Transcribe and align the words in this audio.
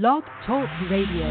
Blog 0.00 0.24
Talk 0.44 0.68
Radio. 0.90 1.24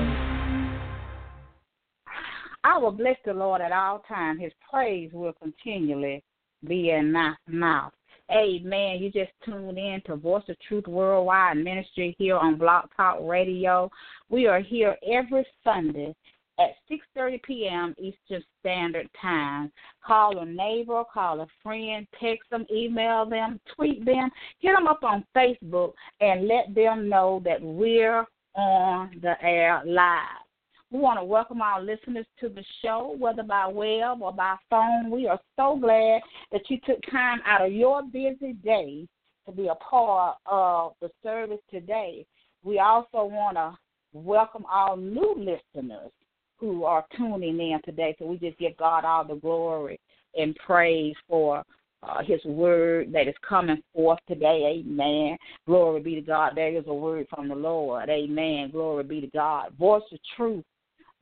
I 2.64 2.78
will 2.78 2.94
bless 2.94 3.18
the 3.26 3.34
Lord 3.34 3.60
at 3.60 3.74
all 3.74 4.00
times. 4.08 4.40
His 4.40 4.54
praise 4.72 5.12
will 5.12 5.34
continually 5.34 6.24
be 6.66 6.92
in 6.92 7.12
my 7.12 7.34
mouth. 7.50 7.92
Amen. 8.32 9.00
You 9.02 9.12
just 9.12 9.32
tuned 9.44 9.78
in 9.78 10.02
to 10.06 10.16
Voice 10.16 10.46
of 10.48 10.56
Truth 10.66 10.88
Worldwide 10.88 11.58
Ministry 11.58 12.16
here 12.18 12.38
on 12.38 12.58
Blog 12.58 12.86
Talk 12.96 13.18
Radio. 13.22 13.92
We 14.30 14.48
are 14.48 14.62
here 14.62 14.96
every 15.12 15.46
Sunday 15.66 16.16
at 16.58 16.70
6:30 16.90 17.44
p.m. 17.44 17.94
Eastern 17.98 18.46
Standard 18.62 19.10
Time. 19.22 19.74
Call 20.08 20.40
a 20.40 20.46
neighbor, 20.46 21.04
call 21.14 21.42
a 21.42 21.48
friend, 21.62 22.08
text 22.18 22.50
them, 22.50 22.66
email 22.74 23.26
them, 23.26 23.60
tweet 23.76 24.06
them, 24.06 24.30
hit 24.60 24.74
them 24.74 24.88
up 24.88 25.04
on 25.04 25.26
Facebook, 25.36 25.92
and 26.22 26.48
let 26.48 26.74
them 26.74 27.10
know 27.10 27.42
that 27.44 27.62
we're 27.62 28.26
on 28.56 29.20
the 29.22 29.34
air 29.44 29.82
live. 29.86 30.44
We 30.92 31.00
want 31.00 31.20
to 31.20 31.24
welcome 31.24 31.62
our 31.62 31.82
listeners 31.82 32.28
to 32.40 32.50
the 32.50 32.64
show, 32.84 33.16
whether 33.18 33.42
by 33.42 33.66
web 33.68 34.22
or 34.22 34.32
by 34.32 34.56
phone. 34.70 35.10
We 35.10 35.28
are 35.28 35.40
so 35.56 35.78
glad 35.80 36.22
that 36.52 36.70
you 36.70 36.78
took 36.86 37.00
time 37.12 37.40
out 37.46 37.66
of 37.66 37.74
your 37.74 38.04
busy 38.04 38.54
day 38.64 39.08
to 39.48 39.52
be 39.52 39.68
a 39.68 39.76
part 39.76 40.38
of 40.46 40.94
the 41.02 41.10
service 41.24 41.60
today. 41.72 42.26
We 42.64 42.80
also 42.80 43.26
want 43.26 43.58
to 43.58 43.76
welcome 44.14 44.66
all 44.72 44.96
new 44.96 45.36
listeners 45.36 46.12
who 46.58 46.84
are 46.84 47.06
tuning 47.18 47.60
in 47.60 47.80
today. 47.84 48.16
So 48.20 48.26
we 48.26 48.38
just 48.38 48.60
give 48.60 48.78
God 48.78 49.04
all 49.04 49.26
the 49.26 49.36
glory 49.36 50.00
and 50.36 50.56
praise 50.58 51.16
for 51.28 51.64
uh, 52.04 52.24
his 52.24 52.44
word 52.46 53.12
that 53.14 53.28
is 53.28 53.36
coming 53.48 53.82
forth 53.94 54.20
today. 54.28 54.84
Amen. 54.86 55.38
Glory 55.66 56.02
be 56.02 56.16
to 56.16 56.22
God. 56.22 56.54
There 56.56 56.76
is 56.76 56.84
a 56.88 56.94
word 56.94 57.28
from 57.30 57.48
the 57.48 57.56
Lord. 57.56 58.10
Amen. 58.10 58.72
Glory 58.72 59.04
be 59.04 59.22
to 59.22 59.28
God. 59.28 59.74
Voice 59.78 60.04
of 60.12 60.20
truth 60.36 60.64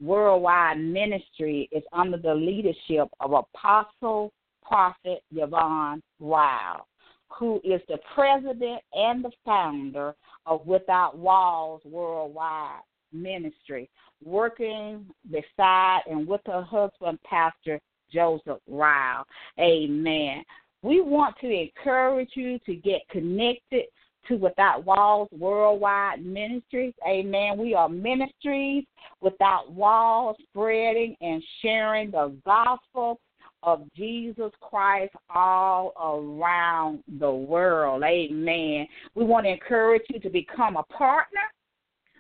worldwide 0.02 0.80
ministry 0.80 1.70
is 1.72 1.84
under 1.94 2.18
the 2.18 2.34
leadership 2.34 3.08
of 3.20 3.34
Apostle 3.34 4.32
Prophet 4.64 5.22
Yvonne 5.32 6.02
Rowell, 6.20 6.88
who 7.30 7.62
is 7.64 7.82
the 7.88 8.00
president 8.16 8.82
and 8.94 9.24
the 9.24 9.32
founder 9.46 10.16
of 10.46 10.66
Without 10.66 11.18
Walls 11.18 11.82
Worldwide 11.86 12.82
Ministry, 13.14 13.90
working 14.24 15.06
beside 15.30 16.00
and 16.10 16.28
with 16.28 16.42
her 16.48 16.64
husband, 16.64 17.20
Pastor 17.24 17.80
Joseph 18.12 18.60
Rowell. 18.68 19.26
Amen. 19.60 20.44
We 20.84 21.02
want 21.02 21.36
to 21.42 21.48
encourage 21.48 22.32
you 22.36 22.60
to 22.66 22.76
get 22.76 23.08
connected 23.10 23.84
to 24.28 24.36
Without 24.36 24.86
Walls 24.86 25.30
Worldwide 25.32 26.26
Ministries. 26.26 26.94
Amen. 27.08 27.58
We 27.58 27.74
are 27.74 27.90
ministries 27.90 28.86
without 29.22 29.72
walls, 29.72 30.38
spreading 30.50 31.16
and 31.22 31.44
sharing 31.62 32.12
the 32.12 32.36
gospel 32.46 33.20
of 33.64 33.84
Jesus 33.96 34.52
Christ 34.60 35.14
all 35.30 35.94
around 36.02 37.04
the 37.20 37.32
world. 37.32 38.04
Amen. 38.04 38.88
We 39.14 39.24
want 39.24 39.46
to 39.46 39.52
encourage 39.52 40.04
you 40.10 40.20
to 40.20 40.30
become 40.30 40.78
a 40.78 40.84
partner 40.84 41.42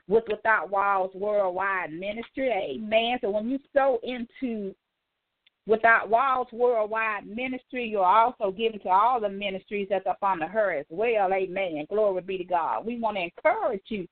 with 0.07 0.23
Without 0.27 0.69
Walls 0.69 1.11
Worldwide 1.15 1.93
Ministry. 1.93 2.51
Amen. 2.51 3.17
So 3.21 3.31
when 3.31 3.49
you 3.49 3.59
sow 3.73 3.99
into 4.03 4.75
Without 5.67 6.09
Walls 6.09 6.47
Worldwide 6.51 7.27
Ministry, 7.27 7.87
you're 7.87 8.03
also 8.03 8.51
giving 8.51 8.79
to 8.79 8.89
all 8.89 9.19
the 9.19 9.29
ministries 9.29 9.87
that's 9.89 10.07
up 10.07 10.17
under 10.23 10.47
her 10.47 10.71
as 10.71 10.85
well. 10.89 11.31
Amen. 11.31 11.85
Glory 11.89 12.21
be 12.21 12.37
to 12.39 12.43
God. 12.43 12.85
We 12.85 12.99
want 12.99 13.17
to 13.17 13.23
encourage 13.23 13.83
you 13.89 14.07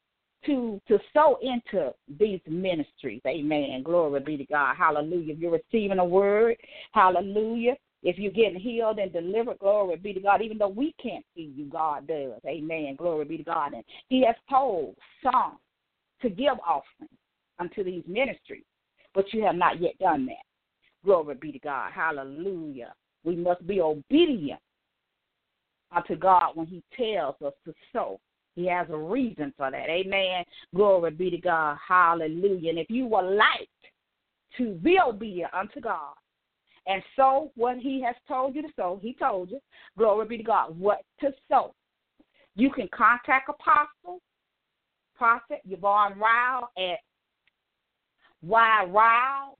to 0.45 0.79
to 0.87 0.99
sow 1.13 1.37
into 1.41 1.93
these 2.19 2.39
ministries. 2.47 3.21
Amen. 3.27 3.81
Glory 3.83 4.19
be 4.21 4.37
to 4.37 4.45
God. 4.45 4.75
Hallelujah. 4.77 5.33
If 5.33 5.39
you're 5.39 5.59
receiving 5.73 5.99
a 5.99 6.05
word, 6.05 6.55
hallelujah. 6.93 7.75
If 8.03 8.17
you're 8.17 8.31
getting 8.31 8.59
healed 8.59 8.99
and 8.99 9.11
delivered, 9.11 9.59
glory 9.59 9.97
be 9.97 10.13
to 10.13 10.21
God. 10.21 10.41
Even 10.41 10.57
though 10.57 10.69
we 10.69 10.93
can't 11.01 11.25
see 11.35 11.51
you, 11.55 11.65
God 11.65 12.07
does. 12.07 12.39
Amen. 12.47 12.95
Glory 12.97 13.25
be 13.25 13.37
to 13.37 13.43
God. 13.43 13.73
And 13.73 13.83
He 14.07 14.23
has 14.25 14.35
told 14.49 14.95
some 15.21 15.57
to 16.21 16.29
give 16.29 16.57
offerings 16.65 17.11
unto 17.59 17.83
these 17.83 18.03
ministries, 18.07 18.63
but 19.13 19.25
you 19.33 19.43
have 19.43 19.55
not 19.55 19.81
yet 19.81 19.97
done 19.99 20.25
that. 20.27 20.48
Glory 21.05 21.35
be 21.35 21.51
to 21.51 21.59
God. 21.59 21.91
Hallelujah. 21.93 22.93
We 23.23 23.35
must 23.35 23.65
be 23.65 23.81
obedient 23.81 24.59
unto 25.95 26.15
God 26.15 26.51
when 26.55 26.67
He 26.67 26.83
tells 26.95 27.35
us 27.45 27.53
to 27.65 27.73
sow. 27.93 28.19
He 28.55 28.65
has 28.67 28.87
a 28.89 28.97
reason 28.97 29.53
for 29.55 29.71
that. 29.71 29.89
Amen. 29.89 30.43
Glory 30.75 31.11
be 31.11 31.29
to 31.29 31.37
God. 31.37 31.77
Hallelujah. 31.87 32.71
And 32.71 32.79
if 32.79 32.89
you 32.89 33.05
would 33.07 33.35
like 33.35 33.69
to 34.57 34.73
be 34.75 34.97
obedient 34.99 35.53
unto 35.53 35.79
God 35.79 36.13
and 36.87 37.01
sow 37.15 37.51
what 37.55 37.77
He 37.77 38.01
has 38.03 38.15
told 38.27 38.55
you 38.55 38.61
to 38.63 38.69
sow, 38.75 38.99
He 39.01 39.13
told 39.13 39.51
you, 39.51 39.59
glory 39.97 40.27
be 40.27 40.37
to 40.37 40.43
God, 40.43 40.77
what 40.77 41.03
to 41.21 41.31
sow. 41.49 41.73
You 42.55 42.71
can 42.71 42.89
contact 42.93 43.49
Apostle, 43.49 44.19
Prophet 45.15 45.61
Yvonne 45.69 46.17
Rowell 46.17 46.69
at 46.77 46.99
Y 48.41 48.85
Rowell 48.87 49.58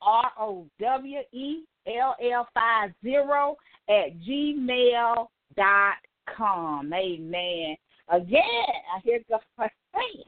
R 0.00 0.32
O 0.38 0.66
W 0.80 1.18
E 1.32 1.64
L 1.86 2.14
L 2.20 2.48
five 2.54 2.90
zero 3.02 3.56
at 3.88 4.18
gmail 4.20 5.26
dot 5.56 5.94
com. 6.36 6.92
Amen. 6.92 7.76
Again, 8.08 8.42
I 8.42 9.00
hear 9.02 9.20
God 9.28 9.40
saying, 9.58 10.24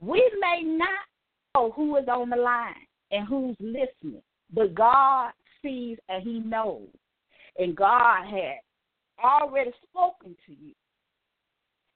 we 0.00 0.30
may 0.40 0.62
not 0.62 0.88
know 1.54 1.70
who 1.72 1.96
is 1.96 2.08
on 2.08 2.30
the 2.30 2.36
line 2.36 2.74
and 3.10 3.26
who's 3.26 3.56
listening, 3.60 4.22
but 4.52 4.74
God 4.74 5.30
sees 5.62 5.98
and 6.08 6.22
He 6.22 6.40
knows. 6.40 6.88
And 7.58 7.76
God 7.76 8.24
has 8.24 8.58
already 9.22 9.72
spoken 9.88 10.36
to 10.46 10.52
you 10.52 10.72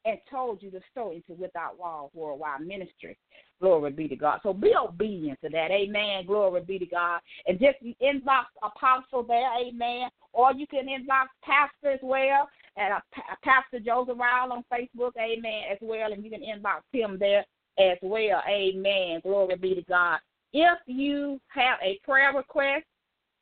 and 0.04 0.18
told 0.30 0.62
you 0.62 0.70
to 0.70 0.80
sow 0.94 1.12
into 1.12 1.40
Without 1.40 1.78
Walls 1.78 2.10
Worldwide 2.14 2.60
Ministry. 2.60 3.16
Glory 3.60 3.90
be 3.90 4.08
to 4.08 4.16
God. 4.16 4.40
So 4.42 4.52
be 4.52 4.72
obedient 4.76 5.40
to 5.42 5.48
that. 5.50 5.70
Amen. 5.70 6.26
Glory 6.26 6.62
be 6.62 6.78
to 6.78 6.86
God. 6.86 7.20
And 7.46 7.58
just 7.58 7.78
inbox 8.02 8.44
Apostle 8.62 9.22
there. 9.22 9.50
Amen. 9.58 10.08
Or 10.32 10.52
you 10.52 10.66
can 10.66 10.86
inbox 10.86 11.26
Pastor 11.42 11.92
as 11.92 12.00
well. 12.02 12.48
And 12.76 12.94
uh, 12.94 13.00
Pastor 13.42 13.78
Joseph 13.78 14.18
Rowell 14.18 14.52
on 14.52 14.64
Facebook. 14.72 15.12
Amen. 15.18 15.62
As 15.70 15.78
well. 15.80 16.12
And 16.12 16.24
you 16.24 16.30
can 16.30 16.42
inbox 16.42 16.80
him 16.92 17.16
there 17.18 17.44
as 17.78 17.98
well. 18.02 18.42
Amen. 18.48 19.20
Glory 19.22 19.56
be 19.56 19.74
to 19.74 19.82
God. 19.82 20.18
If 20.52 20.78
you 20.86 21.40
have 21.48 21.78
a 21.82 21.98
prayer 22.04 22.32
request, 22.36 22.84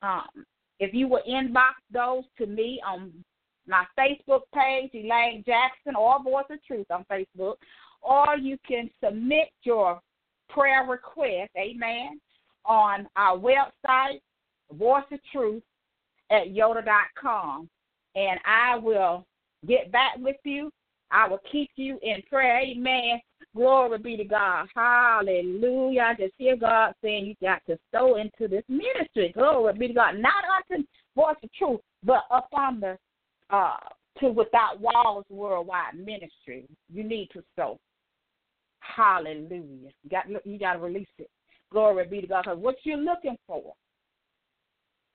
um, 0.01 0.45
if 0.79 0.93
you 0.93 1.07
will 1.07 1.21
inbox 1.29 1.73
those 1.91 2.23
to 2.37 2.45
me 2.45 2.81
on 2.85 3.11
my 3.67 3.85
Facebook 3.97 4.41
page, 4.53 4.91
Elaine 4.93 5.43
Jackson, 5.45 5.95
or 5.95 6.21
Voice 6.23 6.45
of 6.49 6.63
Truth 6.65 6.87
on 6.91 7.05
Facebook, 7.11 7.55
or 8.01 8.37
you 8.37 8.57
can 8.67 8.89
submit 9.03 9.49
your 9.63 10.01
prayer 10.49 10.85
request, 10.85 11.51
amen, 11.57 12.19
on 12.65 13.07
our 13.15 13.37
website, 13.37 14.19
Voice 14.71 15.03
of 15.11 15.19
Truth 15.31 15.63
at 16.31 16.47
yoda.com. 16.47 17.69
And 18.15 18.39
I 18.45 18.77
will 18.77 19.25
get 19.67 19.91
back 19.91 20.17
with 20.17 20.35
you. 20.43 20.71
I 21.11 21.27
will 21.27 21.39
keep 21.51 21.69
you 21.75 21.99
in 22.01 22.21
prayer. 22.29 22.59
Amen. 22.59 23.19
Glory 23.55 23.99
be 23.99 24.17
to 24.17 24.23
God. 24.23 24.67
Hallelujah. 24.75 26.01
I 26.01 26.13
just 26.15 26.33
hear 26.37 26.55
God 26.55 26.93
saying 27.03 27.25
you 27.25 27.35
got 27.41 27.61
to 27.67 27.77
sow 27.91 28.17
into 28.17 28.47
this 28.47 28.63
ministry. 28.67 29.31
Glory 29.33 29.73
be 29.77 29.87
to 29.89 29.93
God. 29.93 30.15
Not 30.17 30.43
unto 30.71 30.83
voice 31.15 31.35
of 31.43 31.53
truth, 31.53 31.79
but 32.03 32.23
upon 32.31 32.79
the 32.79 32.97
uh, 33.49 33.77
to 34.19 34.29
Without 34.29 34.79
Walls 34.79 35.25
Worldwide 35.29 35.95
Ministry. 35.95 36.65
You 36.91 37.03
need 37.03 37.29
to 37.33 37.43
sow. 37.55 37.79
Hallelujah. 38.79 39.89
You 40.03 40.09
got 40.09 40.25
you 40.45 40.59
got 40.59 40.73
to 40.73 40.79
release 40.79 41.07
it. 41.17 41.29
Glory 41.71 42.05
be 42.05 42.21
to 42.21 42.27
God. 42.27 42.43
Because 42.43 42.59
what 42.59 42.75
you're 42.83 42.97
looking 42.97 43.37
for 43.47 43.73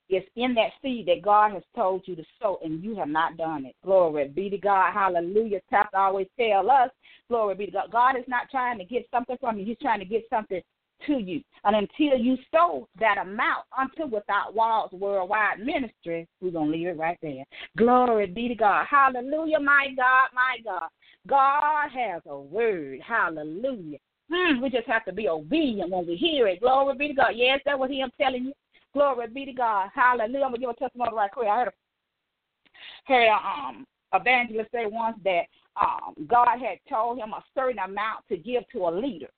is 0.09 0.23
in 0.35 0.55
that 0.55 0.71
seed 0.81 1.07
that 1.07 1.21
God 1.21 1.53
has 1.53 1.63
told 1.75 2.01
you 2.05 2.15
to 2.15 2.23
sow, 2.41 2.59
and 2.63 2.83
you 2.83 2.95
have 2.95 3.07
not 3.07 3.37
done 3.37 3.65
it. 3.65 3.75
Glory 3.85 4.27
be 4.27 4.49
to 4.49 4.57
God. 4.57 4.91
Hallelujah. 4.91 5.61
Pastor 5.69 5.97
always 5.97 6.27
tell 6.37 6.69
us, 6.69 6.89
glory 7.29 7.55
be 7.55 7.65
to 7.67 7.71
God. 7.71 7.91
God 7.91 8.15
is 8.17 8.25
not 8.27 8.49
trying 8.49 8.79
to 8.79 8.85
get 8.85 9.07
something 9.11 9.37
from 9.39 9.57
you. 9.59 9.65
He's 9.65 9.77
trying 9.81 9.99
to 9.99 10.05
get 10.05 10.23
something 10.29 10.61
to 11.07 11.13
you. 11.17 11.41
And 11.63 11.75
until 11.75 12.17
you 12.17 12.37
sow 12.51 12.87
that 12.99 13.17
amount 13.17 13.65
unto 13.77 14.05
Without 14.05 14.53
Walls 14.53 14.91
Worldwide 14.91 15.59
Ministry, 15.59 16.27
we're 16.41 16.51
going 16.51 16.71
to 16.71 16.77
leave 16.77 16.87
it 16.87 16.97
right 16.97 17.17
there. 17.21 17.43
Glory 17.77 18.27
be 18.27 18.47
to 18.47 18.55
God. 18.55 18.85
Hallelujah, 18.89 19.59
my 19.59 19.87
God, 19.95 20.29
my 20.33 20.57
God. 20.63 20.89
God 21.27 21.89
has 21.89 22.21
a 22.27 22.39
word. 22.39 22.99
Hallelujah. 23.05 23.97
Hmm, 24.31 24.61
we 24.61 24.69
just 24.69 24.87
have 24.87 25.05
to 25.05 25.13
be 25.13 25.27
obedient 25.27 25.89
when 25.89 26.05
we 26.05 26.15
hear 26.15 26.47
it. 26.47 26.61
Glory 26.61 26.95
be 26.95 27.07
to 27.09 27.13
God. 27.13 27.31
Yes, 27.35 27.59
that's 27.65 27.79
what 27.79 27.89
he 27.89 28.01
I'm 28.01 28.11
telling 28.19 28.45
you. 28.45 28.53
Glory 28.93 29.27
be 29.27 29.45
to 29.45 29.53
God. 29.53 29.89
Hallelujah. 29.93 30.45
I'm 30.45 30.51
going 30.51 30.53
to 30.53 30.59
give 30.59 30.69
a 30.69 30.73
testimony 30.73 31.11
right 31.13 31.31
quick. 31.31 31.47
I 31.47 31.57
heard 31.57 31.67
a, 31.67 33.11
heard 33.11 33.27
a 33.27 33.33
um, 33.33 33.85
evangelist 34.13 34.71
say 34.71 34.85
once 34.85 35.17
that 35.23 35.43
um, 35.79 36.13
God 36.27 36.57
had 36.59 36.79
told 36.89 37.19
him 37.19 37.33
a 37.33 37.43
certain 37.55 37.79
amount 37.79 38.25
to 38.29 38.37
give 38.37 38.63
to 38.71 38.87
a 38.87 38.91
leader. 38.91 39.29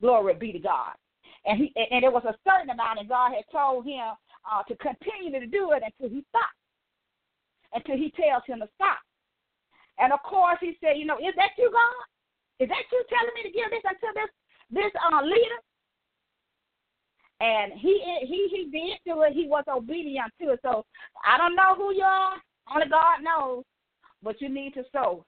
Glory 0.00 0.34
be 0.34 0.52
to 0.52 0.58
God. 0.58 0.92
And 1.46 1.58
he 1.58 1.72
and 1.76 2.04
it 2.04 2.12
was 2.12 2.24
a 2.24 2.36
certain 2.44 2.70
amount, 2.70 2.98
and 2.98 3.08
God 3.08 3.32
had 3.32 3.44
told 3.50 3.86
him 3.86 4.12
uh, 4.44 4.62
to 4.68 4.76
continue 4.76 5.38
to 5.40 5.46
do 5.46 5.72
it 5.72 5.82
until 5.84 6.14
he 6.14 6.24
stops, 6.28 6.60
until 7.72 7.96
he 7.96 8.12
tells 8.12 8.42
him 8.46 8.60
to 8.60 8.68
stop. 8.74 9.00
And 9.98 10.12
of 10.12 10.22
course, 10.22 10.58
he 10.60 10.76
said, 10.80 10.96
you 10.96 11.06
know, 11.06 11.16
is 11.16 11.34
that 11.36 11.56
you, 11.56 11.70
God? 11.72 12.04
Is 12.60 12.68
that 12.68 12.84
you 12.92 13.02
telling 13.08 13.34
me 13.34 13.42
to 13.44 13.56
give 13.56 13.70
this 13.70 13.84
unto 13.88 14.12
this 14.12 14.30
this 14.70 14.92
uh, 15.00 15.22
leader? 15.22 15.60
And 17.40 17.72
he 17.72 18.00
he 18.20 18.48
he 18.50 18.70
did 18.70 18.98
do 19.06 19.22
it. 19.22 19.32
He 19.32 19.48
was 19.48 19.64
obedient 19.66 20.32
to 20.40 20.52
it. 20.52 20.60
So 20.62 20.84
I 21.24 21.38
don't 21.38 21.56
know 21.56 21.74
who 21.74 21.94
you 21.94 22.04
are. 22.04 22.36
Only 22.72 22.88
God 22.88 23.22
knows. 23.22 23.64
But 24.22 24.40
you 24.42 24.50
need 24.50 24.74
to 24.74 24.84
sow. 24.92 25.24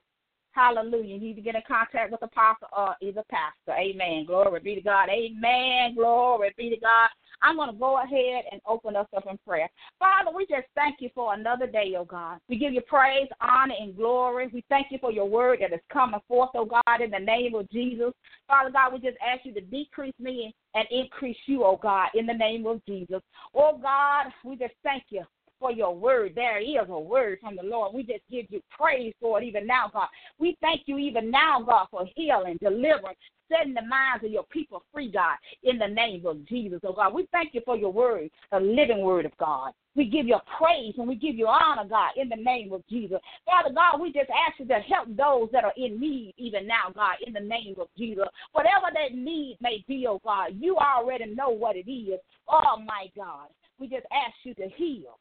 Hallelujah. 0.53 1.15
You 1.15 1.21
need 1.21 1.35
to 1.35 1.41
get 1.41 1.55
in 1.55 1.63
contact 1.67 2.11
with 2.11 2.21
the 2.21 2.27
apostle 2.27 2.69
uh, 2.77 2.81
or 2.81 2.97
either 3.01 3.23
pastor. 3.31 3.79
Amen. 3.79 4.27
Glory 4.27 4.61
be 4.61 4.75
to 4.75 4.83
God. 4.83 5.09
Amen. 5.09 5.95
Glory 5.95 6.53
be 6.57 6.71
to 6.71 6.77
God. 6.77 7.09
I'm 7.43 7.57
going 7.57 7.73
to 7.73 7.79
go 7.79 8.01
ahead 8.03 8.45
and 8.53 8.61
open 8.67 8.95
us 8.95 9.07
up 9.17 9.25
in 9.29 9.39
prayer. 9.47 9.69
Father, 9.99 10.31
we 10.35 10.47
just 10.47 10.67
thank 10.75 10.97
you 11.01 11.09
for 11.15 11.35
another 11.35 11.67
day, 11.67 11.95
oh 11.99 12.05
God. 12.05 12.39
We 12.49 12.57
give 12.59 12.73
you 12.73 12.83
praise, 12.83 13.29
honor, 13.41 13.75
and 13.81 13.97
glory. 13.97 14.49
We 14.53 14.63
thank 14.69 14.89
you 14.91 14.99
for 15.01 15.11
your 15.11 15.29
word 15.29 15.59
that 15.61 15.73
is 15.73 15.81
coming 15.93 16.21
forth, 16.29 16.51
oh 16.55 16.67
God, 16.67 17.01
in 17.01 17.11
the 17.11 17.19
name 17.19 17.55
of 17.55 17.69
Jesus. 17.71 18.13
Father 18.47 18.71
God, 18.71 18.93
we 18.93 19.01
just 19.01 19.19
ask 19.27 19.45
you 19.45 19.55
to 19.55 19.61
decrease 19.61 20.15
me 20.21 20.55
and 20.75 20.87
increase 20.91 21.37
you, 21.47 21.65
oh 21.65 21.81
God, 21.83 22.09
in 22.15 22.27
the 22.27 22.35
name 22.35 22.67
of 22.67 22.85
Jesus. 22.87 23.23
Oh 23.55 23.79
God, 23.83 24.27
we 24.45 24.57
just 24.57 24.75
thank 24.85 25.05
you 25.09 25.25
for 25.63 25.71
your 25.71 25.95
word. 25.95 26.33
There 26.35 26.61
is 26.61 26.89
a 26.89 26.99
word 26.99 27.39
from 27.41 27.55
the 27.55 27.63
Lord. 27.63 27.95
We 27.95 28.03
just 28.03 28.25
give 28.29 28.47
you 28.51 28.61
praise 28.77 29.15
for 29.21 29.41
it 29.41 29.47
even 29.47 29.65
now, 29.65 29.89
God. 29.93 30.09
We 30.39 30.59
thank 30.61 30.83
you 30.87 30.99
even 30.99 31.31
now, 31.31 31.63
God, 31.63 31.87
for 31.91 32.05
healing, 32.17 32.59
deliverance, 32.61 33.17
setting 33.49 33.73
the 33.73 33.83
minds 33.83 34.25
of 34.25 34.33
your 34.33 34.43
people 34.45 34.83
free, 34.93 35.11
God, 35.11 35.37
in 35.63 35.79
the 35.79 35.87
name 35.87 36.27
of 36.27 36.45
Jesus, 36.49 36.81
oh 36.85 36.93
God. 36.93 37.15
We 37.15 37.29
thank 37.31 37.55
you 37.55 37.63
for 37.65 37.77
your 37.77 37.93
word, 37.93 38.29
the 38.51 38.59
living 38.59 39.03
word 39.03 39.25
of 39.25 39.37
God. 39.39 39.71
We 39.95 40.07
give 40.07 40.27
you 40.27 40.39
praise 40.59 40.95
and 40.99 41.07
we 41.07 41.15
give 41.15 41.37
you 41.37 41.47
honor, 41.47 41.89
God, 41.89 42.11
in 42.17 42.29
the 42.29 42.37
name 42.37 42.73
of 42.73 42.83
Jesus. 42.89 43.19
Father 43.47 43.73
God, 43.73 44.01
we 44.01 44.13
just 44.13 44.31
ask 44.31 44.59
you 44.59 44.67
to 44.67 44.81
help 44.81 45.07
those 45.17 45.49
that 45.53 45.65
are 45.65 45.75
in 45.77 46.01
need 46.01 46.35
even 46.39 46.67
now, 46.67 46.91
God, 46.93 47.17
in 47.25 47.33
the 47.33 47.41
name 47.41 47.77
of 47.79 47.87
Jesus. 47.97 48.25
Whatever 48.53 48.87
that 48.95 49.17
need 49.17 49.59
may 49.61 49.85
be, 49.87 50.07
oh 50.09 50.21
God, 50.25 50.55
you 50.59 50.77
already 50.77 51.27
know 51.27 51.51
what 51.51 51.77
it 51.77 51.89
is. 51.89 52.19
Oh 52.49 52.79
my 52.85 53.07
God. 53.15 53.49
We 53.79 53.87
just 53.87 54.07
ask 54.13 54.35
you 54.45 54.55
to 54.55 54.69
heal 54.77 55.19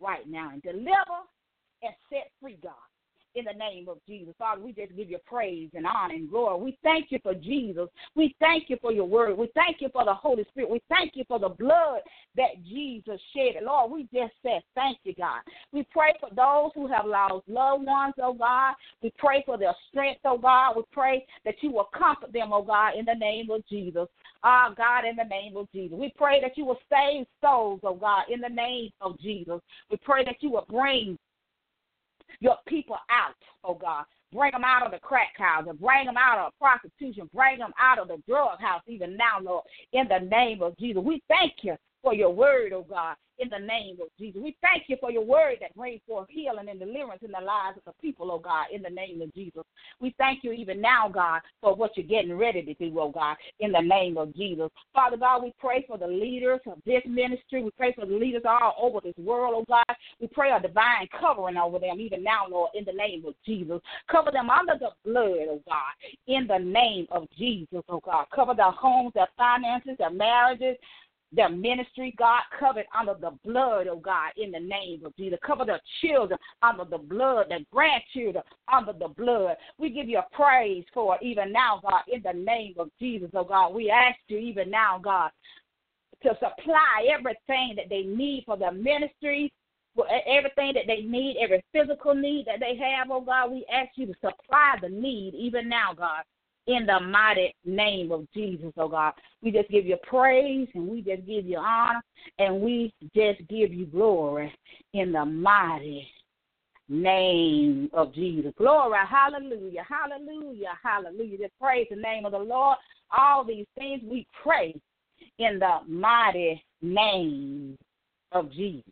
right 0.00 0.28
now 0.28 0.50
and 0.50 0.62
deliver 0.62 1.20
and 1.82 1.94
set 2.10 2.30
free, 2.40 2.58
God 2.62 2.72
in 3.36 3.44
the 3.44 3.52
name 3.52 3.86
of 3.88 3.98
Jesus. 4.06 4.34
Father, 4.38 4.62
we 4.62 4.72
just 4.72 4.96
give 4.96 5.10
you 5.10 5.18
praise 5.26 5.68
and 5.74 5.86
honor 5.86 6.14
and 6.14 6.28
glory. 6.28 6.60
We 6.60 6.78
thank 6.82 7.06
you 7.10 7.18
for 7.22 7.34
Jesus. 7.34 7.88
We 8.14 8.34
thank 8.40 8.64
you 8.68 8.78
for 8.80 8.92
your 8.92 9.04
word. 9.04 9.36
We 9.36 9.50
thank 9.54 9.76
you 9.80 9.88
for 9.92 10.04
the 10.04 10.14
Holy 10.14 10.44
Spirit. 10.50 10.70
We 10.70 10.82
thank 10.88 11.12
you 11.14 11.24
for 11.28 11.38
the 11.38 11.50
blood 11.50 12.00
that 12.36 12.64
Jesus 12.64 13.20
shed. 13.34 13.62
Lord, 13.62 13.92
we 13.92 14.02
just 14.04 14.32
said 14.42 14.62
thank 14.74 14.98
you, 15.04 15.14
God. 15.14 15.42
We 15.72 15.86
pray 15.92 16.14
for 16.18 16.30
those 16.34 16.72
who 16.74 16.88
have 16.88 17.06
lost 17.06 17.46
loved 17.46 17.84
ones, 17.84 18.14
oh 18.22 18.34
God. 18.34 18.74
We 19.02 19.12
pray 19.18 19.42
for 19.44 19.58
their 19.58 19.74
strength, 19.90 20.20
oh 20.24 20.38
God. 20.38 20.76
We 20.76 20.82
pray 20.90 21.26
that 21.44 21.56
you 21.60 21.72
will 21.72 21.90
comfort 21.96 22.32
them, 22.32 22.52
oh 22.52 22.62
God, 22.62 22.94
in 22.98 23.04
the 23.04 23.14
name 23.14 23.50
of 23.50 23.66
Jesus. 23.68 24.08
Ah, 24.48 24.68
oh, 24.70 24.74
God, 24.76 25.04
in 25.04 25.16
the 25.16 25.24
name 25.24 25.56
of 25.56 25.66
Jesus. 25.72 25.98
We 25.98 26.14
pray 26.16 26.40
that 26.40 26.56
you 26.56 26.64
will 26.64 26.78
save 26.88 27.26
souls, 27.42 27.80
oh 27.82 27.96
God, 27.96 28.26
in 28.30 28.40
the 28.40 28.48
name 28.48 28.90
of 29.00 29.18
Jesus. 29.18 29.60
We 29.90 29.96
pray 29.96 30.24
that 30.24 30.36
you 30.38 30.50
will 30.50 30.66
bring 30.70 31.18
your 32.38 32.54
people 32.68 32.96
out, 33.10 33.34
oh 33.64 33.74
God. 33.74 34.04
Bring 34.32 34.52
them 34.52 34.62
out 34.62 34.86
of 34.86 34.92
the 34.92 35.00
crack 35.00 35.36
house 35.36 35.64
and 35.68 35.80
bring 35.80 36.06
them 36.06 36.16
out 36.16 36.38
of 36.38 36.52
prostitution. 36.60 37.28
Bring 37.34 37.58
them 37.58 37.72
out 37.76 37.98
of 37.98 38.06
the 38.06 38.22
drug 38.28 38.60
house 38.60 38.82
even 38.86 39.16
now, 39.16 39.40
Lord, 39.42 39.64
in 39.92 40.06
the 40.06 40.20
name 40.20 40.62
of 40.62 40.78
Jesus. 40.78 41.02
We 41.04 41.24
thank 41.26 41.54
you 41.62 41.74
for 42.06 42.14
your 42.14 42.30
word, 42.30 42.72
oh 42.72 42.86
God, 42.88 43.16
in 43.40 43.48
the 43.48 43.58
name 43.58 43.96
of 44.00 44.06
Jesus. 44.16 44.40
We 44.40 44.56
thank 44.62 44.84
you 44.86 44.96
for 45.00 45.10
your 45.10 45.24
word 45.24 45.56
that 45.60 45.74
brings 45.74 46.00
forth 46.06 46.28
healing 46.30 46.68
and 46.68 46.78
deliverance 46.78 47.20
in 47.24 47.32
the 47.32 47.44
lives 47.44 47.78
of 47.78 47.82
the 47.84 48.00
people, 48.00 48.30
oh 48.30 48.38
God, 48.38 48.66
in 48.72 48.80
the 48.80 48.88
name 48.88 49.20
of 49.22 49.34
Jesus. 49.34 49.64
We 50.00 50.14
thank 50.16 50.44
you 50.44 50.52
even 50.52 50.80
now, 50.80 51.08
God, 51.08 51.40
for 51.60 51.74
what 51.74 51.96
you're 51.96 52.06
getting 52.06 52.38
ready 52.38 52.62
to 52.62 52.74
do, 52.74 52.96
oh 53.00 53.10
God, 53.10 53.36
in 53.58 53.72
the 53.72 53.80
name 53.80 54.18
of 54.18 54.36
Jesus. 54.36 54.70
Father 54.94 55.16
God, 55.16 55.42
we 55.42 55.52
pray 55.58 55.84
for 55.88 55.98
the 55.98 56.06
leaders 56.06 56.60
of 56.66 56.78
this 56.86 57.02
ministry. 57.08 57.60
We 57.60 57.72
pray 57.76 57.92
for 57.92 58.06
the 58.06 58.14
leaders 58.14 58.42
all 58.46 58.76
over 58.80 59.00
this 59.02 59.18
world, 59.18 59.54
oh 59.56 59.64
God. 59.68 59.96
We 60.20 60.28
pray 60.28 60.52
a 60.52 60.60
divine 60.60 61.08
covering 61.20 61.56
over 61.56 61.80
them 61.80 61.98
even 61.98 62.22
now, 62.22 62.44
Lord, 62.48 62.70
in 62.76 62.84
the 62.84 62.92
name 62.92 63.24
of 63.26 63.34
Jesus. 63.44 63.80
Cover 64.08 64.30
them 64.30 64.48
under 64.48 64.74
the 64.78 64.90
blood, 65.04 65.48
oh 65.50 65.60
God, 65.66 65.92
in 66.28 66.46
the 66.46 66.58
name 66.58 67.08
of 67.10 67.26
Jesus, 67.36 67.82
oh 67.88 68.00
God. 68.04 68.26
Cover 68.32 68.54
their 68.54 68.70
homes, 68.70 69.10
their 69.14 69.28
finances, 69.36 69.96
their 69.98 70.10
marriages, 70.10 70.76
their 71.32 71.48
ministry, 71.48 72.14
God, 72.18 72.42
covered 72.58 72.86
under 72.98 73.14
the 73.20 73.32
blood, 73.44 73.88
oh 73.88 73.98
God, 73.98 74.30
in 74.36 74.52
the 74.52 74.60
name 74.60 75.04
of 75.04 75.16
Jesus. 75.16 75.38
Cover 75.44 75.64
the 75.64 75.80
children 76.00 76.38
under 76.62 76.84
the 76.84 76.98
blood, 76.98 77.46
the 77.48 77.64
grandchildren 77.72 78.42
under 78.72 78.92
the 78.92 79.08
blood. 79.08 79.56
We 79.78 79.90
give 79.90 80.08
you 80.08 80.18
a 80.18 80.34
praise 80.34 80.84
for 80.94 81.16
it 81.16 81.24
even 81.24 81.52
now, 81.52 81.80
God, 81.82 82.02
in 82.08 82.22
the 82.22 82.38
name 82.38 82.74
of 82.78 82.90
Jesus, 83.00 83.30
oh 83.34 83.44
God. 83.44 83.74
We 83.74 83.90
ask 83.90 84.18
you 84.28 84.38
even 84.38 84.70
now, 84.70 85.00
God, 85.02 85.30
to 86.22 86.30
supply 86.34 87.08
everything 87.12 87.74
that 87.76 87.88
they 87.90 88.02
need 88.02 88.44
for 88.46 88.56
their 88.56 88.72
ministry, 88.72 89.52
for 89.94 90.06
everything 90.26 90.74
that 90.74 90.86
they 90.86 91.02
need, 91.02 91.38
every 91.42 91.64
physical 91.72 92.14
need 92.14 92.46
that 92.46 92.60
they 92.60 92.76
have, 92.76 93.10
oh 93.10 93.20
God. 93.20 93.50
We 93.50 93.66
ask 93.72 93.90
you 93.96 94.06
to 94.06 94.14
supply 94.14 94.76
the 94.80 94.88
need 94.88 95.34
even 95.34 95.68
now, 95.68 95.92
God 95.92 96.22
in 96.66 96.86
the 96.86 96.98
mighty 97.00 97.54
name 97.64 98.10
of 98.10 98.26
Jesus, 98.34 98.72
oh 98.76 98.88
God. 98.88 99.12
We 99.42 99.52
just 99.52 99.70
give 99.70 99.86
you 99.86 99.96
praise 100.02 100.68
and 100.74 100.88
we 100.88 101.00
just 101.02 101.26
give 101.26 101.46
you 101.46 101.58
honor 101.58 102.02
and 102.38 102.60
we 102.60 102.92
just 103.14 103.46
give 103.48 103.72
you 103.72 103.86
glory 103.86 104.52
in 104.92 105.12
the 105.12 105.24
mighty 105.24 106.08
name 106.88 107.90
of 107.92 108.14
Jesus. 108.14 108.52
Glory, 108.58 108.98
hallelujah, 109.08 109.84
hallelujah, 109.88 110.78
hallelujah. 110.82 111.38
Just 111.38 111.58
praise 111.60 111.86
the 111.90 111.96
name 111.96 112.24
of 112.24 112.32
the 112.32 112.38
Lord. 112.38 112.78
All 113.16 113.44
these 113.44 113.66
things 113.76 114.02
we 114.04 114.26
pray 114.42 114.74
in 115.38 115.58
the 115.58 115.78
mighty 115.88 116.62
name 116.82 117.76
of 118.32 118.50
Jesus. 118.52 118.84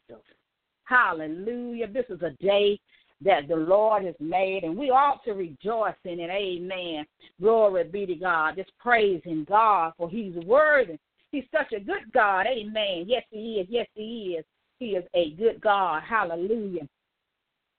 Hallelujah. 0.84 1.88
This 1.88 2.04
is 2.10 2.20
a 2.22 2.30
day 2.42 2.78
that 3.24 3.48
the 3.48 3.56
Lord 3.56 4.04
has 4.04 4.14
made, 4.20 4.64
and 4.64 4.76
we 4.76 4.90
ought 4.90 5.24
to 5.24 5.32
rejoice 5.32 5.94
in 6.04 6.20
it. 6.20 6.30
Amen. 6.30 7.06
Glory 7.40 7.84
be 7.84 8.06
to 8.06 8.14
God. 8.14 8.56
Just 8.56 8.70
praising 8.78 9.44
God 9.48 9.92
for 9.96 10.08
He's 10.08 10.34
worthy. 10.44 10.98
He's 11.32 11.44
such 11.50 11.72
a 11.72 11.80
good 11.80 12.12
God. 12.12 12.46
Amen. 12.46 13.04
Yes, 13.06 13.24
He 13.30 13.54
is. 13.54 13.66
Yes, 13.70 13.86
He 13.94 14.36
is. 14.38 14.44
He 14.78 14.90
is 14.90 15.04
a 15.14 15.30
good 15.32 15.60
God. 15.60 16.02
Hallelujah. 16.02 16.86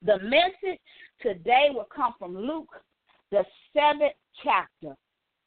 The 0.03 0.19
message 0.19 0.79
today 1.21 1.69
will 1.71 1.87
come 1.95 2.13
from 2.19 2.35
Luke, 2.35 2.81
the 3.31 3.43
seventh 3.73 4.13
chapter. 4.43 4.95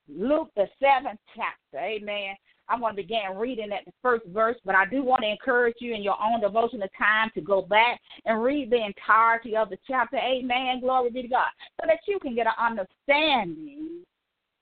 Luke, 0.08 0.50
the 0.56 0.66
seventh 0.80 1.20
chapter. 1.34 1.84
Amen. 1.84 2.34
I'm 2.68 2.80
going 2.80 2.94
to 2.94 3.02
begin 3.02 3.36
reading 3.36 3.72
at 3.72 3.84
the 3.84 3.92
first 4.02 4.26
verse, 4.26 4.56
but 4.64 4.74
I 4.74 4.84
do 4.86 5.02
want 5.02 5.22
to 5.22 5.28
encourage 5.28 5.76
you 5.80 5.94
in 5.94 6.02
your 6.02 6.16
own 6.22 6.40
devotional 6.40 6.88
time 6.98 7.30
to 7.34 7.40
go 7.40 7.62
back 7.62 8.00
and 8.24 8.42
read 8.42 8.70
the 8.70 8.84
entirety 8.84 9.56
of 9.56 9.70
the 9.70 9.78
chapter. 9.86 10.18
Amen. 10.18 10.80
Glory 10.80 11.10
be 11.10 11.22
to 11.22 11.28
God. 11.28 11.48
So 11.80 11.86
that 11.86 12.00
you 12.06 12.18
can 12.20 12.34
get 12.34 12.46
an 12.46 12.52
understanding 12.58 14.02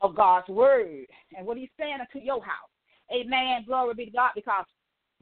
of 0.01 0.15
God's 0.15 0.49
word 0.49 1.07
and 1.37 1.47
what 1.47 1.57
He's 1.57 1.69
saying 1.79 1.99
unto 2.01 2.25
your 2.25 2.43
house. 2.43 2.71
Amen. 3.13 3.65
Glory 3.67 3.95
be 3.95 4.05
to 4.07 4.11
God. 4.13 4.31
Because 4.35 4.65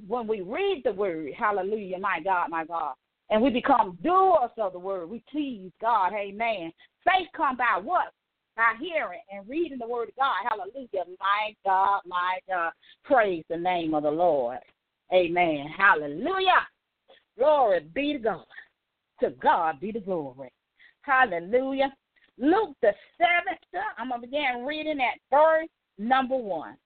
when 0.07 0.27
we 0.27 0.41
read 0.41 0.83
the 0.85 0.93
word, 0.93 1.33
hallelujah, 1.37 1.99
my 1.99 2.21
God, 2.23 2.51
my 2.51 2.65
God, 2.65 2.95
and 3.31 3.41
we 3.41 3.51
become 3.51 3.99
doers 4.03 4.51
of 4.59 4.73
the 4.73 4.79
word, 4.79 5.09
we 5.09 5.23
please 5.31 5.71
God. 5.81 6.13
Amen. 6.13 6.73
Faith 7.05 7.29
come 7.35 7.57
by 7.57 7.81
what? 7.83 8.13
By 8.57 8.75
hearing 8.81 9.21
and 9.33 9.49
reading 9.49 9.79
the 9.79 9.87
word 9.87 10.09
of 10.09 10.17
God. 10.17 10.35
Hallelujah. 10.49 11.05
My 11.21 11.55
God, 11.65 12.01
my 12.07 12.39
God. 12.49 12.73
Praise 13.05 13.45
the 13.49 13.57
name 13.57 13.95
of 13.95 14.03
the 14.03 14.11
Lord. 14.11 14.59
Amen. 15.13 15.67
Hallelujah. 15.77 16.67
Glory 17.39 17.81
be 17.95 18.15
to 18.15 18.19
God. 18.19 18.45
To 19.21 19.31
God 19.31 19.81
be 19.81 19.93
the 19.93 20.01
glory. 20.01 20.53
Hallelujah. 21.03 21.93
Luke 22.39 22.77
the 22.83 22.93
seventh, 23.17 23.61
uh, 23.75 23.81
I'm 23.97 24.09
going 24.09 24.21
to 24.21 24.27
begin 24.27 24.65
reading 24.67 24.99
at 25.01 25.21
verse 25.31 25.69
number 25.99 26.37
one. 26.37 26.77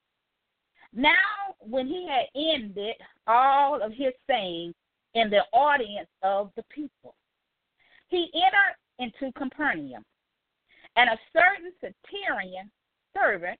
Now, 0.92 1.12
when 1.60 1.86
he 1.86 2.06
had 2.08 2.26
ended 2.34 2.96
all 3.26 3.82
of 3.82 3.92
his 3.92 4.12
saying 4.28 4.74
in 5.14 5.30
the 5.30 5.42
audience 5.52 6.08
of 6.22 6.50
the 6.56 6.64
people, 6.70 7.14
he 8.08 8.30
entered 8.34 8.76
into 8.98 9.32
Capernaum 9.32 10.04
and 10.98 11.10
a 11.10 11.18
certain 11.32 11.72
centurion 11.80 12.68
servant 13.16 13.58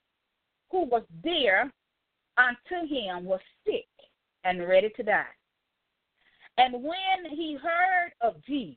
who 0.71 0.85
was 0.87 1.05
dear 1.23 1.71
unto 2.37 2.87
him 2.93 3.25
was 3.25 3.41
sick 3.65 3.87
and 4.45 4.69
ready 4.69 4.91
to 4.97 5.03
die. 5.05 5.25
And 6.59 6.75
when 6.83 7.31
he 7.31 7.57
heard 7.63 8.11
of 8.21 8.45
Jesus, 8.45 8.77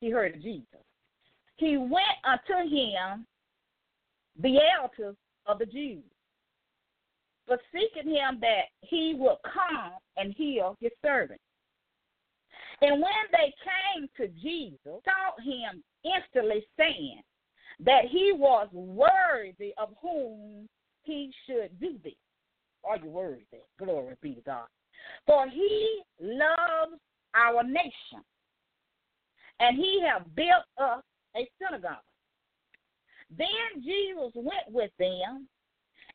he 0.00 0.10
heard 0.10 0.36
of 0.36 0.42
Jesus, 0.42 0.80
he 1.56 1.76
went 1.76 2.06
unto 2.24 2.68
him 2.68 3.26
the 4.40 4.58
elders 4.80 5.16
of 5.44 5.58
the 5.58 5.66
Jews, 5.66 6.02
beseeching 7.46 8.14
him 8.14 8.38
that 8.40 8.66
he 8.80 9.14
would 9.18 9.36
come 9.44 9.92
and 10.16 10.32
heal 10.34 10.74
his 10.80 10.92
servant. 11.04 11.40
And 12.80 13.02
when 13.02 13.12
they 13.32 13.52
came 13.64 14.08
to 14.16 14.28
Jesus, 14.40 14.78
taught 14.84 15.40
him 15.42 15.82
instantly, 16.04 16.64
saying 16.78 17.22
that 17.80 18.04
he 18.10 18.32
was 18.32 18.68
worthy 18.72 19.74
of 19.78 19.90
whom 20.00 20.68
he 21.02 21.32
should 21.46 21.78
do 21.80 21.96
this. 22.04 22.12
Are 22.84 22.96
you 22.98 23.10
worthy? 23.10 23.42
Glory 23.78 24.14
be 24.22 24.34
to 24.34 24.40
God. 24.42 24.66
For 25.26 25.48
he 25.48 26.02
loves 26.20 27.00
our 27.34 27.62
nation, 27.64 28.22
and 29.60 29.76
he 29.76 30.00
have 30.06 30.34
built 30.34 30.64
us 30.78 31.02
a 31.36 31.48
synagogue. 31.60 31.96
Then 33.36 33.82
Jesus 33.82 34.32
went 34.34 34.68
with 34.70 34.90
them, 34.98 35.48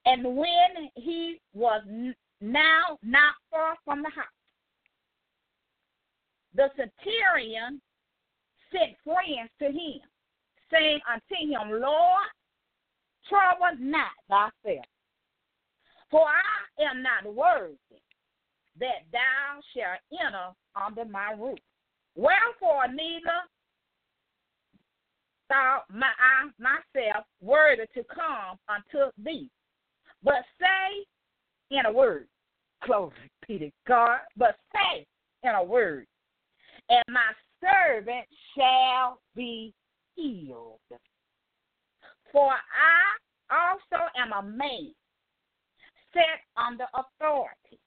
and 0.06 0.24
when 0.36 0.90
he 0.96 1.40
was 1.54 1.84
now 2.42 2.98
not 3.04 3.36
far 3.52 3.76
from 3.86 4.02
the 4.02 4.10
house, 4.10 4.26
the 6.56 6.70
centurion 6.76 7.82
sent 8.72 8.96
friends 9.04 9.50
to 9.60 9.66
him, 9.66 10.02
saying 10.72 11.00
unto 11.12 11.36
him, 11.36 11.82
Lord, 11.82 12.28
trouble 13.30 13.78
not 13.80 14.12
thyself, 14.30 14.86
for 16.10 16.26
I 16.28 16.84
am 16.92 17.02
not 17.02 17.34
worthy 17.34 17.78
that 18.80 19.06
thou 19.12 19.60
shalt 19.74 20.00
enter 20.26 20.52
under 20.76 21.06
my 21.06 21.34
roof. 21.34 21.60
Wherefore 22.16 22.88
neither 22.88 23.42
thou 25.50 25.82
my 25.90 26.08
I 26.08 26.50
myself 26.60 27.26
worthy 27.42 27.84
to 27.94 28.04
come 28.14 28.58
unto 28.68 29.12
thee, 29.18 29.50
but 30.24 30.44
say 30.60 31.06
in 31.78 31.86
a 31.86 31.92
word, 31.92 32.28
glory 32.86 33.14
be 33.48 33.60
to 33.60 33.72
God, 33.88 34.20
but 34.38 34.56
say 34.74 35.06
in 35.44 35.52
a 35.52 35.64
word, 35.64 36.06
and 36.90 37.04
my 37.10 37.32
servant 37.62 38.26
shall 38.56 39.20
be 39.36 39.74
healed. 40.16 40.80
For 42.32 42.52
I 42.52 43.56
also 43.56 44.06
am 44.18 44.32
a 44.34 44.48
man 44.48 44.94
set 46.14 46.42
under 46.58 46.86
authority, 46.94 47.80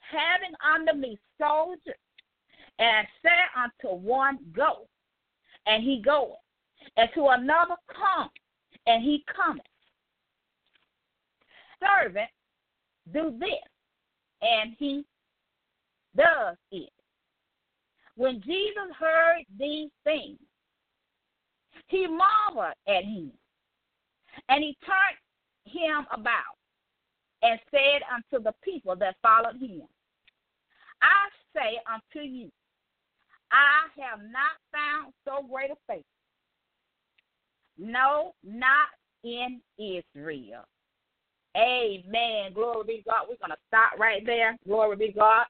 having 0.00 0.54
under 0.74 0.94
me 0.94 1.18
soldiers, 1.40 1.94
and 2.78 3.06
said 3.22 3.48
unto 3.56 3.94
one, 3.96 4.38
Go, 4.54 4.88
and 5.66 5.82
he 5.82 6.02
goeth, 6.04 6.38
and 6.96 7.08
to 7.14 7.28
another, 7.28 7.74
Come, 7.88 8.30
and 8.86 9.02
he 9.02 9.24
cometh. 9.34 9.64
Servant, 11.80 12.30
do 13.12 13.36
this, 13.38 13.50
and 14.42 14.74
he 14.78 15.04
does 16.16 16.56
it. 16.72 16.90
When 18.18 18.40
Jesus 18.40 18.90
heard 18.98 19.44
these 19.60 19.90
things, 20.02 20.40
he 21.86 22.08
marveled 22.08 22.74
at 22.88 23.04
him, 23.04 23.30
and 24.48 24.64
he 24.64 24.76
turned 24.84 25.72
him 25.72 26.04
about 26.10 26.58
and 27.44 27.60
said 27.70 28.02
unto 28.12 28.42
the 28.42 28.52
people 28.64 28.96
that 28.96 29.14
followed 29.22 29.60
him, 29.60 29.82
I 31.00 31.28
say 31.54 31.78
unto 31.86 32.26
you, 32.26 32.50
I 33.52 33.86
have 34.02 34.18
not 34.18 34.58
found 34.72 35.12
so 35.24 35.46
great 35.48 35.70
a 35.70 35.76
faith. 35.86 36.04
No, 37.78 38.34
not 38.42 38.88
in 39.22 39.60
Israel. 39.78 40.64
Amen. 41.56 42.52
Glory 42.52 42.84
be 42.84 43.04
God. 43.06 43.26
We're 43.28 43.36
going 43.36 43.50
to 43.50 43.56
stop 43.68 43.96
right 43.96 44.26
there. 44.26 44.56
Glory 44.66 44.96
be 44.96 45.12
God. 45.12 45.46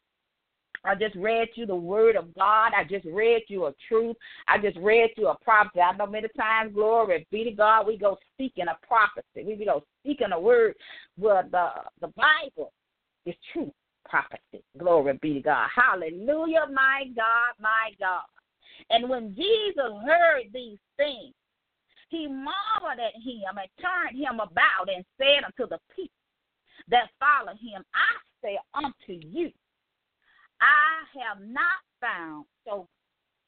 I 0.85 0.95
just 0.95 1.17
read 1.17 1.49
you 1.55 1.67
the 1.67 1.75
word 1.75 2.17
of 2.17 2.35
God. 2.35 2.73
I 2.77 2.85
just 2.85 3.05
read 3.07 3.43
you 3.49 3.67
a 3.67 3.75
truth. 3.89 4.17
I 4.47 4.59
just 4.59 4.77
read 4.79 5.11
you 5.17 5.29
a 5.29 5.37
prophecy. 5.39 5.81
I 5.81 5.97
know 5.97 6.07
many 6.07 6.29
times, 6.37 6.73
glory 6.73 7.27
be 7.31 7.45
to 7.45 7.51
God, 7.51 7.87
we 7.87 7.99
go 7.99 8.17
seeking 8.39 8.67
a 8.69 8.87
prophecy. 8.87 9.45
We 9.45 9.65
go 9.65 9.83
seeking 10.07 10.33
a 10.33 10.41
word. 10.41 10.75
Well, 11.19 11.43
the, 11.51 11.71
the 12.01 12.13
Bible 12.17 12.73
is 13.27 13.35
true 13.53 13.73
prophecy. 14.09 14.63
Glory 14.79 15.19
be 15.21 15.35
to 15.35 15.41
God. 15.41 15.69
Hallelujah, 15.75 16.67
my 16.73 17.05
God, 17.15 17.55
my 17.61 17.91
God. 17.99 18.23
And 18.91 19.09
when 19.09 19.35
Jesus 19.35 19.93
heard 20.07 20.45
these 20.53 20.79
things, 20.97 21.35
he 22.09 22.27
marveled 22.27 23.01
at 23.05 23.15
him 23.21 23.59
and 23.59 23.69
turned 23.81 24.19
him 24.19 24.41
about 24.41 24.89
and 24.95 25.05
said 25.19 25.45
unto 25.45 25.69
the 25.69 25.79
people 25.95 26.15
that 26.89 27.11
followed 27.21 27.59
him, 27.59 27.85
I 27.95 28.17
say 28.43 28.59
unto 28.73 29.21
you, 29.27 29.51
I 30.61 31.19
have 31.21 31.41
not 31.47 31.65
found 32.01 32.45
so 32.67 32.89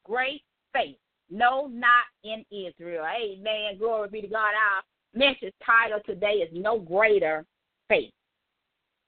great 0.03 0.41
faith. 0.73 0.97
No, 1.29 1.67
not 1.67 2.05
in 2.23 2.43
Israel. 2.51 3.05
Amen. 3.05 3.77
Glory 3.77 4.09
be 4.09 4.21
to 4.21 4.27
God. 4.27 4.51
Our 4.53 4.83
message 5.13 5.53
title 5.65 5.99
today 6.05 6.43
is 6.45 6.49
No 6.53 6.79
Greater 6.79 7.45
Faith. 7.87 8.11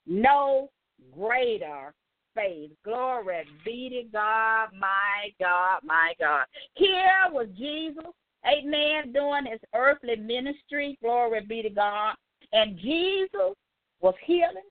No 0.06 0.70
greater 1.18 1.94
faith. 2.36 2.72
Glory 2.84 3.46
be 3.64 3.90
to 3.90 4.12
God, 4.12 4.70
my 4.78 5.30
God, 5.40 5.80
my 5.84 6.14
God. 6.20 6.46
Here 6.76 7.26
was 7.32 7.48
Jesus, 7.58 8.04
amen, 8.46 9.14
doing 9.14 9.46
his 9.50 9.60
earthly 9.76 10.16
ministry. 10.16 10.98
Glory 11.02 11.42
be 11.42 11.62
to 11.62 11.70
God. 11.70 12.16
And 12.52 12.78
Jesus 12.78 13.56
was 14.02 14.16
healing. 14.26 14.70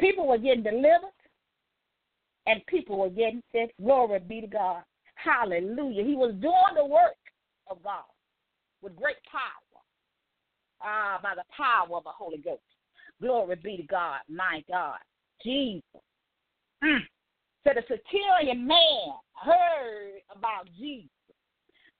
People 0.00 0.26
were 0.26 0.38
getting 0.38 0.64
delivered 0.64 1.14
and 2.46 2.64
people 2.66 2.98
were 2.98 3.10
getting 3.10 3.42
set. 3.52 3.70
Glory 3.82 4.20
be 4.20 4.40
to 4.40 4.46
God. 4.46 4.82
Hallelujah. 5.14 6.04
He 6.04 6.14
was 6.14 6.34
doing 6.40 6.74
the 6.76 6.84
work 6.84 7.16
of 7.70 7.82
God 7.82 8.04
with 8.82 8.96
great 8.96 9.16
power. 9.30 9.80
Ah, 10.82 11.18
by 11.22 11.34
the 11.34 11.44
power 11.56 11.96
of 11.96 12.04
the 12.04 12.10
Holy 12.10 12.38
Ghost. 12.38 12.60
Glory 13.20 13.56
be 13.62 13.76
to 13.78 13.82
God, 13.84 14.18
my 14.28 14.62
God. 14.68 14.98
Jesus. 15.42 15.82
Mm. 16.82 17.00
So 17.64 17.70
the 17.74 17.82
centurion 17.88 18.66
man 18.66 19.16
heard 19.32 20.20
about 20.34 20.68
Jesus. 20.78 21.08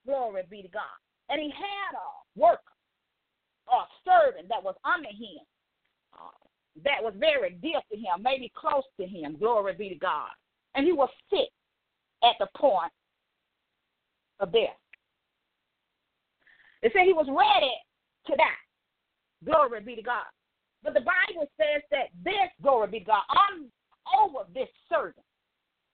Glory 0.05 0.43
be 0.51 0.63
to 0.63 0.69
God. 0.69 0.99
And 1.31 1.41
he 1.41 1.49
had 1.49 1.97
a 1.97 2.39
worker 2.39 2.61
or 3.67 3.81
a 3.81 3.95
servant 4.05 4.49
that 4.51 4.63
was 4.63 4.75
under 4.85 5.09
him 5.09 5.41
that 6.83 7.03
was 7.03 7.15
very 7.19 7.51
dear 7.63 7.81
to 7.91 7.97
him, 7.97 8.23
maybe 8.23 8.53
close 8.57 8.85
to 8.99 9.07
him. 9.07 9.37
Glory 9.39 9.75
be 9.75 9.89
to 9.91 9.95
God. 9.95 10.31
And 10.75 10.85
he 10.85 10.93
was 10.93 11.09
sick 11.31 11.49
at 12.25 12.35
the 12.41 12.49
point 12.59 12.93
of 14.41 14.53
death. 14.53 14.77
They 16.83 16.91
said 16.93 17.05
he 17.05 17.13
was 17.13 17.29
ready 17.29 17.73
to 18.27 18.37
die. 18.37 18.65
Glory 19.45 19.81
be 19.81 19.95
to 19.97 20.03
God. 20.03 20.25
But 20.83 20.95
the 20.95 21.01
Bible 21.01 21.49
says 21.57 21.83
that 21.91 22.09
this, 22.25 22.51
glory 22.63 22.89
be 22.89 22.99
to 23.01 23.07
God, 23.07 23.23
on 23.31 23.71
over 24.19 24.45
this 24.53 24.69
servant, 24.89 25.25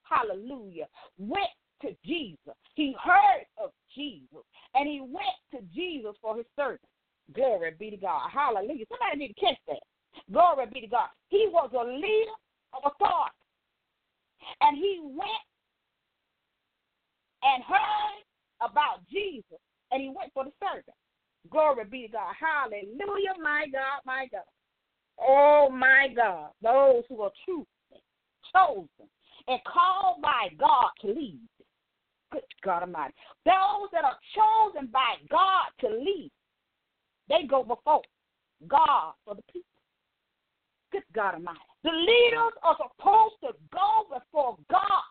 hallelujah, 0.03 0.87
went 1.17 1.47
to 1.81 1.95
Jesus. 2.05 2.55
He 2.75 2.95
heard 3.01 3.45
of 3.57 3.71
Jesus, 3.95 4.43
and 4.75 4.87
he 4.87 4.99
went 5.01 5.37
to 5.53 5.61
Jesus 5.73 6.15
for 6.21 6.35
his 6.35 6.45
servant. 6.55 6.81
Glory 7.33 7.71
be 7.79 7.91
to 7.91 7.97
God. 7.97 8.29
Hallelujah. 8.33 8.85
Somebody 8.89 9.19
need 9.19 9.33
to 9.33 9.39
catch 9.39 9.57
that. 9.67 9.79
Glory 10.31 10.65
be 10.73 10.81
to 10.81 10.87
God. 10.87 11.09
He 11.29 11.47
was 11.51 11.69
a 11.73 11.83
leader 11.83 12.37
of 12.73 12.83
a 12.85 12.95
thought. 12.97 13.31
And 14.61 14.77
he 14.77 14.99
went 15.03 15.45
and 17.43 17.63
heard 17.63 18.23
about 18.61 19.05
Jesus, 19.11 19.59
and 19.91 20.01
he 20.01 20.09
went 20.09 20.33
for 20.33 20.45
the 20.45 20.51
servant. 20.59 20.95
Glory 21.49 21.85
be 21.85 22.07
to 22.07 22.13
God. 22.13 22.33
Hallelujah, 22.39 23.33
my 23.41 23.65
God, 23.71 24.01
my 24.05 24.27
God. 24.31 24.41
Oh, 25.19 25.69
my 25.71 26.07
God. 26.15 26.49
Those 26.61 27.03
who 27.09 27.21
are 27.21 27.31
truly 27.45 27.65
chosen 28.53 29.07
and 29.47 29.59
called 29.63 30.21
by 30.21 30.49
God 30.59 30.89
to 31.01 31.07
lead. 31.07 31.39
Good 32.31 32.41
God 32.63 32.83
Almighty. 32.83 33.13
Those 33.45 33.89
that 33.91 34.05
are 34.05 34.17
chosen 34.35 34.87
by 34.91 35.15
God 35.29 35.67
to 35.81 35.89
lead, 35.89 36.31
they 37.27 37.45
go 37.47 37.63
before 37.63 38.01
God 38.67 39.13
for 39.25 39.35
the 39.35 39.41
people. 39.51 39.70
Good 40.91 41.03
God 41.13 41.35
Almighty. 41.35 41.59
The 41.83 41.91
leaders 41.91 42.53
are 42.63 42.77
supposed 42.77 43.35
to 43.43 43.53
go 43.71 44.07
before 44.13 44.57
God 44.69 45.03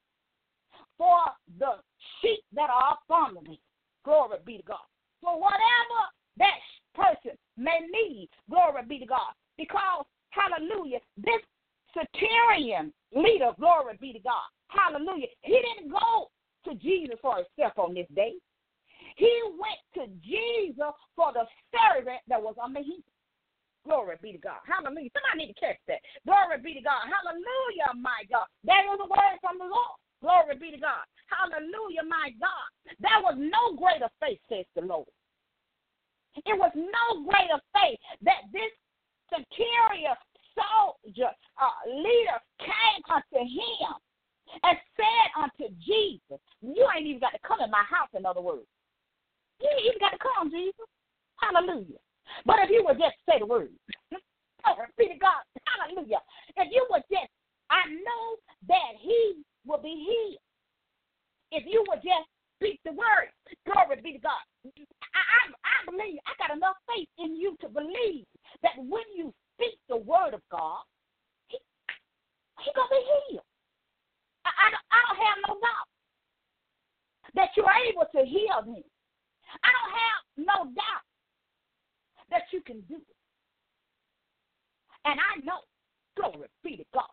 for 0.99 1.19
the 1.59 1.81
sheep 2.21 2.41
that 2.53 2.69
are 2.71 2.99
following 3.09 3.45
me. 3.45 3.61
Glory 4.05 4.39
be 4.45 4.59
to 4.59 4.63
God. 4.65 4.87
For 5.23 5.39
whatever 5.41 6.01
that 6.39 6.59
person 6.95 7.33
may 7.57 7.81
need, 7.91 8.29
glory 8.49 8.83
be 8.89 8.99
to 8.99 9.07
God. 9.07 9.33
Because, 9.57 10.05
hallelujah, 10.31 10.99
this 11.17 11.41
centurion 11.95 12.93
leader, 13.15 13.53
glory 13.59 13.97
be 14.01 14.13
to 14.13 14.21
God, 14.21 14.49
hallelujah, 14.69 15.27
he 15.43 15.53
didn't 15.53 15.91
go 15.91 16.29
to 16.65 16.75
Jesus 16.75 17.17
for 17.21 17.37
himself 17.37 17.79
on 17.79 17.95
this 17.95 18.07
day. 18.15 18.33
He 19.17 19.43
went 19.59 19.81
to 19.95 20.15
Jesus 20.23 20.95
for 21.17 21.33
the 21.33 21.45
servant 21.73 22.21
that 22.29 22.41
was 22.41 22.55
under 22.63 22.81
him. 22.81 23.03
Glory 23.87 24.17
be 24.21 24.33
to 24.33 24.39
God. 24.39 24.61
Hallelujah. 24.69 25.09
Somebody 25.17 25.47
need 25.47 25.53
to 25.57 25.61
catch 25.61 25.81
that. 25.89 26.05
Glory 26.29 26.61
be 26.61 26.77
to 26.77 26.85
God. 26.85 27.09
Hallelujah, 27.09 27.97
my 27.97 28.29
God. 28.29 28.45
That 28.69 28.85
was 28.85 29.01
a 29.01 29.09
word 29.09 29.37
from 29.41 29.57
the 29.57 29.65
Lord. 29.65 29.97
Glory 30.21 30.61
be 30.61 30.77
to 30.77 30.81
God. 30.81 31.09
Hallelujah, 31.33 32.05
my 32.05 32.29
God. 32.37 32.69
There 33.01 33.21
was 33.25 33.41
no 33.41 33.73
greater 33.81 34.13
faith, 34.21 34.41
says 34.53 34.69
the 34.77 34.85
Lord. 34.85 35.09
It 36.45 36.57
was 36.61 36.73
no 36.77 37.25
greater 37.25 37.61
faith 37.73 37.99
that 38.21 38.45
this 38.53 38.73
superior 39.33 40.13
soldier, 40.53 41.33
uh, 41.57 41.81
leader 41.89 42.39
came 42.61 43.03
unto 43.09 43.41
him 43.41 43.97
and 44.61 44.77
said 44.93 45.29
unto 45.41 45.73
Jesus, 45.81 46.43
You 46.61 46.85
ain't 46.93 47.09
even 47.09 47.25
got 47.25 47.33
to 47.33 47.41
come 47.47 47.65
in 47.65 47.71
my 47.73 47.87
house, 47.89 48.13
in 48.13 48.29
other 48.29 48.45
words. 48.45 48.69
You 49.61 49.73
ain't 49.73 49.89
even 49.89 50.05
got 50.05 50.13
to 50.13 50.21
come, 50.21 50.53
Jesus. 50.53 50.89
Hallelujah. 51.41 52.03
But 52.47 52.57
if 52.65 52.71
you 52.71 52.85
would 52.85 52.99
just 52.99 53.17
say 53.29 53.39
the 53.39 53.47
word, 53.47 53.71
oh, 54.13 54.75
be 54.97 55.09
to 55.09 55.19
God, 55.19 55.43
hallelujah. 55.67 56.21
If 56.57 56.69
you 56.73 56.87
would 56.91 57.03
just, 57.11 57.31
I 57.71 57.89
know 57.91 58.25
that 58.69 58.99
he 58.99 59.43
will 59.67 59.83
be 59.83 60.07
healed. 60.07 60.43
If 61.53 61.65
you 61.67 61.85
would 61.89 62.03
just 62.03 62.27
speak 62.59 62.81
the 62.85 62.93
word, 62.93 63.31
glory 63.67 64.01
be 64.03 64.13
to 64.15 64.23
God. 64.23 64.45
I, 64.65 65.23
I, 65.23 65.41
I 65.51 65.79
believe, 65.91 66.21
I 66.27 66.33
got 66.39 66.57
enough 66.57 66.77
faith 66.87 67.09
in 67.19 67.35
you 67.37 67.57
to 67.61 67.69
believe 67.69 68.27
that 68.63 68.79
when 68.79 69.07
you 69.17 69.33
speak 69.57 69.79
the 69.89 69.97
word 69.97 70.35
of 70.35 70.43
God, 70.51 70.85
he, 71.49 71.59
he 72.61 72.71
going 72.75 72.89
to 72.89 72.95
be 72.95 73.03
healed. 73.33 73.49
I, 74.47 74.51
I, 74.51 74.67
I 74.93 74.99
don't 75.09 75.21
have 75.21 75.39
no 75.49 75.55
doubt 75.61 75.89
that 77.35 77.51
you're 77.57 77.79
able 77.91 78.07
to 78.15 78.23
heal 78.25 78.63
him. 78.63 78.85
I 79.65 79.71
don't 79.75 79.95
have 79.95 80.21
no 80.37 80.59
doubt 80.73 81.05
that 82.31 82.47
you 82.53 82.63
can 82.63 82.81
do 82.89 82.97
it. 82.97 83.17
And 85.05 85.19
I 85.19 85.45
know, 85.45 85.61
glory 86.17 86.49
be 86.63 86.77
to 86.77 86.85
God, 86.95 87.11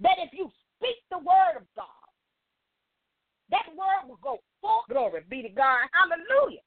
that 0.00 0.18
if 0.18 0.30
you 0.32 0.50
speak 0.76 0.96
the 1.10 1.18
word 1.18 1.56
of 1.56 1.66
God, 1.76 1.86
that 3.50 3.72
word 3.72 4.08
will 4.08 4.20
go 4.22 4.38
forth. 4.60 4.84
Glory 4.90 5.22
be 5.28 5.42
to 5.42 5.48
God. 5.48 5.88
Hallelujah. 5.92 6.60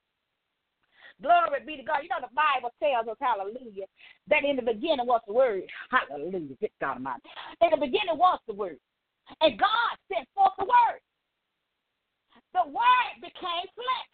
Glory 1.21 1.61
be 1.65 1.77
to 1.77 1.83
God. 1.83 2.01
You 2.01 2.09
know, 2.09 2.25
the 2.25 2.33
Bible 2.33 2.73
tells 2.81 3.05
us, 3.05 3.21
hallelujah, 3.21 3.85
that 4.29 4.41
in 4.41 4.55
the 4.55 4.65
beginning 4.65 5.05
was 5.05 5.21
the 5.27 5.33
word. 5.33 5.61
Hallelujah. 5.91 6.57
Good 6.59 6.73
God 6.81 6.97
Almighty. 6.97 7.21
In 7.61 7.69
the 7.69 7.77
beginning 7.77 8.17
was 8.17 8.39
the 8.47 8.57
word. 8.57 8.81
And 9.41 9.59
God 9.59 9.93
sent 10.09 10.27
forth 10.33 10.57
the 10.57 10.65
word. 10.65 11.01
The 12.57 12.65
word 12.65 13.13
became 13.21 13.69
flesh. 13.77 14.13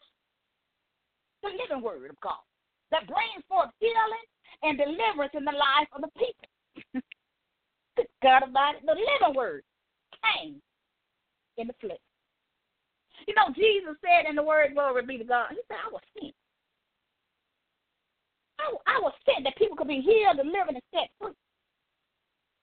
The 1.43 1.55
living 1.55 1.83
word 1.83 2.11
of 2.11 2.19
God 2.19 2.43
that 2.91 3.07
brings 3.07 3.43
forth 3.47 3.69
healing 3.79 4.27
and 4.63 4.77
deliverance 4.77 5.33
in 5.35 5.45
the 5.45 5.51
life 5.51 5.89
of 5.93 6.01
the 6.01 6.11
people. 6.15 7.01
God 8.23 8.43
about 8.43 8.75
it. 8.75 8.85
The 8.85 8.93
living 8.93 9.35
word 9.35 9.63
came 10.23 10.61
in 11.57 11.67
the 11.67 11.73
flesh. 11.81 11.97
You 13.27 13.33
know, 13.33 13.49
Jesus 13.55 13.97
said 14.01 14.29
in 14.29 14.35
the 14.35 14.43
word, 14.43 14.73
glory 14.73 15.05
be 15.05 15.16
to 15.16 15.16
God, 15.27 15.51
He 15.51 15.59
said, 15.67 15.77
I 15.83 15.91
was 15.91 16.01
sent. 16.15 16.33
I, 18.59 18.65
I 18.87 18.97
was 19.03 19.13
sent 19.25 19.43
that 19.43 19.57
people 19.57 19.77
could 19.77 19.87
be 19.87 20.01
healed, 20.01 20.37
delivered, 20.37 20.75
and 20.75 20.89
set 20.93 21.11
free. 21.19 21.35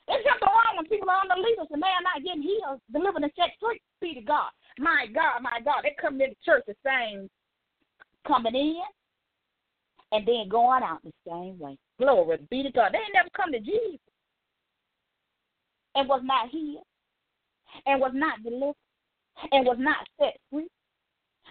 There's 0.09 0.25
something 0.27 0.49
wrong 0.49 0.77
when 0.77 0.87
people 0.87 1.09
are 1.09 1.25
leaders 1.39 1.71
and 1.71 1.81
they're 1.81 2.05
not 2.05 2.25
getting 2.25 2.43
healed, 2.43 2.81
delivered, 2.93 3.23
and 3.23 3.33
set 3.37 3.57
free. 3.61 3.81
Be 4.01 4.15
to 4.15 4.21
God. 4.21 4.51
My 4.79 5.07
God, 5.13 5.41
my 5.41 5.61
God. 5.65 5.81
They 5.83 5.97
come 6.01 6.19
to 6.19 6.27
the 6.29 6.37
church 6.45 6.65
the 6.67 6.75
same 6.85 7.31
coming 8.27 8.55
in 8.55 8.83
and 10.13 10.27
then 10.27 10.49
going 10.49 10.83
out 10.83 11.03
the 11.05 11.13
same 11.27 11.59
way. 11.59 11.77
Glory 11.99 12.39
be 12.51 12.63
to 12.63 12.71
God. 12.71 12.93
They 12.93 12.99
ain't 12.99 13.15
never 13.15 13.29
come 13.37 13.53
to 13.53 13.61
Jesus 13.61 14.01
and 15.95 16.09
was 16.09 16.21
not 16.25 16.51
healed 16.51 16.85
and 17.87 18.01
was 18.01 18.13
not 18.15 18.43
delivered 18.43 18.75
and 19.53 19.67
was 19.67 19.77
not 19.79 20.07
set 20.19 20.37
free. 20.51 20.69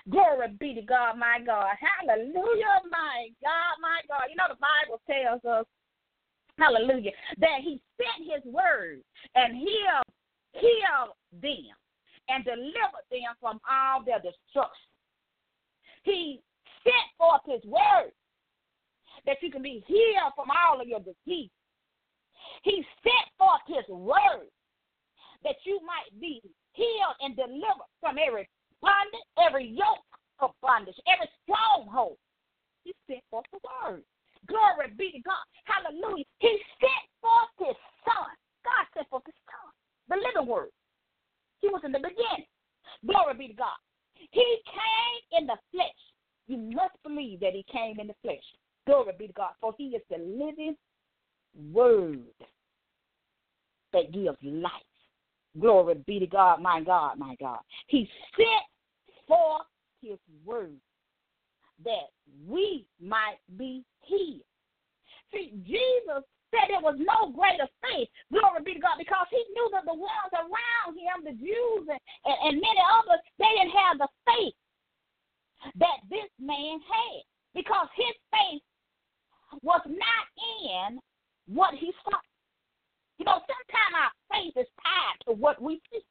Glory 0.10 0.48
be 0.60 0.74
to 0.76 0.82
God, 0.82 1.18
my 1.18 1.39
God. 1.46 1.74
Hallelujah, 1.80 2.82
my 2.92 3.30
God, 3.42 3.74
my 3.82 4.02
God. 4.08 4.28
You 4.30 4.36
know, 4.36 4.50
the 4.50 4.60
Bible 4.60 5.02
tells 5.08 5.44
us, 5.46 5.66
hallelujah, 6.58 7.12
that 7.39 7.60
He 7.62 7.80
sent 7.98 8.30
His 8.30 8.44
word 8.52 9.00
and 9.36 9.56
healed, 9.56 10.10
healed 10.54 11.16
them 11.42 11.76
and 12.30 12.44
delivered 12.44 13.08
them 13.12 13.34
from 13.39 13.60
all 13.70 14.04
their 14.04 14.20
destruction. 14.20 14.92
He 16.04 16.42
sent 16.84 17.08
forth 17.18 17.42
His 17.46 17.63
word 17.63 18.12
that 19.26 19.38
you 19.42 19.52
can 19.52 19.62
be 19.62 19.84
healed 19.88 20.34
from 20.36 20.48
all 20.52 20.82
of 20.82 20.88
your 20.88 21.00
disease. 21.00 21.50
He 22.63 22.84
sent 23.04 23.28
forth 23.38 23.62
his 23.68 23.88
word 23.88 24.50
that 25.44 25.56
you 25.63 25.80
might 25.86 26.20
be 26.20 26.42
healed 26.74 27.16
and 27.22 27.36
delivered 27.36 27.92
from 28.00 28.18
every 28.18 28.50
bondage, 28.84 29.28
every 29.39 29.72
yoke 29.72 30.04
of 30.39 30.52
bondage, 30.62 31.00
every 31.08 31.32
stronghold. 31.43 32.19
He 32.84 32.91
sent 33.08 33.24
forth 33.32 33.48
the 33.52 33.63
word. 33.63 34.04
Glory 34.48 34.91
be 34.98 35.15
to 35.15 35.22
God. 35.24 35.48
Hallelujah. 35.63 36.28
He 36.39 36.60
sent 36.84 37.04
forth 37.24 37.56
his 37.58 37.80
son. 38.04 38.28
God 38.67 38.84
sent 38.93 39.08
forth 39.08 39.24
his 39.26 39.39
son, 39.48 39.72
the 40.12 40.19
living 40.19 40.52
word. 40.52 40.69
He 41.62 41.69
was 41.69 41.82
in 41.86 41.91
the 41.91 42.00
beginning. 42.00 42.48
Glory 43.08 43.34
be 43.36 43.48
to 43.48 43.54
God. 43.54 43.80
He 44.15 44.60
came 44.67 45.39
in 45.39 45.48
the 45.48 45.56
flesh. 45.72 46.02
You 46.48 46.58
must 46.58 46.96
believe 47.04 47.39
that 47.39 47.54
he 47.54 47.65
came 47.72 48.00
in 48.00 48.08
the 48.08 48.15
flesh. 48.22 48.43
Glory 48.86 49.13
be 49.17 49.28
to 49.28 49.34
God. 49.34 49.52
For 49.62 49.74
he 49.78 49.96
is 49.96 50.02
the 50.10 50.17
living 50.17 50.76
word 51.72 52.19
that 53.93 54.12
gives 54.12 54.38
life. 54.41 54.72
Glory 55.60 55.96
be 56.06 56.19
to 56.19 56.28
God, 56.28 56.62
my 56.62 56.82
God, 56.82 57.17
my 57.17 57.36
God. 57.39 57.60
He 57.88 58.10
sent 58.36 58.63
forth 59.34 59.65
his 60.02 60.19
word 60.46 60.78
that 61.84 62.13
we 62.48 62.86
might 63.02 63.41
be 63.58 63.84
healed. 64.06 64.46
See, 65.34 65.54
Jesus 65.65 66.22
said 66.54 66.69
there 66.69 66.86
was 66.86 67.02
no 67.02 67.34
greater 67.34 67.65
faith, 67.82 68.08
glory 68.30 68.62
be 68.62 68.78
to 68.78 68.80
God, 68.80 69.02
because 69.02 69.26
he 69.34 69.41
knew 69.58 69.69
that 69.74 69.89
the 69.89 69.98
ones 69.98 70.34
around 70.38 70.93
him, 70.93 71.26
the 71.26 71.34
Jews 71.34 71.89
and, 71.89 72.00
and, 72.30 72.38
and 72.46 72.62
many 72.62 72.82
others, 72.93 73.22
they 73.41 73.50
didn't 73.58 73.74
have 73.74 73.98
the 73.98 74.10
faith 74.30 74.54
that 75.82 75.98
this 76.10 76.30
man 76.38 76.78
had. 76.86 77.26
Because 77.56 77.88
his 77.96 78.15
faith 78.34 78.62
was 79.62 79.82
not 79.86 80.26
in 80.65 81.00
what 81.48 81.74
he 81.76 81.91
saw. 82.04 82.17
You 83.19 83.26
know, 83.26 83.39
sometimes 83.46 83.93
our 83.93 84.12
faith 84.34 84.54
is 84.58 84.69
tied 84.82 85.17
to 85.28 85.34
what 85.34 85.62
we 85.62 85.82
see. 85.91 86.02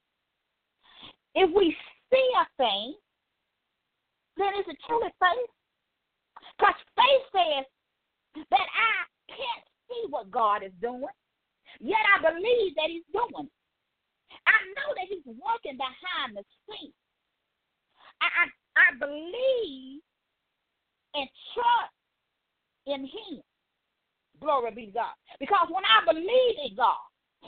If 1.35 1.50
we 1.54 1.76
see 2.11 2.30
a 2.38 2.46
thing, 2.56 2.94
then 4.37 4.53
is 4.61 4.66
it 4.68 4.79
truly 4.87 5.11
faith? 5.21 5.53
Because 6.57 6.79
faith 6.97 7.25
says 7.33 7.66
that 8.51 8.68
I 8.68 8.95
can't 9.29 9.64
see 9.88 10.03
what 10.09 10.31
God 10.31 10.62
is 10.62 10.73
doing, 10.81 11.12
yet 11.81 12.03
I 12.16 12.23
believe 12.23 12.75
that 12.77 12.88
He's 12.88 13.07
doing 13.12 13.47
it. 13.47 13.57
I 14.47 14.59
know 14.75 14.88
that 14.97 15.09
He's 15.09 15.27
working 15.27 15.77
behind 15.77 16.37
the 16.37 16.45
scenes. 16.66 16.95
I, 18.21 18.27
I, 18.27 18.45
I 18.79 18.88
believe 18.99 20.01
and 21.14 21.29
trust 21.53 21.97
in 22.87 23.05
Him. 23.05 23.42
Glory 24.40 24.73
be 24.73 24.87
to 24.87 24.92
God. 24.92 25.14
Because 25.38 25.68
when 25.71 25.85
I 25.85 26.05
believe 26.05 26.57
in 26.66 26.75
God, 26.77 27.05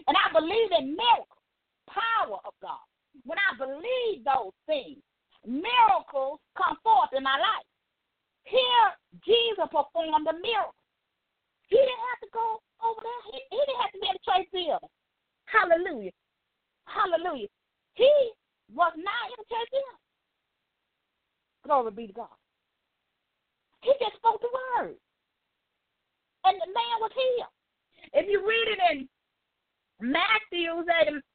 and 0.07 0.17
I 0.17 0.33
believe 0.33 0.71
in 0.79 0.97
miracle, 0.97 1.43
power 1.89 2.39
of 2.45 2.55
God, 2.61 2.85
when 3.25 3.39
I 3.39 3.57
believe 3.57 4.25
those 4.25 4.53
things, 4.67 5.03
miracles 5.47 6.41
come 6.57 6.77
forth 6.83 7.13
in 7.17 7.23
my 7.23 7.37
life. 7.37 7.69
Here, 8.45 8.89
Jesus 9.25 9.69
performed 9.73 10.29
a 10.29 10.37
miracle. 10.37 10.77
He 11.69 11.77
didn't 11.77 12.05
have 12.13 12.21
to 12.25 12.31
go 12.33 12.61
over 12.85 13.01
there. 13.01 13.23
He, 13.33 13.39
he 13.49 13.61
didn't 13.65 13.81
have 13.81 13.93
to 13.93 14.01
be 14.01 14.09
in 14.09 14.17
the 14.17 14.25
church 14.25 14.49
building. 14.53 14.93
Hallelujah. 15.49 16.15
Hallelujah. 16.85 17.49
He 17.95 18.13
was 18.73 18.93
not 18.97 19.25
in 19.33 19.37
the 19.41 19.49
church 19.49 19.71
building. 19.73 20.01
Glory 21.65 21.93
be 21.97 22.07
to 22.13 22.13
God. 22.13 22.37
He 23.81 23.93
just 24.01 24.17
spoke 24.21 24.41
the 24.41 24.53
word. 24.53 24.97
And 26.45 26.57
the 26.61 26.69
man 26.69 26.97
was 27.01 27.13
healed. 27.17 27.53
If 28.13 28.29
you 28.29 28.45
read 28.45 28.69
it 28.69 28.81
in 28.93 29.09
Matthew, 30.01 30.85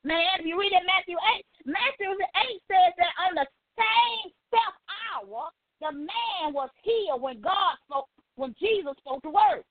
man, 0.06 0.38
if 0.38 0.46
you 0.46 0.54
read 0.54 0.70
it 0.70 0.82
in 0.82 0.86
Matthew 0.86 1.18
8, 1.18 1.46
Matthew 1.66 2.14
8 2.14 2.62
says 2.70 2.94
that 3.02 3.14
on 3.26 3.42
the 3.42 3.46
same 3.80 4.32
step 4.52 4.74
hour, 5.16 5.50
the 5.80 5.92
man 5.96 6.52
was 6.52 6.70
healed 6.84 7.22
when 7.22 7.40
God 7.40 7.80
spoke, 7.88 8.12
when 8.36 8.54
Jesus 8.60 8.94
spoke 9.00 9.24
the 9.24 9.32
word. 9.32 9.64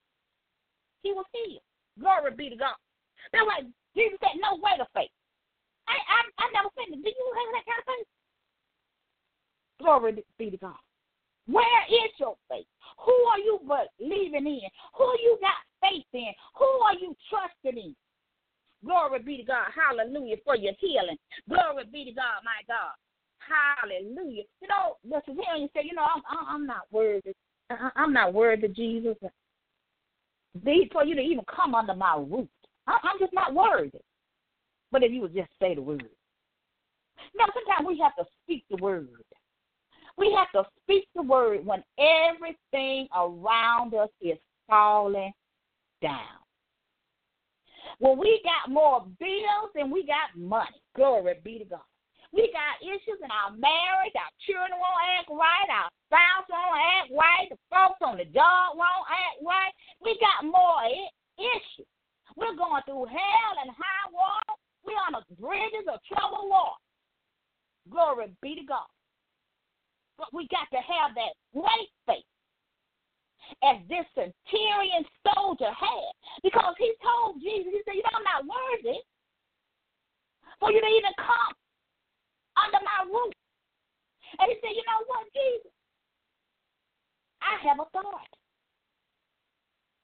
He 1.02 1.12
was 1.12 1.26
healed. 1.32 1.62
Glory 2.00 2.32
be 2.34 2.48
to 2.50 2.56
God. 2.56 2.78
That's 3.32 3.46
like, 3.46 3.68
Jesus 3.94 4.18
said, 4.20 4.40
no 4.40 4.56
way 4.56 4.72
to 4.78 4.86
faith. 4.94 5.12
I, 5.86 5.96
I, 5.96 6.20
I 6.44 6.46
never 6.52 6.68
said, 6.76 6.92
do 6.92 7.08
you 7.08 7.26
have 7.36 7.50
that 7.54 7.66
kind 7.66 7.80
of 7.80 7.88
faith? 7.88 8.10
Glory 9.80 10.24
be 10.38 10.50
to 10.50 10.56
God. 10.58 10.82
Where 11.46 11.82
is 11.88 12.12
your 12.18 12.36
faith? 12.50 12.66
Who 13.04 13.12
are 13.12 13.38
you 13.38 13.60
believing 13.64 14.46
in? 14.46 14.68
Who 14.96 15.06
you 15.22 15.38
got 15.40 15.56
faith 15.80 16.04
in? 16.12 16.32
Who 16.58 16.64
are 16.64 16.94
you 16.94 17.16
trusting 17.30 17.80
in? 17.80 17.96
Glory 18.84 19.20
be 19.20 19.38
to 19.38 19.42
God. 19.44 19.66
Hallelujah 19.74 20.36
for 20.44 20.56
your 20.56 20.74
healing. 20.78 21.16
Glory 21.48 21.84
be 21.90 22.04
to 22.04 22.12
God, 22.12 22.44
my 22.44 22.62
God. 22.68 22.94
Hallelujah. 23.38 24.42
You 24.60 24.68
know, 24.68 24.96
and 25.04 25.62
you 25.62 25.68
say, 25.74 25.82
you 25.84 25.94
know, 25.94 26.04
I'm, 26.04 26.22
I'm 26.48 26.66
not 26.66 26.82
worthy. 26.90 27.32
I'm 27.96 28.12
not 28.12 28.34
worthy, 28.34 28.68
Jesus. 28.68 29.16
For 30.92 31.04
you 31.04 31.14
to 31.14 31.20
even 31.20 31.44
come 31.54 31.74
under 31.74 31.94
my 31.94 32.16
roof, 32.16 32.48
I'm 32.86 33.18
just 33.20 33.32
not 33.32 33.54
worthy. 33.54 34.00
But 34.90 35.02
if 35.02 35.12
you 35.12 35.20
would 35.22 35.34
just 35.34 35.50
say 35.60 35.74
the 35.74 35.82
word. 35.82 36.08
Now, 37.36 37.44
sometimes 37.52 37.86
we 37.86 37.98
have 38.02 38.16
to 38.16 38.24
speak 38.42 38.64
the 38.70 38.82
word. 38.82 39.08
We 40.16 40.36
have 40.36 40.50
to 40.52 40.68
speak 40.82 41.06
the 41.14 41.22
word 41.22 41.64
when 41.64 41.84
everything 41.98 43.08
around 43.14 43.94
us 43.94 44.08
is 44.20 44.38
falling 44.66 45.32
down. 46.02 46.38
When 47.98 48.18
we 48.18 48.40
got 48.44 48.72
more 48.72 49.06
bills 49.18 49.70
than 49.74 49.90
we 49.90 50.06
got 50.06 50.36
money, 50.36 50.82
glory 50.96 51.34
be 51.44 51.58
to 51.58 51.64
God. 51.64 51.80
We 52.32 52.52
got 52.52 52.84
issues 52.84 53.20
in 53.24 53.30
our 53.32 53.56
marriage, 53.56 54.14
our 54.14 54.32
children 54.44 54.76
won't 54.76 55.08
act 55.16 55.32
right, 55.32 55.68
our 55.72 55.88
spouse 56.12 56.46
won't 56.52 56.76
act 56.76 57.08
right, 57.08 57.48
the 57.48 57.58
folks 57.72 58.04
on 58.04 58.20
the 58.20 58.28
job 58.28 58.76
won't 58.76 59.08
act 59.08 59.40
right. 59.40 59.72
We 60.04 60.12
got 60.20 60.44
more 60.44 60.84
issues. 61.40 61.88
We're 62.36 62.54
going 62.54 62.84
through 62.84 63.08
hell 63.08 63.54
and 63.64 63.72
high 63.72 64.06
water. 64.12 64.54
We're 64.84 65.00
on 65.08 65.16
the 65.16 65.24
bridges 65.40 65.88
of 65.88 66.04
trouble 66.04 66.52
water. 66.52 66.78
Glory 67.88 68.28
be 68.44 68.54
to 68.60 68.64
God. 68.68 68.92
But 70.20 70.28
we 70.34 70.46
got 70.52 70.68
to 70.70 70.82
have 70.84 71.16
that 71.16 71.32
great 71.56 71.90
faith 72.04 72.28
as 73.64 73.80
this 73.88 74.04
centurion 74.12 75.06
soldier 75.24 75.72
had. 75.72 76.12
Because 76.42 76.74
he 76.76 76.92
told 77.00 77.40
Jesus, 77.40 77.72
he 77.72 77.80
said, 77.86 77.96
You 77.96 78.04
know, 78.04 78.20
I'm 78.20 78.28
not 78.28 78.44
worthy 78.44 79.00
for 80.60 80.72
you 80.72 80.80
to 80.80 80.90
even 80.90 81.14
come 81.16 81.54
under 82.64 82.80
my 82.82 83.00
roof. 83.06 83.34
And 84.38 84.46
he 84.50 84.56
said, 84.60 84.74
You 84.74 84.84
know 84.84 85.02
what, 85.06 85.26
Jesus? 85.32 85.74
I 87.40 87.54
have 87.64 87.78
authority. 87.80 88.38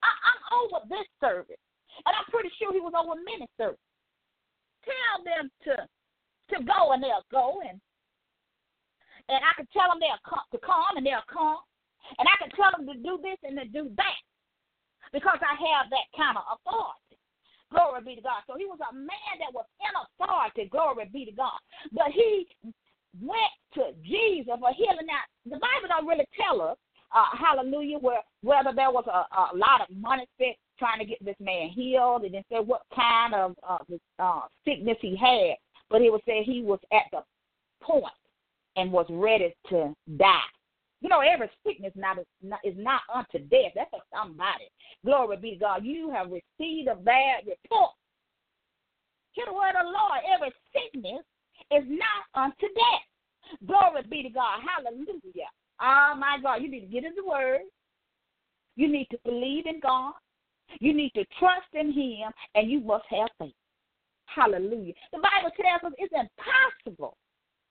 I, 0.01 0.11
I'm 0.11 0.43
over 0.61 0.79
this 0.89 1.09
service. 1.19 1.61
And 2.07 2.13
I'm 2.15 2.29
pretty 2.31 2.51
sure 2.59 2.73
he 2.73 2.83
was 2.83 2.95
over 2.95 3.19
many 3.19 3.47
services. 3.59 3.83
Tell 4.85 5.17
them 5.25 5.51
to 5.69 5.75
to 6.53 6.57
go 6.61 6.93
and 6.93 7.01
they'll 7.01 7.25
go 7.33 7.65
and 7.65 7.81
and 9.29 9.41
I 9.41 9.53
can 9.57 9.65
tell 9.73 9.89
them 9.89 10.01
they'll 10.01 10.21
come 10.29 10.45
to 10.53 10.61
come 10.61 11.01
and 11.01 11.05
they'll 11.07 11.25
come. 11.33 11.65
And 12.21 12.29
I 12.29 12.37
can 12.37 12.53
tell 12.53 12.69
them 12.77 12.85
to 12.85 12.97
do 13.01 13.17
this 13.25 13.41
and 13.41 13.57
to 13.57 13.65
do 13.65 13.89
that. 13.97 14.21
Because 15.13 15.41
I 15.41 15.57
have 15.57 15.89
that 15.89 16.09
kind 16.13 16.37
of 16.37 16.45
authority. 16.45 17.04
Glory 17.75 18.01
be 18.05 18.15
to 18.15 18.23
God. 18.23 18.43
So 18.47 18.55
he 18.57 18.67
was 18.67 18.79
a 18.79 18.95
man 18.95 19.35
that 19.41 19.53
was 19.53 19.67
in 19.83 19.91
authority. 19.99 20.71
Glory 20.71 21.11
be 21.13 21.25
to 21.27 21.33
God. 21.33 21.59
But 21.93 22.15
he 22.15 22.47
went 23.21 23.53
to 23.75 23.91
Jesus 24.03 24.55
for 24.59 24.73
healing. 24.73 25.07
Now, 25.07 25.27
the 25.45 25.59
Bible 25.59 25.89
don't 25.89 26.07
really 26.07 26.27
tell 26.39 26.63
us, 26.63 26.79
uh, 27.15 27.37
hallelujah, 27.37 27.99
where 27.99 28.23
whether 28.43 28.73
there 28.75 28.91
was 28.91 29.05
a, 29.07 29.27
a 29.37 29.57
lot 29.57 29.83
of 29.83 29.97
money 29.97 30.27
spent 30.35 30.57
trying 30.79 30.99
to 30.99 31.05
get 31.05 31.25
this 31.25 31.37
man 31.41 31.69
healed. 31.69 32.25
It 32.25 32.31
didn't 32.31 32.47
say 32.51 32.61
what 32.61 32.83
kind 32.95 33.35
of 33.35 33.57
uh, 33.69 33.79
uh, 34.19 34.43
sickness 34.65 34.97
he 35.01 35.17
had, 35.17 35.57
but 35.91 36.03
it 36.03 36.11
would 36.11 36.23
say 36.27 36.43
he 36.45 36.63
was 36.63 36.81
at 36.93 37.11
the 37.13 37.23
point 37.83 38.05
and 38.77 38.91
was 38.91 39.07
ready 39.11 39.55
to 39.71 39.95
die. 40.17 40.41
You 41.05 41.11
know, 41.11 41.21
every 41.21 41.51
sickness 41.67 41.93
not 41.95 42.19
is, 42.19 42.25
not 42.43 42.61
is 42.65 42.73
not 42.79 43.03
unto 43.15 43.39
death. 43.39 43.73
That's 43.75 43.91
for 43.91 44.01
somebody. 44.11 44.73
Glory 45.05 45.37
be 45.37 45.51
to 45.51 45.57
God. 45.59 45.85
You 45.85 46.11
have 46.11 46.29
received 46.29 46.89
a 46.89 46.97
bad 46.97 47.45
report. 47.45 47.91
Hear 49.33 49.45
the 49.45 49.53
word 49.53 49.77
of 49.79 49.85
the 49.85 49.93
Lord. 49.93 50.25
Every 50.33 50.51
sickness 50.73 51.21
is 51.71 51.85
not 51.87 52.25
unto 52.33 52.73
death. 52.73 53.05
Glory 53.67 54.01
be 54.09 54.23
to 54.23 54.31
God. 54.31 54.61
Hallelujah. 54.65 55.53
Oh 55.83 56.15
my 56.19 56.39
God. 56.43 56.63
You 56.63 56.71
need 56.71 56.81
to 56.81 56.87
get 56.87 57.05
in 57.05 57.13
the 57.15 57.29
word. 57.29 57.69
You 58.77 58.89
need 58.91 59.09
to 59.11 59.19
believe 59.27 59.67
in 59.67 59.81
God. 59.81 60.15
You 60.81 60.95
need 60.95 61.13
to 61.17 61.25
trust 61.39 61.69
in 61.75 61.93
Him, 61.93 62.33
and 62.55 62.71
you 62.71 62.81
must 62.81 63.05
have 63.11 63.29
faith. 63.39 63.53
Hallelujah. 64.25 64.95
The 65.13 65.19
Bible 65.19 65.53
tells 65.61 65.85
us 65.85 65.93
it's 65.99 66.15
impossible 66.15 67.15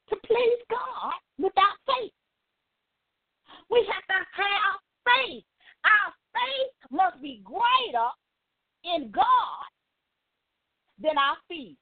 to 0.10 0.16
please 0.24 0.60
God 0.70 1.14
without 1.40 1.82
faith. 1.88 2.14
We 3.74 3.80
have 3.92 4.06
to 4.06 4.42
have 4.42 4.78
faith. 5.04 5.44
Our 5.84 6.14
faith 6.34 6.92
must 6.92 7.22
be 7.22 7.42
greater 7.44 8.10
in 8.84 9.12
God 9.12 9.66
than 11.02 11.18
our 11.18 11.38
feet. 11.48 11.78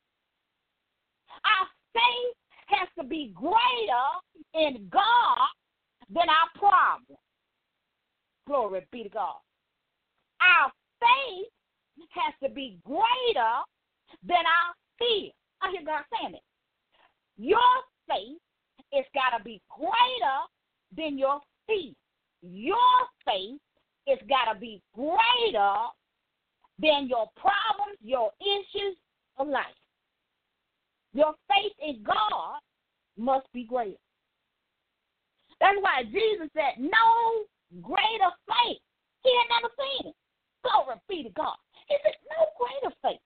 Our 1.44 1.68
faith 1.94 2.36
has 2.68 2.88
to 2.98 3.04
be 3.04 3.34
greater 3.36 4.08
in 4.54 4.88
God 4.90 5.50
than 6.10 6.30
our 6.30 6.50
problem. 6.58 7.18
Glory 8.48 8.88
be 8.92 9.04
to 9.04 9.10
God. 9.10 9.36
Our 10.42 10.72
faith 11.02 12.08
has 12.12 12.34
to 12.42 12.50
be 12.54 12.80
greater 12.86 13.54
than 14.24 14.38
our 14.38 14.74
fear. 14.98 15.32
I 15.62 15.72
hear 15.72 15.86
God 15.86 16.04
saying 16.18 16.36
it. 16.36 16.42
Your 17.38 17.60
faith 18.08 18.40
it's 18.92 19.08
got 19.14 19.38
to 19.38 19.44
be 19.44 19.62
greater 19.70 20.38
than 20.96 21.18
your 21.18 21.40
fear. 21.68 21.94
Your 22.42 22.78
faith 23.26 23.60
it's 24.08 24.22
got 24.28 24.52
to 24.52 24.60
be 24.60 24.82
greater 24.96 25.76
than 26.80 27.08
your 27.08 27.30
problems, 27.36 27.98
your 28.02 28.32
issues 28.42 28.98
of 29.38 29.48
life. 29.48 29.66
Your 31.14 31.34
faith 31.48 31.74
in 31.82 32.04
God 32.04 32.60
must 33.18 33.46
be 33.54 33.66
greater. 33.66 33.98
That's 35.60 35.78
why 35.82 36.04
Jesus 36.06 36.50
said, 36.54 36.80
No 36.80 37.46
greater 37.82 38.32
faith. 38.48 38.80
He 39.24 39.30
had 39.30 39.62
never 39.62 39.74
seen 39.78 40.10
it. 40.10 40.16
Glory 40.64 40.96
be 41.08 41.24
to 41.24 41.30
God. 41.30 41.56
He 41.88 41.96
said, 42.04 42.14
No 42.32 42.48
greater 42.58 42.96
faith. 43.04 43.22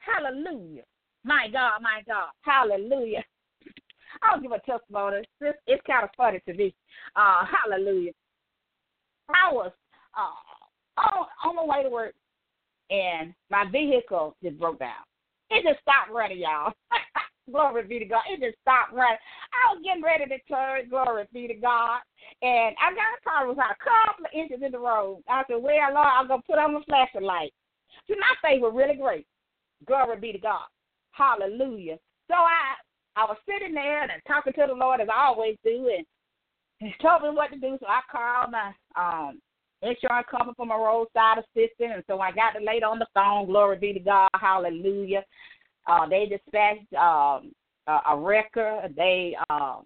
Hallelujah. 0.00 0.84
My 1.24 1.48
God, 1.52 1.80
my 1.82 2.02
God. 2.06 2.28
Hallelujah. 2.42 3.24
I'll 4.22 4.40
give 4.40 4.52
a 4.52 4.60
testimony. 4.60 5.22
It's, 5.40 5.58
it's 5.66 5.82
kind 5.86 6.04
of 6.04 6.10
funny 6.16 6.40
to 6.46 6.54
me. 6.54 6.74
Uh, 7.16 7.44
hallelujah. 7.44 8.12
I 9.28 9.52
was 9.52 9.72
uh, 10.16 11.00
on, 11.00 11.26
on 11.44 11.56
the 11.56 11.64
way 11.64 11.82
to 11.82 11.90
work, 11.90 12.14
and 12.90 13.34
my 13.50 13.64
vehicle 13.70 14.36
just 14.42 14.58
broke 14.58 14.78
down. 14.78 15.04
It 15.50 15.64
just 15.64 15.80
stopped 15.80 16.10
running, 16.12 16.38
y'all. 16.38 16.72
glory 17.50 17.84
be 17.84 17.98
to 17.98 18.04
God. 18.04 18.22
It 18.28 18.40
just 18.40 18.60
stopped 18.62 18.92
running. 18.92 19.18
I 19.52 19.74
was 19.74 19.82
getting 19.84 20.02
ready 20.02 20.24
to 20.26 20.38
turn. 20.48 20.88
Glory 20.88 21.26
be 21.32 21.48
to 21.48 21.54
God. 21.54 22.00
And 22.42 22.74
I 22.80 22.90
got 22.92 23.16
a 23.16 23.24
car 23.24 23.46
was 23.46 23.58
a 23.58 23.76
couple 23.78 24.24
of 24.26 24.32
inches 24.32 24.64
in 24.64 24.72
the 24.72 24.78
road. 24.78 25.22
I 25.28 25.42
said, 25.46 25.60
Well, 25.60 25.92
Lord, 25.92 26.14
I'm 26.18 26.28
going 26.28 26.40
to 26.40 26.46
put 26.46 26.58
on 26.58 26.74
my 26.74 26.80
flashing 26.86 27.22
light. 27.26 27.52
See, 28.08 28.16
my 28.16 28.34
faith 28.42 28.60
was 28.60 28.72
really 28.74 28.96
great. 28.96 29.26
Glory 29.86 30.18
be 30.18 30.32
to 30.32 30.38
God. 30.38 30.68
Hallelujah. 31.12 31.98
So 32.28 32.34
I 32.34 32.74
I 33.16 33.24
was 33.24 33.36
sitting 33.48 33.74
there 33.74 34.02
and 34.02 34.12
talking 34.26 34.52
to 34.54 34.64
the 34.68 34.74
Lord 34.74 35.00
as 35.00 35.08
I 35.12 35.26
always 35.26 35.56
do, 35.64 35.90
and 35.96 36.06
he 36.78 36.92
told 37.00 37.22
me 37.22 37.30
what 37.30 37.50
to 37.50 37.58
do. 37.58 37.78
So 37.80 37.86
I 37.86 38.00
called 38.10 38.52
my 38.52 38.72
um 38.96 39.40
insurance 39.82 40.26
company 40.30 40.54
for 40.56 40.66
my 40.66 40.76
roadside 40.76 41.38
assistant, 41.38 41.92
and 41.92 42.04
so 42.06 42.20
I 42.20 42.32
got 42.32 42.54
the 42.54 42.64
lady 42.64 42.84
on 42.84 42.98
the 42.98 43.06
phone. 43.14 43.46
Glory 43.46 43.78
be 43.78 43.92
to 43.92 44.00
God. 44.00 44.28
Hallelujah. 44.34 45.24
Uh, 45.86 46.08
they 46.08 46.26
dispatched 46.26 46.92
um, 46.94 47.52
a, 47.86 48.00
a 48.10 48.18
wrecker. 48.18 48.88
They 48.96 49.36
uh, 49.50 49.80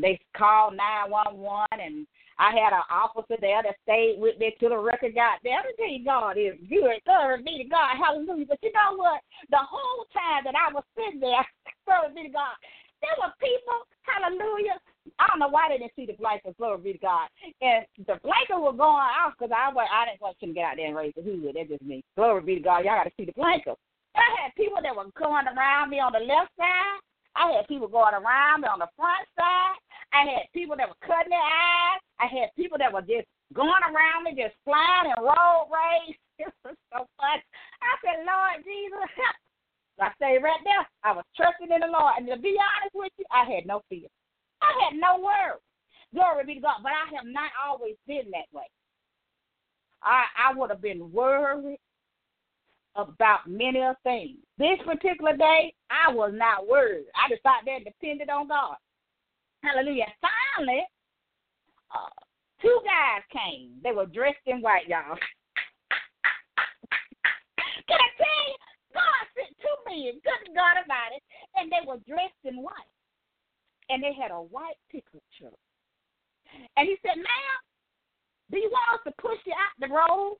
they 0.00 0.18
called 0.36 0.76
nine 0.76 1.10
one 1.10 1.38
one, 1.38 1.66
and 1.72 2.06
I 2.38 2.54
had 2.54 2.70
an 2.72 2.86
officer 2.86 3.34
there 3.40 3.62
that 3.62 3.82
stayed 3.82 4.22
with 4.22 4.38
me 4.38 4.54
till 4.58 4.70
the 4.70 4.78
record 4.78 5.14
got 5.14 5.42
there. 5.42 5.58
I 5.58 5.74
tell 5.74 5.90
you, 5.90 6.04
God 6.06 6.38
is 6.38 6.54
good. 6.70 7.02
Glory 7.02 7.42
be 7.42 7.58
to 7.62 7.68
God. 7.68 7.98
Hallelujah. 7.98 8.46
But 8.46 8.62
you 8.62 8.70
know 8.70 8.94
what? 8.94 9.20
The 9.50 9.58
whole 9.58 10.06
time 10.14 10.46
that 10.46 10.54
I 10.54 10.70
was 10.72 10.86
sitting 10.94 11.18
there, 11.18 11.42
glory 11.86 12.14
be 12.14 12.22
to 12.30 12.34
God, 12.34 12.54
there 13.02 13.18
were 13.18 13.34
people, 13.42 13.86
hallelujah. 14.06 14.78
I 15.18 15.26
don't 15.30 15.42
know 15.42 15.50
why 15.50 15.70
they 15.70 15.78
didn't 15.78 15.94
see 15.98 16.06
the 16.06 16.18
blankets, 16.18 16.54
glory 16.58 16.78
be 16.78 16.92
to 16.94 17.02
God. 17.02 17.26
And 17.62 17.86
the 18.06 18.22
blankets 18.22 18.58
was 18.58 18.78
going 18.78 19.02
off 19.02 19.34
because 19.34 19.50
I, 19.50 19.74
I 19.74 20.02
didn't 20.06 20.22
want 20.22 20.38
them 20.38 20.50
to 20.50 20.54
get 20.54 20.66
out 20.66 20.76
there 20.78 20.86
and 20.86 20.98
raise 20.98 21.14
the 21.18 21.22
hood. 21.26 21.54
That's 21.54 21.70
just 21.70 21.82
me. 21.82 22.04
Glory 22.14 22.42
be 22.42 22.54
to 22.58 22.62
God. 22.62 22.86
Y'all 22.86 22.98
got 22.98 23.10
to 23.10 23.16
see 23.18 23.26
the 23.26 23.34
blankets. 23.34 23.82
I 24.14 24.26
had 24.42 24.54
people 24.54 24.78
that 24.82 24.94
were 24.94 25.10
going 25.18 25.46
around 25.46 25.90
me 25.90 25.98
on 25.98 26.14
the 26.14 26.22
left 26.22 26.54
side. 26.58 26.98
I 27.38 27.54
had 27.54 27.70
people 27.70 27.86
going 27.86 28.14
around 28.14 28.62
me 28.62 28.68
on 28.68 28.82
the 28.82 28.90
front 28.98 29.26
side. 29.38 29.78
I 30.12 30.24
had 30.24 30.52
people 30.52 30.76
that 30.76 30.88
were 30.88 31.04
cutting 31.04 31.30
their 31.30 31.42
eyes. 31.42 32.00
I 32.18 32.26
had 32.26 32.54
people 32.56 32.78
that 32.78 32.92
were 32.92 33.04
just 33.04 33.28
going 33.52 33.84
around 33.84 34.24
me, 34.24 34.36
just 34.36 34.56
flying 34.64 35.12
and 35.12 35.24
road 35.24 35.68
race. 35.72 36.16
It 36.38 36.54
was 36.62 36.78
so 36.94 37.02
fun. 37.18 37.42
I 37.82 37.92
said, 37.98 38.22
Lord 38.22 38.62
Jesus, 38.62 39.10
I 39.98 40.14
stayed 40.14 40.38
right 40.38 40.62
there. 40.62 40.86
I 41.02 41.10
was 41.10 41.26
trusting 41.34 41.66
in 41.66 41.82
the 41.82 41.90
Lord. 41.90 42.14
And 42.14 42.30
to 42.30 42.38
be 42.38 42.54
honest 42.54 42.94
with 42.94 43.10
you, 43.18 43.26
I 43.34 43.42
had 43.42 43.66
no 43.66 43.82
fear. 43.90 44.06
I 44.62 44.70
had 44.86 44.94
no 44.94 45.18
worry. 45.18 45.58
Glory 46.14 46.46
be 46.46 46.54
to 46.54 46.60
God. 46.60 46.86
But 46.86 46.94
I 46.94 47.10
have 47.10 47.26
not 47.26 47.50
always 47.58 47.98
been 48.06 48.30
that 48.30 48.46
way. 48.54 48.70
I 49.98 50.30
I 50.38 50.54
would 50.54 50.70
have 50.70 50.80
been 50.80 51.10
worried 51.10 51.82
about 52.94 53.48
many 53.50 53.82
things. 54.02 54.38
This 54.58 54.78
particular 54.84 55.36
day, 55.36 55.74
I 55.90 56.12
was 56.12 56.32
not 56.34 56.66
worried. 56.66 57.06
I 57.14 57.28
just 57.28 57.42
there 57.42 57.76
and 57.76 57.84
depended 57.84 58.30
on 58.30 58.48
God. 58.48 58.76
Hallelujah. 59.62 60.06
Finally, 60.22 60.84
uh, 61.94 62.14
two 62.62 62.80
guys 62.84 63.22
came. 63.32 63.72
They 63.82 63.92
were 63.92 64.06
dressed 64.06 64.44
in 64.46 64.60
white, 64.60 64.88
y'all. 64.88 65.18
Can 67.88 67.98
I 67.98 68.10
tell 68.16 68.40
you? 68.46 68.56
God 68.94 69.22
sent 69.34 69.56
two 69.58 69.76
men, 69.88 70.20
good 70.22 70.54
God 70.54 70.76
about 70.84 71.12
it, 71.16 71.22
and 71.56 71.70
they 71.70 71.82
were 71.86 71.98
dressed 72.06 72.44
in 72.44 72.62
white. 72.62 72.92
And 73.88 74.02
they 74.02 74.12
had 74.12 74.30
a 74.30 74.40
white 74.40 74.76
pickup 74.90 75.24
truck. 75.38 75.56
And 76.76 76.88
he 76.88 76.96
said, 77.02 77.16
Ma'am, 77.16 77.58
do 78.50 78.58
you 78.58 78.70
want 78.70 79.00
us 79.00 79.04
to 79.04 79.22
push 79.22 79.38
you 79.46 79.52
out 79.52 79.76
the 79.80 79.92
road? 79.92 80.36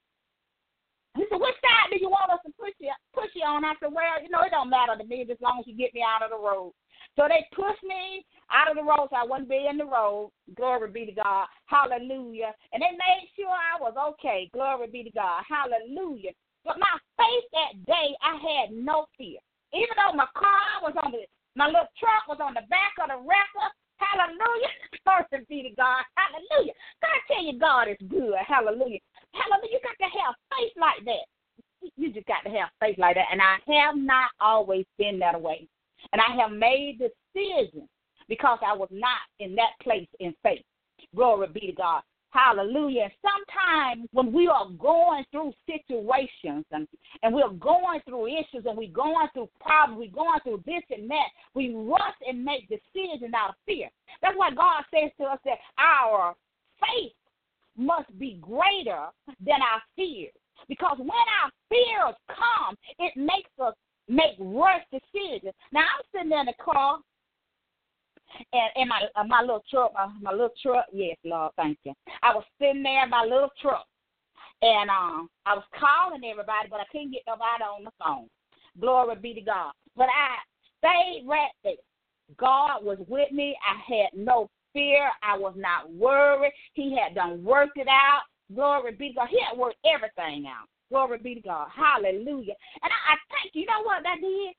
He 1.18 1.26
said, 1.26 1.42
Which 1.42 1.58
side 1.58 1.90
do 1.90 1.98
you 1.98 2.06
want 2.06 2.30
us 2.30 2.38
to 2.46 2.52
push 2.54 2.78
you 2.78 2.94
push 3.10 3.34
you 3.34 3.42
on? 3.42 3.66
I 3.66 3.74
said, 3.82 3.90
Well, 3.90 4.22
you 4.22 4.30
know, 4.30 4.46
it 4.46 4.54
don't 4.54 4.70
matter 4.70 4.94
to 4.94 5.02
me 5.02 5.26
as 5.26 5.42
long 5.42 5.58
as 5.58 5.66
you 5.66 5.74
get 5.74 5.90
me 5.90 6.06
out 6.06 6.22
of 6.22 6.30
the 6.30 6.38
road. 6.38 6.70
So 7.18 7.26
they 7.26 7.42
pushed 7.50 7.82
me 7.82 8.22
out 8.54 8.70
of 8.70 8.78
the 8.78 8.86
road 8.86 9.10
so 9.10 9.18
I 9.18 9.26
wouldn't 9.26 9.50
be 9.50 9.66
in 9.66 9.82
the 9.82 9.90
road. 9.90 10.30
Glory 10.54 10.94
be 10.94 11.10
to 11.10 11.12
God. 11.18 11.50
Hallelujah. 11.66 12.54
And 12.70 12.78
they 12.78 12.94
made 12.94 13.26
sure 13.34 13.50
I 13.50 13.74
was 13.82 13.98
okay. 13.98 14.46
Glory 14.54 14.86
be 14.86 15.02
to 15.02 15.10
God. 15.10 15.42
Hallelujah. 15.42 16.30
But 16.62 16.78
my 16.78 16.94
faith 17.18 17.46
that 17.50 17.74
day, 17.86 18.14
I 18.22 18.38
had 18.38 18.70
no 18.70 19.06
fear. 19.18 19.42
Even 19.74 19.98
though 19.98 20.14
my 20.14 20.30
car 20.38 20.86
was 20.86 20.94
on 21.02 21.10
the, 21.10 21.26
my 21.58 21.66
little 21.66 21.90
truck 21.98 22.30
was 22.30 22.38
on 22.38 22.54
the 22.54 22.62
back 22.70 22.94
of 23.02 23.10
the 23.10 23.18
wrecker. 23.26 23.68
Hallelujah. 23.98 24.70
Glory 25.02 25.42
be 25.50 25.62
to 25.66 25.74
God. 25.74 26.06
Hallelujah. 26.14 26.74
Can 27.02 27.10
I 27.10 27.20
tell 27.26 27.42
you, 27.42 27.58
God 27.58 27.90
is 27.90 27.98
good. 28.06 28.38
Hallelujah. 28.46 29.02
Hallelujah. 29.32 29.72
You 29.72 29.80
got 29.82 29.98
to 29.98 30.10
have 30.18 30.34
faith 30.56 30.72
like 30.80 31.04
that. 31.04 31.92
You 31.96 32.12
just 32.12 32.26
got 32.26 32.42
to 32.44 32.50
have 32.50 32.68
faith 32.80 32.98
like 32.98 33.16
that. 33.16 33.26
And 33.30 33.40
I 33.40 33.58
have 33.72 33.96
not 33.96 34.30
always 34.40 34.84
been 34.98 35.18
that 35.20 35.40
way. 35.40 35.66
And 36.12 36.20
I 36.22 36.40
have 36.40 36.52
made 36.52 36.98
decisions 36.98 37.88
because 38.28 38.58
I 38.66 38.74
was 38.74 38.88
not 38.90 39.20
in 39.40 39.54
that 39.56 39.72
place 39.82 40.08
in 40.20 40.34
faith. 40.42 40.64
Glory 41.14 41.48
be 41.48 41.60
to 41.60 41.72
God. 41.72 42.02
Hallelujah. 42.30 43.08
Sometimes 43.22 44.06
when 44.12 44.32
we 44.32 44.48
are 44.48 44.68
going 44.78 45.24
through 45.30 45.52
situations 45.66 46.64
and, 46.72 46.86
and 47.22 47.34
we're 47.34 47.48
going 47.48 48.00
through 48.06 48.26
issues 48.26 48.66
and 48.66 48.76
we're 48.76 48.92
going 48.92 49.28
through 49.32 49.48
problems, 49.60 49.98
we're 49.98 50.24
going 50.24 50.38
through 50.44 50.62
this 50.66 50.82
and 50.90 51.10
that, 51.10 51.28
we 51.54 51.74
rush 51.74 52.14
and 52.26 52.44
make 52.44 52.68
decisions 52.68 53.32
out 53.34 53.50
of 53.50 53.54
fear. 53.64 53.88
That's 54.20 54.36
why 54.36 54.50
God 54.50 54.84
says 54.92 55.10
to 55.18 55.24
us 55.24 55.38
that 55.46 55.58
our 55.78 56.34
faith 56.80 57.12
must 57.78 58.16
be 58.18 58.38
greater 58.40 59.06
than 59.44 59.62
our 59.62 59.82
fears. 59.96 60.32
Because 60.68 60.98
when 60.98 61.10
our 61.10 61.50
fears 61.68 62.16
come, 62.28 62.76
it 62.98 63.16
makes 63.16 63.50
us 63.62 63.74
make 64.08 64.38
worse 64.38 64.82
decisions. 64.90 65.54
Now 65.72 65.80
I'm 65.80 66.04
sitting 66.12 66.30
there 66.30 66.40
in 66.40 66.46
the 66.46 66.54
car 66.62 66.98
and 68.52 68.70
in 68.76 68.88
my 68.88 69.02
uh, 69.16 69.24
my 69.24 69.40
little 69.40 69.64
truck, 69.70 69.92
my, 69.94 70.08
my 70.20 70.32
little 70.32 70.52
truck. 70.62 70.86
Yes, 70.92 71.16
Lord, 71.24 71.52
thank 71.56 71.78
you. 71.84 71.92
I 72.22 72.34
was 72.34 72.44
sitting 72.60 72.82
there 72.82 73.04
in 73.04 73.10
my 73.10 73.22
little 73.24 73.50
truck, 73.60 73.86
and 74.62 74.90
um, 74.90 75.28
I 75.46 75.54
was 75.54 75.64
calling 75.78 76.22
everybody, 76.28 76.68
but 76.70 76.80
I 76.80 76.84
couldn't 76.90 77.12
get 77.12 77.22
nobody 77.26 77.62
on 77.62 77.84
the 77.84 77.90
phone. 78.02 78.28
Glory 78.80 79.16
be 79.16 79.34
to 79.34 79.40
God. 79.40 79.72
But 79.96 80.08
I 80.08 80.36
stayed 80.78 81.24
right 81.26 81.50
there. 81.64 81.74
God 82.36 82.84
was 82.84 82.98
with 83.08 83.32
me. 83.32 83.56
I 83.66 83.94
had 83.94 84.10
no 84.14 84.48
fear. 84.78 85.10
I 85.22 85.36
was 85.36 85.54
not 85.56 85.92
worried. 85.92 86.52
He 86.74 86.96
had 86.96 87.14
done 87.14 87.42
worked 87.42 87.76
it 87.76 87.88
out. 87.88 88.22
Glory 88.54 88.92
be 88.92 89.08
to 89.08 89.14
God. 89.14 89.28
He 89.28 89.38
had 89.42 89.58
worked 89.58 89.82
everything 89.84 90.46
out. 90.46 90.68
Glory 90.88 91.18
be 91.18 91.34
to 91.34 91.40
God. 91.40 91.68
Hallelujah. 91.74 92.54
And 92.82 92.90
I, 92.90 93.12
I 93.12 93.16
think, 93.28 93.54
you 93.54 93.66
know 93.66 93.82
what 93.82 94.02
that 94.04 94.20
did? 94.20 94.54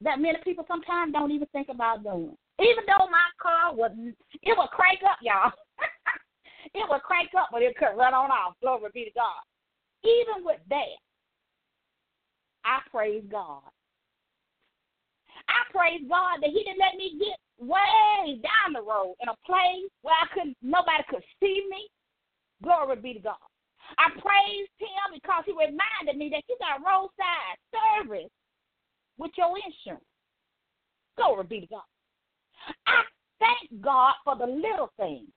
That 0.00 0.20
many 0.20 0.38
people 0.44 0.64
sometimes 0.68 1.12
don't 1.12 1.32
even 1.32 1.48
think 1.52 1.68
about 1.68 2.04
doing. 2.04 2.36
Even 2.60 2.84
though 2.86 3.06
my 3.10 3.28
car 3.42 3.74
was, 3.74 3.90
it 3.98 4.54
would 4.56 4.70
crank 4.70 5.00
up, 5.04 5.18
y'all. 5.20 5.52
it 6.74 6.86
would 6.88 7.02
crank 7.02 7.30
up, 7.36 7.48
but 7.52 7.62
it 7.62 7.76
could 7.76 7.98
run 7.98 8.14
on 8.14 8.30
off. 8.30 8.54
Glory 8.62 8.90
be 8.94 9.04
to 9.04 9.10
God. 9.10 9.42
Even 10.04 10.44
with 10.44 10.60
that, 10.70 10.96
I 12.64 12.78
praise 12.90 13.24
God. 13.30 13.62
I 15.48 15.64
praise 15.72 16.04
God 16.08 16.40
that 16.40 16.50
He 16.50 16.62
didn't 16.64 16.78
let 16.78 16.96
me 16.96 17.18
get 17.18 17.38
way 17.58 18.40
down 18.40 18.72
the 18.72 18.82
road 18.82 19.16
in 19.20 19.28
a 19.28 19.36
place 19.44 19.90
where 20.02 20.14
I 20.14 20.26
couldn't, 20.32 20.56
nobody 20.62 21.02
could 21.10 21.24
see 21.40 21.66
me. 21.70 21.88
Glory 22.62 22.96
be 22.96 23.14
to 23.14 23.20
God. 23.20 23.48
I 23.96 24.10
praised 24.10 24.76
him 24.78 25.14
because 25.14 25.44
he 25.46 25.52
reminded 25.52 26.18
me 26.18 26.28
that 26.30 26.44
you 26.48 26.56
got 26.60 26.84
roadside 26.84 27.56
service 27.72 28.30
with 29.16 29.30
your 29.38 29.54
insurance. 29.56 30.04
Glory 31.16 31.44
be 31.44 31.60
to 31.60 31.66
God. 31.66 31.88
I 32.86 33.02
thank 33.40 33.80
God 33.80 34.14
for 34.24 34.36
the 34.36 34.46
little 34.46 34.92
things. 34.98 35.28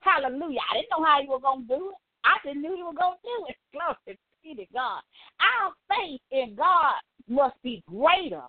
Hallelujah. 0.00 0.60
I 0.70 0.76
didn't 0.76 0.90
know 0.90 1.04
how 1.04 1.20
he 1.20 1.28
was 1.28 1.40
going 1.42 1.66
to 1.68 1.76
do 1.76 1.90
it. 1.90 1.96
I 2.24 2.36
just 2.44 2.56
knew 2.56 2.74
he 2.74 2.82
was 2.82 2.96
going 2.98 3.14
to 3.14 3.24
do 3.24 3.46
it. 3.48 3.56
Glory 3.72 4.18
be 4.42 4.64
to 4.64 4.72
God. 4.72 5.00
Our 5.40 5.72
faith 5.88 6.20
in 6.32 6.54
God 6.56 6.98
must 7.28 7.56
be 7.62 7.82
greater 7.88 8.42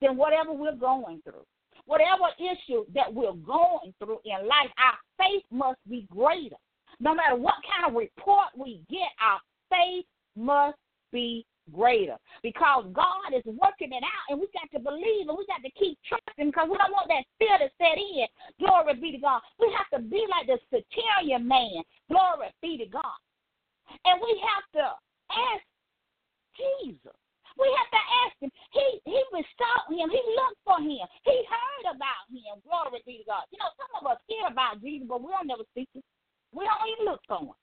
than 0.00 0.16
whatever 0.16 0.52
we're 0.52 0.76
going 0.76 1.20
through. 1.24 1.44
Whatever 1.86 2.28
issue 2.38 2.84
that 2.94 3.12
we're 3.12 3.32
going 3.32 3.94
through 3.98 4.18
in 4.24 4.46
life, 4.46 4.70
our 4.76 4.98
faith 5.16 5.44
must 5.50 5.78
be 5.88 6.06
greater. 6.10 6.56
No 7.00 7.14
matter 7.14 7.36
what 7.36 7.54
kind 7.64 7.88
of 7.88 7.96
report 7.96 8.48
we 8.56 8.82
get, 8.90 9.08
our 9.20 9.40
faith 9.70 10.04
must 10.36 10.76
be 11.12 11.46
greater 11.72 12.16
because 12.42 12.84
God 12.92 13.36
is 13.36 13.44
working 13.44 13.92
it 13.92 14.02
out 14.02 14.24
and 14.28 14.40
we 14.40 14.48
got 14.52 14.70
to 14.72 14.82
believe 14.82 15.28
and 15.28 15.36
we 15.36 15.46
got 15.46 15.62
to 15.62 15.70
keep 15.78 15.98
trusting 16.08 16.48
because 16.50 16.68
we 16.70 16.76
don't 16.76 16.92
want 16.92 17.08
that 17.08 17.24
fear 17.38 17.58
to 17.58 17.68
set 17.78 17.98
in. 17.98 18.26
Glory 18.58 18.94
be 19.00 19.12
to 19.12 19.18
God. 19.18 19.40
We 19.60 19.72
have 19.76 19.88
to 20.00 20.08
be 20.08 20.24
like 20.30 20.46
the 20.46 20.58
centurion 20.72 21.46
man. 21.46 21.82
Glory 22.10 22.48
be 22.62 22.78
to 22.78 22.86
God. 22.86 23.18
And 24.04 24.20
we 24.20 24.42
have 24.44 24.66
to 24.80 24.84
ask 25.32 25.64
Jesus. 26.56 27.16
We 27.58 27.66
have 27.74 27.90
to 27.90 28.02
ask 28.22 28.34
him. 28.38 28.50
He 28.70 28.86
he 29.04 29.18
sought 29.58 29.90
him. 29.90 30.08
He 30.08 30.22
looked 30.38 30.62
for 30.62 30.78
him. 30.78 31.02
He 31.26 31.36
heard 31.50 31.86
about 31.90 32.24
him. 32.30 32.62
Glory 32.62 33.02
be 33.02 33.26
to 33.26 33.26
God. 33.26 33.44
You 33.50 33.58
know, 33.58 33.74
some 33.74 33.92
of 33.98 34.06
us 34.06 34.22
hear 34.30 34.46
about 34.46 34.80
Jesus, 34.80 35.10
but 35.10 35.20
we 35.20 35.28
don't 35.34 35.50
never 35.50 35.66
see 35.74 35.86
him. 35.90 36.02
We 36.54 36.64
don't 36.64 36.86
even 36.86 37.04
look 37.10 37.20
for 37.26 37.42
him. 37.42 37.58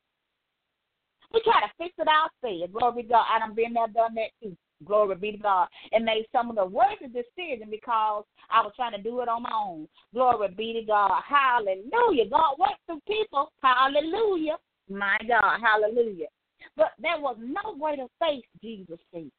We 1.33 1.41
try 1.41 1.61
to 1.63 1.71
fix 1.79 1.95
it 1.97 2.07
ourselves. 2.07 2.71
Glory 2.71 3.03
be 3.03 3.07
to 3.07 3.15
God. 3.15 3.25
And 3.31 3.43
I 3.43 3.47
done 3.47 3.55
been 3.55 3.73
there, 3.73 3.87
done 3.87 4.15
that 4.15 4.35
too. 4.43 4.55
Glory 4.83 5.15
be 5.15 5.31
to 5.31 5.37
God. 5.37 5.67
And 5.91 6.05
made 6.05 6.25
some 6.31 6.49
of 6.49 6.55
the 6.55 6.65
worst 6.65 7.01
decisions 7.01 7.71
because 7.71 8.23
I 8.51 8.61
was 8.61 8.73
trying 8.75 8.91
to 8.93 9.01
do 9.01 9.21
it 9.21 9.29
on 9.29 9.43
my 9.43 9.55
own. 9.55 9.87
Glory 10.13 10.49
be 10.49 10.73
to 10.73 10.83
God. 10.83 11.23
Hallelujah. 11.23 12.29
God 12.29 12.59
works 12.59 12.83
through 12.85 13.01
people. 13.07 13.51
Hallelujah. 13.63 14.57
My 14.89 15.17
God. 15.27 15.59
Hallelujah. 15.63 16.27
But 16.75 16.91
there 16.99 17.19
was 17.19 17.37
no 17.39 17.75
greater 17.79 18.07
faith, 18.19 18.43
Jesus 18.61 18.99
said. 19.13 19.31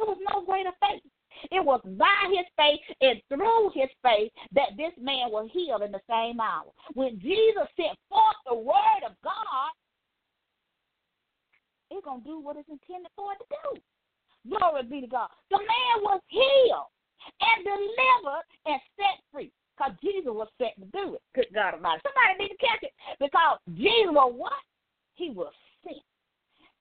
There 0.00 0.08
was 0.08 0.18
no 0.32 0.44
greater 0.48 0.72
faith. 0.80 1.04
It 1.52 1.64
was 1.64 1.80
by 1.84 2.32
his 2.32 2.48
faith 2.56 2.80
and 3.00 3.20
through 3.28 3.70
his 3.74 3.88
faith 4.02 4.32
that 4.52 4.76
this 4.76 4.92
man 5.00 5.28
was 5.28 5.48
healed 5.52 5.82
in 5.82 5.92
the 5.92 6.00
same 6.08 6.40
hour. 6.40 6.72
When 6.94 7.20
Jesus 7.20 7.68
sent 7.76 7.96
forth 8.08 8.40
the 8.48 8.56
word 8.56 9.02
of 9.04 9.12
God, 9.22 9.72
it's 11.90 12.04
going 12.04 12.22
to 12.22 12.28
do 12.28 12.40
what 12.40 12.56
it's 12.56 12.68
intended 12.68 13.12
for 13.16 13.32
it 13.32 13.44
to 13.44 13.48
do. 13.50 14.56
Glory 14.56 14.82
be 14.84 15.00
to 15.02 15.06
God. 15.06 15.28
The 15.50 15.58
man 15.58 15.96
was 16.00 16.20
healed 16.28 16.88
and 17.40 17.64
delivered 17.64 18.46
and 18.64 18.80
set 18.96 19.20
free 19.32 19.52
because 19.76 19.92
Jesus 20.00 20.32
was 20.32 20.48
set 20.56 20.76
to 20.80 20.88
do 20.96 21.14
it. 21.14 21.22
Good 21.34 21.52
God 21.52 21.74
Almighty. 21.74 22.00
Somebody 22.04 22.48
need 22.48 22.56
to 22.56 22.60
catch 22.64 22.82
it 22.82 22.92
because 23.20 23.58
Jesus 23.76 24.12
was 24.12 24.32
what? 24.36 24.64
He 25.14 25.28
was 25.28 25.52
sent. 25.84 26.00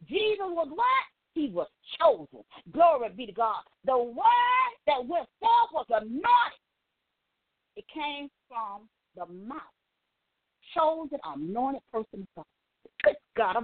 Jesus 0.08 0.47
was 0.47 0.67
what? 0.71 1.03
He 1.39 1.47
was 1.47 1.71
chosen. 1.95 2.43
Glory 2.75 3.15
be 3.15 3.25
to 3.25 3.32
God. 3.32 3.63
The 3.88 3.95
word 3.95 4.71
that 4.91 4.99
went 4.99 5.23
forth 5.39 5.71
was 5.71 5.88
anointed. 5.88 6.60
It 7.80 7.88
came 7.88 8.28
from 8.52 8.91
the 9.15 9.23
mouth. 9.47 9.71
Chosen, 10.75 11.15
anointed 11.23 11.80
person 11.95 12.28
of 12.28 12.30
God. 12.36 12.52
Good 13.08 13.15
God. 13.39 13.56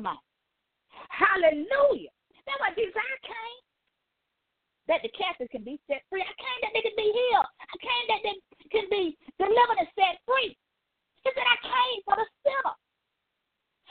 Hallelujah. 1.12 2.16
That's 2.48 2.64
why 2.64 2.72
Jesus 2.80 2.96
came. 2.96 3.60
That 4.88 5.04
the 5.04 5.12
captives 5.12 5.52
can 5.52 5.68
be 5.68 5.76
set 5.92 6.00
free. 6.08 6.24
I 6.24 6.32
came 6.32 6.60
that 6.64 6.72
they 6.72 6.84
can 6.88 6.96
be 6.96 7.12
healed. 7.12 7.50
I 7.60 7.76
came 7.84 8.06
that 8.08 8.24
they 8.24 8.36
can 8.72 8.88
be 8.88 9.20
delivered 9.36 9.84
and 9.84 9.92
set 10.00 10.24
free. 10.24 10.56
He 11.28 11.28
said, 11.28 11.44
I 11.44 11.60
came 11.60 12.00
for 12.08 12.16
the 12.16 12.28
sinner. 12.40 12.76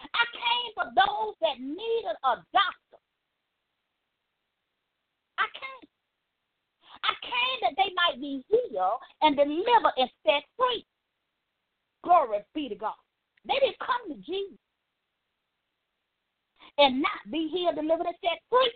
I 0.09 0.25
came 0.33 0.69
for 0.73 0.89
those 0.97 1.37
that 1.45 1.61
needed 1.61 2.17
a 2.25 2.41
doctor. 2.49 3.04
I 5.39 5.47
came. 5.53 5.89
I 7.05 7.13
came 7.21 7.59
that 7.63 7.77
they 7.77 7.91
might 7.95 8.21
be 8.21 8.45
healed 8.49 9.01
and 9.23 9.37
delivered 9.37 9.97
and 9.97 10.11
set 10.27 10.45
free. 10.57 10.85
Glory 12.03 12.39
be 12.55 12.69
to 12.69 12.75
God. 12.75 12.99
They 13.47 13.55
didn't 13.61 13.79
come 13.79 14.09
to 14.09 14.17
Jesus 14.25 14.59
and 16.79 17.01
not 17.01 17.21
be 17.31 17.49
healed, 17.49 17.77
delivered, 17.77 18.07
and 18.07 18.17
set 18.23 18.41
free. 18.51 18.73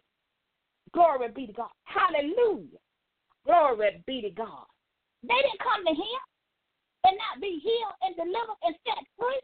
Glory 0.92 1.28
be 1.34 1.46
to 1.46 1.52
God. 1.52 1.72
Hallelujah. 1.84 2.80
Glory 3.44 4.02
be 4.06 4.22
to 4.22 4.30
God. 4.30 4.66
They 5.22 5.34
didn't 5.34 5.60
come 5.60 5.84
to 5.84 5.94
him 5.94 6.20
and 7.04 7.16
not 7.16 7.40
be 7.40 7.60
healed 7.62 7.96
and 8.02 8.16
delivered 8.16 8.60
and 8.64 8.74
set 8.86 9.04
free. 9.18 9.40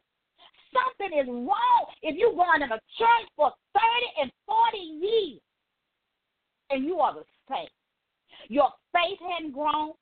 Something 0.72 1.18
is 1.18 1.28
wrong 1.28 1.82
if 2.02 2.16
you're 2.16 2.34
going 2.34 2.62
in 2.62 2.72
a 2.72 2.80
church 2.98 3.26
for 3.36 3.52
30 3.74 4.22
and 4.22 4.30
40 4.46 4.78
years 4.78 5.40
and 6.70 6.84
you 6.84 7.00
are 7.00 7.14
the 7.14 7.24
same. 7.48 7.68
Your 8.48 8.68
faith 8.92 9.18
hadn't 9.20 9.52
grown. 9.52 9.92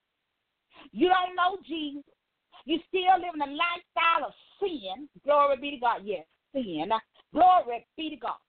You 0.92 1.08
don't 1.08 1.36
know 1.36 1.58
Jesus. 1.66 2.02
You 2.64 2.78
still 2.88 3.18
living 3.18 3.42
a 3.42 3.50
lifestyle 3.50 4.30
of 4.30 4.34
sin. 4.60 5.08
Glory 5.24 5.56
be 5.58 5.70
to 5.72 5.78
God. 5.78 6.00
Yes, 6.04 6.26
sin. 6.54 6.90
Glory 7.32 7.86
be 7.96 8.10
to 8.10 8.16
God. 8.16 8.40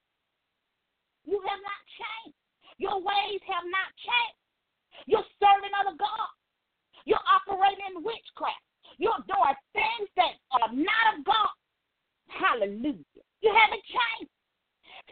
You 1.25 1.41
have 1.47 1.61
not 1.63 1.81
changed. 1.97 2.37
Your 2.77 2.97
ways 2.99 3.41
have 3.47 3.65
not 3.69 3.89
changed. 4.01 4.41
You're 5.07 5.27
serving 5.39 5.73
other 5.73 5.95
gods. 5.97 6.37
You're 7.05 7.23
operating 7.27 7.95
in 7.95 8.03
witchcraft. 8.03 8.63
You're 8.97 9.23
doing 9.25 9.57
things 9.73 10.09
that 10.15 10.37
are 10.61 10.71
not 10.71 11.17
of 11.17 11.25
God. 11.25 11.53
Hallelujah. 12.29 13.23
You 13.41 13.51
haven't 13.51 13.83
changed. 13.87 14.31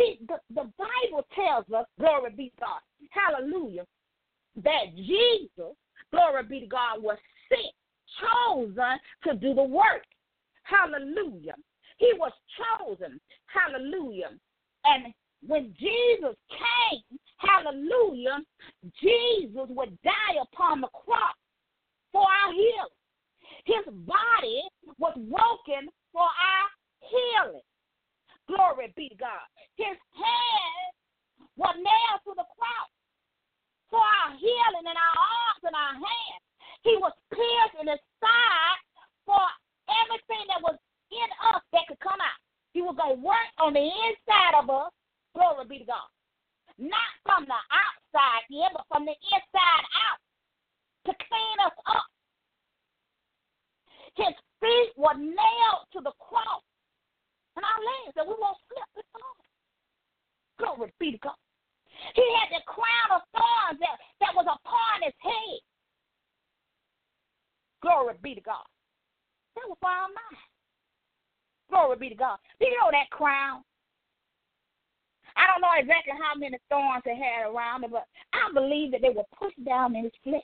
See, 0.01 0.19
the, 0.27 0.35
the 0.49 0.71
Bible 0.77 1.25
tells 1.35 1.65
us, 1.75 1.85
glory 1.99 2.31
be 2.35 2.49
to 2.49 2.61
God, 2.61 2.81
hallelujah, 3.11 3.85
that 4.63 4.95
Jesus, 4.95 5.75
glory 6.11 6.43
be 6.49 6.61
to 6.61 6.67
God, 6.67 7.01
was 7.01 7.17
sent, 7.49 7.73
chosen 8.19 8.97
to 9.23 9.35
do 9.35 9.53
the 9.53 9.63
work. 9.63 10.03
Hallelujah. 10.63 11.53
He 11.97 12.11
was 12.17 12.31
chosen. 12.57 13.19
Hallelujah. 13.47 14.31
And 14.85 15.13
when 15.45 15.73
Jesus 15.79 16.35
came, 16.49 17.19
hallelujah, 17.37 18.39
Jesus 19.01 19.67
would 19.69 19.97
die 20.03 20.41
upon 20.41 20.81
the 20.81 20.87
cross 20.87 21.35
for 22.11 22.21
our 22.21 22.53
healing. 22.53 22.95
His 23.65 23.93
body 24.05 24.63
was 24.97 25.13
broken 25.15 25.89
for 26.11 26.21
our 26.23 26.67
healing. 27.01 27.61
Glory 28.51 28.91
be 28.99 29.07
to 29.07 29.15
God. 29.15 29.47
His 29.79 29.95
hands 29.95 30.93
were 31.55 31.71
nailed 31.79 32.21
to 32.27 32.35
the 32.35 32.47
cross 32.51 32.91
for 33.87 34.03
our 34.03 34.35
healing 34.35 34.87
and 34.91 34.99
our 34.99 35.15
arms 35.15 35.63
and 35.63 35.75
our 35.75 35.95
hands. 35.95 36.43
He 36.83 36.99
was 36.99 37.15
pierced 37.31 37.79
in 37.79 37.87
his 37.87 38.03
side 38.19 38.79
for 39.23 39.43
everything 40.03 40.43
that 40.51 40.59
was 40.59 40.75
in 41.15 41.29
us 41.55 41.63
that 41.71 41.87
could 41.87 42.03
come 42.03 42.19
out. 42.19 42.39
He 42.75 42.83
was 42.83 42.99
going 42.99 43.15
to 43.15 43.23
work 43.23 43.47
on 43.63 43.71
the 43.71 43.83
inside 43.83 44.59
of 44.59 44.67
us 44.67 44.91
Glory 45.35 45.65
be 45.67 45.79
to 45.79 45.85
God. 45.85 46.09
Not 46.77 47.11
from 47.23 47.45
the 47.45 47.61
outside 47.71 48.43
in, 48.49 48.67
but 48.73 48.85
from 48.89 49.05
the 49.05 49.15
inside 49.31 49.85
out 49.95 50.19
to 51.07 51.11
clean 51.13 51.57
us 51.65 51.77
up. 51.87 52.07
His 54.15 54.35
feet 54.59 54.91
were 54.97 55.15
nailed 55.15 55.87
to 55.93 56.01
the 56.03 56.11
cross. 56.19 56.63
And 57.55 57.65
our 57.65 57.81
legs 57.83 58.15
that 58.15 58.27
we 58.27 58.35
won't 58.39 58.57
slip 58.67 58.89
and 58.95 59.07
fall. 59.11 59.37
Glory 60.59 60.93
be 60.99 61.11
to 61.13 61.17
God. 61.19 61.39
He 62.15 62.25
had 62.39 62.49
the 62.49 62.63
crown 62.65 63.19
of 63.19 63.21
thorns 63.35 63.79
that, 63.79 63.97
that 64.21 64.33
was 64.33 64.47
upon 64.47 65.03
his 65.03 65.13
head. 65.19 65.59
Glory 67.81 68.15
be 68.21 68.35
to 68.35 68.41
God. 68.41 68.65
That 69.55 69.67
was 69.67 69.77
for 69.81 69.89
our 69.89 70.07
mind. 70.07 70.45
Glory 71.69 71.97
be 71.97 72.09
to 72.09 72.15
God. 72.15 72.37
Do 72.59 72.67
you 72.67 72.77
know 72.79 72.91
that 72.91 73.09
crown? 73.09 73.63
I 75.35 75.47
don't 75.47 75.61
know 75.61 75.75
exactly 75.77 76.13
how 76.13 76.37
many 76.37 76.57
thorns 76.69 77.03
they 77.05 77.15
had 77.15 77.47
around 77.47 77.83
it, 77.83 77.91
but 77.91 78.05
I 78.33 78.51
believe 78.53 78.91
that 78.91 79.01
they 79.01 79.09
were 79.09 79.27
pushed 79.37 79.63
down 79.63 79.95
in 79.95 80.03
his 80.03 80.17
flesh. 80.23 80.41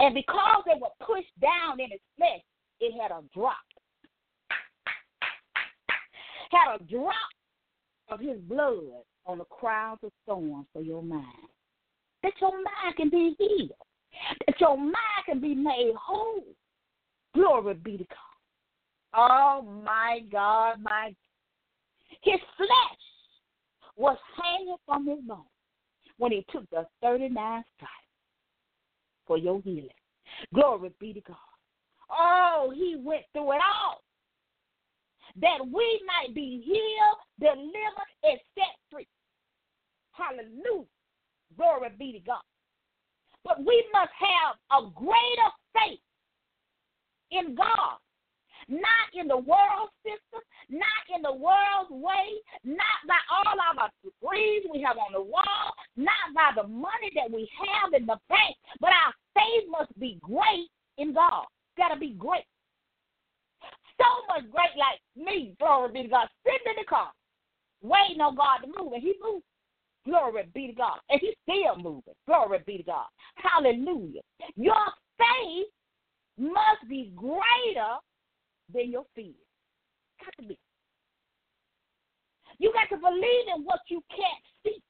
And 0.00 0.14
because 0.14 0.64
they 0.66 0.80
were 0.80 0.92
pushed 1.04 1.32
down 1.40 1.78
in 1.78 1.90
his 1.90 2.00
flesh, 2.16 2.42
it 2.80 2.92
had 3.00 3.12
a 3.12 3.22
drop. 3.34 3.56
Had 6.50 6.80
a 6.80 6.84
drop 6.84 7.14
of 8.08 8.20
his 8.20 8.38
blood 8.40 9.04
on 9.26 9.38
the 9.38 9.44
crowns 9.44 10.00
of 10.02 10.12
thorns 10.26 10.66
for 10.72 10.82
your 10.82 11.02
mind. 11.02 11.24
That 12.22 12.32
your 12.40 12.52
mind 12.52 12.96
can 12.96 13.10
be 13.10 13.34
healed. 13.38 13.70
That 14.46 14.60
your 14.60 14.76
mind 14.76 14.94
can 15.26 15.40
be 15.40 15.54
made 15.54 15.92
whole. 15.98 16.44
Glory 17.34 17.74
be 17.74 17.98
to 17.98 18.04
God. 18.04 18.16
Oh 19.14 19.62
my 19.84 20.20
God, 20.30 20.82
my 20.82 21.14
his 22.22 22.40
flesh 22.56 23.00
was 23.96 24.18
hanging 24.36 24.76
from 24.86 25.06
his 25.06 25.18
bones 25.26 25.40
when 26.18 26.32
he 26.32 26.44
took 26.50 26.68
the 26.70 26.86
39 27.02 27.32
stripes 27.76 27.92
for 29.26 29.38
your 29.38 29.60
healing. 29.62 29.88
Glory 30.54 30.90
be 31.00 31.12
to 31.12 31.20
God. 31.20 31.36
Oh, 32.10 32.72
he 32.74 32.96
went 33.02 33.22
through 33.32 33.52
it 33.52 33.60
all 33.62 34.02
that 35.40 35.58
we 35.62 36.00
might 36.06 36.34
be 36.34 36.62
healed, 36.64 37.18
delivered, 37.40 38.10
and 38.24 38.38
set 38.54 38.76
free. 38.90 39.08
Hallelujah. 40.12 40.86
Glory 41.56 41.90
be 41.98 42.12
to 42.12 42.20
God. 42.20 42.42
But 43.44 43.58
we 43.64 43.84
must 43.92 44.10
have 44.18 44.56
a 44.70 44.90
greater 44.90 45.50
faith 45.74 46.00
in 47.30 47.54
God 47.54 47.98
not 48.68 49.08
in 49.14 49.26
the 49.26 49.36
world 49.36 49.90
system, 50.04 50.40
not 50.70 51.02
in 51.14 51.22
the 51.22 51.32
world's 51.32 51.90
way, 51.90 52.38
not 52.64 53.00
by 53.06 53.18
all 53.30 53.58
of 53.58 53.78
our 53.78 53.90
degrees 54.04 54.62
we 54.72 54.80
have 54.82 54.96
on 54.98 55.12
the 55.12 55.22
wall, 55.22 55.74
not 55.96 56.30
by 56.34 56.50
the 56.54 56.66
money 56.66 57.10
that 57.14 57.30
we 57.30 57.48
have 57.58 57.92
in 57.94 58.06
the 58.06 58.18
bank, 58.28 58.56
but 58.80 58.90
our 58.90 59.12
faith 59.34 59.68
must 59.68 59.90
be 59.98 60.18
great 60.22 60.68
in 60.98 61.12
God. 61.12 61.44
It's 61.44 61.78
got 61.78 61.94
to 61.94 62.00
be 62.00 62.14
great. 62.14 62.44
So 64.00 64.08
much 64.32 64.50
great 64.50 64.72
like 64.80 65.00
me, 65.14 65.54
glory 65.60 65.92
be 65.92 66.02
to 66.04 66.08
God, 66.08 66.28
sitting 66.44 66.72
in 66.72 66.80
the 66.80 66.88
car, 66.88 67.12
waiting 67.82 68.22
on 68.22 68.34
God 68.34 68.64
to 68.64 68.68
move, 68.68 68.94
and 68.94 69.02
He 69.02 69.14
moved. 69.22 69.44
Glory 70.06 70.48
be 70.54 70.68
to 70.68 70.72
God. 70.72 70.98
And 71.10 71.20
He's 71.20 71.36
still 71.44 71.76
moving. 71.76 72.14
Glory 72.26 72.60
be 72.66 72.78
to 72.78 72.84
God. 72.84 73.06
Hallelujah. 73.36 74.22
Your 74.56 74.86
faith 75.18 75.68
must 76.38 76.88
be 76.88 77.12
greater 77.14 78.00
than 78.72 78.90
your 78.90 79.04
fear. 79.14 79.36
Got 80.24 80.32
to 80.40 80.48
be. 80.48 80.58
You 82.58 82.72
got 82.72 82.94
to 82.94 83.00
believe 83.00 83.46
in 83.54 83.64
what 83.64 83.80
you 83.88 84.02
can't 84.10 84.44
see. 84.64 84.80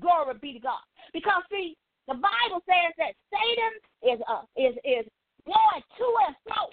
Glory 0.00 0.34
be 0.42 0.52
to 0.54 0.60
God. 0.60 0.82
Because 1.12 1.42
see, 1.50 1.76
the 2.08 2.14
Bible 2.14 2.62
says 2.66 2.92
that 2.98 3.14
Satan 3.30 4.14
is 4.14 4.20
uh, 4.28 4.42
is 4.56 4.74
is 4.84 5.06
going 5.46 5.82
to 5.98 6.06
and 6.26 6.36
fro, 6.44 6.70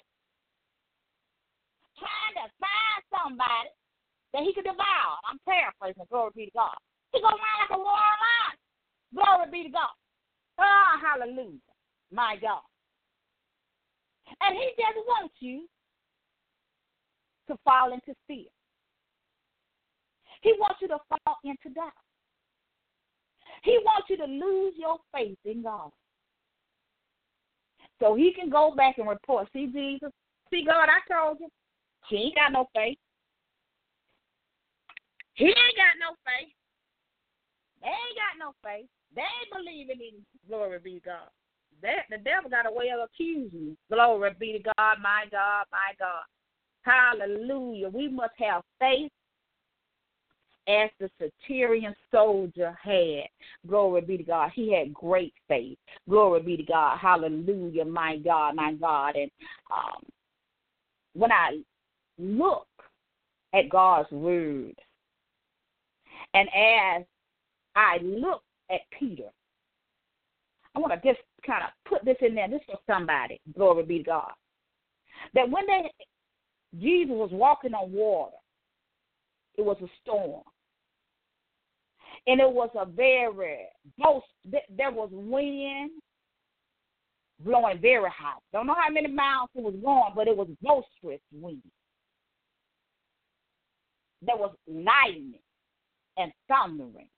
trying 2.04 2.36
to 2.36 2.46
find 2.60 3.00
somebody 3.08 3.72
that 4.36 4.44
he 4.44 4.52
can 4.52 4.68
devour. 4.68 5.16
I'm 5.24 5.40
paraphrasing. 5.48 6.04
Glory 6.12 6.32
be 6.36 6.44
to 6.52 6.54
God. 6.54 6.76
He 7.12 7.20
going 7.24 7.32
around 7.32 7.60
like 7.64 7.72
a 7.72 7.80
roaring 7.80 8.20
lion. 8.20 8.56
Glory 9.16 9.46
be 9.48 9.60
to 9.70 9.72
God. 9.72 9.96
Oh, 10.60 10.92
hallelujah, 11.00 11.64
my 12.12 12.36
God. 12.36 12.62
And 14.40 14.56
he 14.56 14.70
just 14.76 14.98
wants 15.06 15.34
you 15.40 15.66
to 17.48 17.56
fall 17.64 17.92
into 17.92 18.14
fear. 18.26 18.50
He 20.42 20.52
wants 20.58 20.80
you 20.80 20.88
to 20.88 20.98
fall 21.08 21.36
into 21.44 21.72
doubt. 21.74 21.92
He 23.62 23.78
wants 23.84 24.10
you 24.10 24.16
to 24.18 24.24
lose 24.24 24.74
your 24.76 24.98
faith 25.14 25.38
in 25.44 25.62
God. 25.62 25.90
So 28.00 28.14
he 28.14 28.32
can 28.32 28.50
go 28.50 28.74
back 28.76 28.98
and 28.98 29.08
report, 29.08 29.48
see 29.52 29.66
Jesus, 29.66 30.10
see 30.50 30.64
God, 30.66 30.88
I 30.88 31.00
told 31.12 31.38
you. 31.40 31.48
He 32.08 32.16
ain't 32.16 32.34
got 32.34 32.52
no 32.52 32.68
faith. 32.74 32.98
He 35.34 35.46
ain't 35.46 35.76
got 35.76 35.98
no 35.98 36.14
faith. 36.24 36.52
They 37.80 37.88
ain't 37.88 38.16
got 38.16 38.38
no 38.38 38.52
faith. 38.62 38.88
They 39.14 39.22
ain't 39.22 39.52
believing 39.52 40.00
in 40.00 40.24
glory 40.48 40.78
be 40.82 40.94
to 40.94 41.00
God. 41.00 41.28
That 41.82 42.06
the 42.10 42.18
devil 42.18 42.50
got 42.50 42.66
a 42.66 42.72
way 42.72 42.90
of 42.90 43.00
accusing. 43.00 43.76
Glory 43.90 44.30
be 44.38 44.52
to 44.52 44.72
God, 44.76 44.96
my 45.02 45.24
God, 45.30 45.66
my 45.70 45.92
God. 45.98 46.24
Hallelujah. 46.82 47.88
We 47.88 48.08
must 48.08 48.34
have 48.38 48.62
faith 48.78 49.10
as 50.66 50.90
the 50.98 51.10
Centurion 51.18 51.94
soldier 52.10 52.76
had. 52.82 53.28
Glory 53.66 54.00
be 54.02 54.16
to 54.18 54.22
God. 54.22 54.50
He 54.54 54.72
had 54.72 54.94
great 54.94 55.34
faith. 55.48 55.78
Glory 56.08 56.42
be 56.42 56.56
to 56.56 56.62
God. 56.62 56.98
Hallelujah. 56.98 57.84
My 57.84 58.16
God, 58.18 58.54
my 58.54 58.72
God. 58.74 59.16
And 59.16 59.30
um, 59.70 60.02
when 61.14 61.32
I 61.32 61.58
look 62.18 62.66
at 63.54 63.68
God's 63.70 64.10
word, 64.10 64.74
and 66.34 66.48
as 66.48 67.04
I 67.76 67.98
look 68.02 68.42
at 68.70 68.80
Peter, 68.98 69.30
I 70.74 70.80
want 70.80 70.92
to 70.92 71.08
just 71.08 71.22
kind 71.46 71.62
of 71.62 71.70
put 71.88 72.04
this 72.04 72.16
in 72.20 72.34
there. 72.34 72.48
This 72.48 72.60
for 72.66 72.78
somebody. 72.86 73.40
Glory 73.54 73.84
be 73.84 73.98
to 73.98 74.04
God. 74.04 74.32
that 75.34 75.48
when 75.48 75.66
they 75.66 75.90
Jesus 76.80 77.12
was 77.12 77.30
walking 77.32 77.74
on 77.74 77.92
water, 77.92 78.36
it 79.56 79.64
was 79.64 79.76
a 79.82 79.86
storm. 80.02 80.42
And 82.26 82.40
it 82.40 82.50
was 82.50 82.70
a 82.74 82.86
very 82.86 83.66
boast 83.98 84.26
there 84.44 84.90
was 84.90 85.10
wind 85.12 85.90
blowing 87.40 87.78
very 87.80 88.10
high. 88.10 88.38
Don't 88.52 88.66
know 88.66 88.74
how 88.74 88.92
many 88.92 89.08
miles 89.08 89.50
it 89.54 89.62
was 89.62 89.74
going, 89.82 90.12
but 90.14 90.28
it 90.28 90.36
was 90.36 90.48
boisterous 90.62 91.20
wind. 91.32 91.62
There 94.24 94.36
was 94.36 94.54
lightning 94.66 95.40
and 96.16 96.32
thundering. 96.48 97.08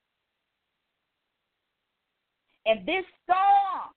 And 2.64 2.80
this 2.86 3.04
storm 3.24 3.94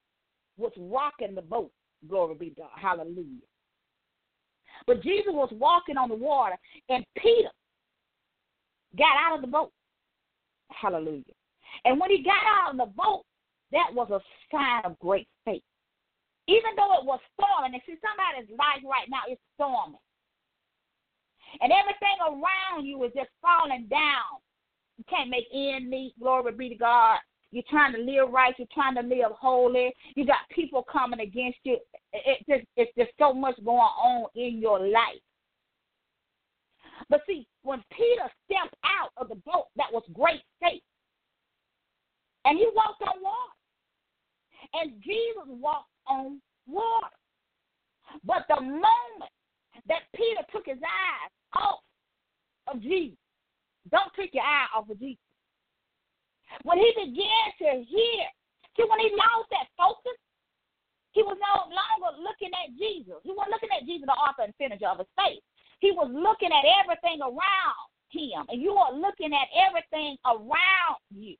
was 0.57 0.71
rocking 0.77 1.35
the 1.35 1.41
boat. 1.41 1.71
Glory 2.07 2.35
be 2.35 2.49
to 2.51 2.61
God. 2.61 2.69
Hallelujah. 2.75 3.47
But 4.85 5.01
Jesus 5.01 5.33
was 5.33 5.49
walking 5.53 5.97
on 5.97 6.09
the 6.09 6.15
water, 6.15 6.55
and 6.89 7.03
Peter 7.17 7.49
got 8.97 9.17
out 9.19 9.35
of 9.35 9.41
the 9.41 9.47
boat. 9.47 9.71
Hallelujah. 10.69 11.23
And 11.85 11.99
when 11.99 12.09
he 12.09 12.23
got 12.23 12.41
out 12.45 12.71
of 12.71 12.77
the 12.77 12.93
boat, 12.95 13.23
that 13.71 13.93
was 13.93 14.09
a 14.11 14.19
sign 14.51 14.81
of 14.85 14.97
great 14.99 15.27
faith. 15.45 15.63
Even 16.47 16.71
though 16.75 16.97
it 16.99 17.05
was 17.05 17.19
storming, 17.33 17.73
and 17.73 17.81
see, 17.85 17.95
somebody's 18.01 18.49
life 18.57 18.81
right 18.83 19.09
now 19.09 19.21
is 19.31 19.37
storming. 19.55 19.99
And 21.61 21.71
everything 21.71 22.17
around 22.21 22.85
you 22.85 23.03
is 23.03 23.11
just 23.15 23.29
falling 23.41 23.87
down. 23.89 24.39
You 24.97 25.03
can't 25.09 25.29
make 25.29 25.47
end 25.53 25.89
meet. 25.89 26.13
Glory 26.19 26.51
be 26.51 26.69
to 26.69 26.75
God. 26.75 27.17
You're 27.51 27.63
trying 27.69 27.93
to 27.93 27.99
live 27.99 28.31
right. 28.31 28.53
You're 28.57 28.67
trying 28.73 28.95
to 28.95 29.01
live 29.01 29.31
holy. 29.39 29.93
You 30.15 30.25
got 30.25 30.47
people 30.51 30.83
coming 30.91 31.21
against 31.21 31.59
you. 31.63 31.77
It 32.13 32.45
just, 32.47 32.67
it's 32.75 32.91
just 32.97 33.11
so 33.17 33.33
much 33.33 33.55
going 33.63 33.79
on 33.79 34.25
in 34.35 34.59
your 34.59 34.79
life. 34.79 35.21
But 37.09 37.21
see, 37.25 37.47
when 37.63 37.83
Peter 37.91 38.29
stepped 38.45 38.75
out 38.83 39.11
of 39.17 39.29
the 39.29 39.35
boat, 39.35 39.67
that 39.77 39.91
was 39.91 40.03
great 40.13 40.41
faith. 40.61 40.83
And 42.45 42.57
he 42.57 42.67
walked 42.75 43.01
on 43.01 43.21
water. 43.21 43.53
And 44.73 45.01
Jesus 45.01 45.47
walked 45.47 45.89
on 46.07 46.41
water. 46.67 47.07
But 48.23 48.45
the 48.47 48.61
moment 48.61 49.31
that 49.87 50.03
Peter 50.15 50.43
took 50.51 50.65
his 50.65 50.81
eyes 50.81 51.31
off 51.53 51.79
of 52.67 52.81
Jesus, 52.81 53.17
don't 53.91 54.11
take 54.15 54.33
your 54.33 54.43
eye 54.43 54.67
off 54.75 54.89
of 54.89 54.99
Jesus. 54.99 55.21
When 56.63 56.77
he 56.77 56.91
began 56.97 57.47
to 57.61 57.83
hear, 57.85 58.25
see, 58.75 58.83
when 58.87 58.99
he 58.99 59.09
lost 59.13 59.49
that 59.51 59.69
focus, 59.77 60.17
he 61.11 61.23
was 61.23 61.37
no 61.41 61.69
longer 61.69 62.21
looking 62.21 62.53
at 62.53 62.77
Jesus. 62.77 63.17
He 63.23 63.33
wasn't 63.33 63.53
looking 63.53 63.69
at 63.73 63.85
Jesus, 63.85 64.05
the 64.05 64.13
author 64.13 64.43
and 64.43 64.53
finisher 64.57 64.87
of 64.87 64.99
his 64.99 65.09
faith. 65.17 65.41
He 65.79 65.91
was 65.91 66.09
looking 66.11 66.49
at 66.53 66.65
everything 66.81 67.21
around 67.21 67.85
him, 68.09 68.45
and 68.49 68.61
you 68.61 68.73
are 68.73 68.93
looking 68.93 69.33
at 69.33 69.47
everything 69.53 70.17
around 70.25 71.01
you, 71.13 71.35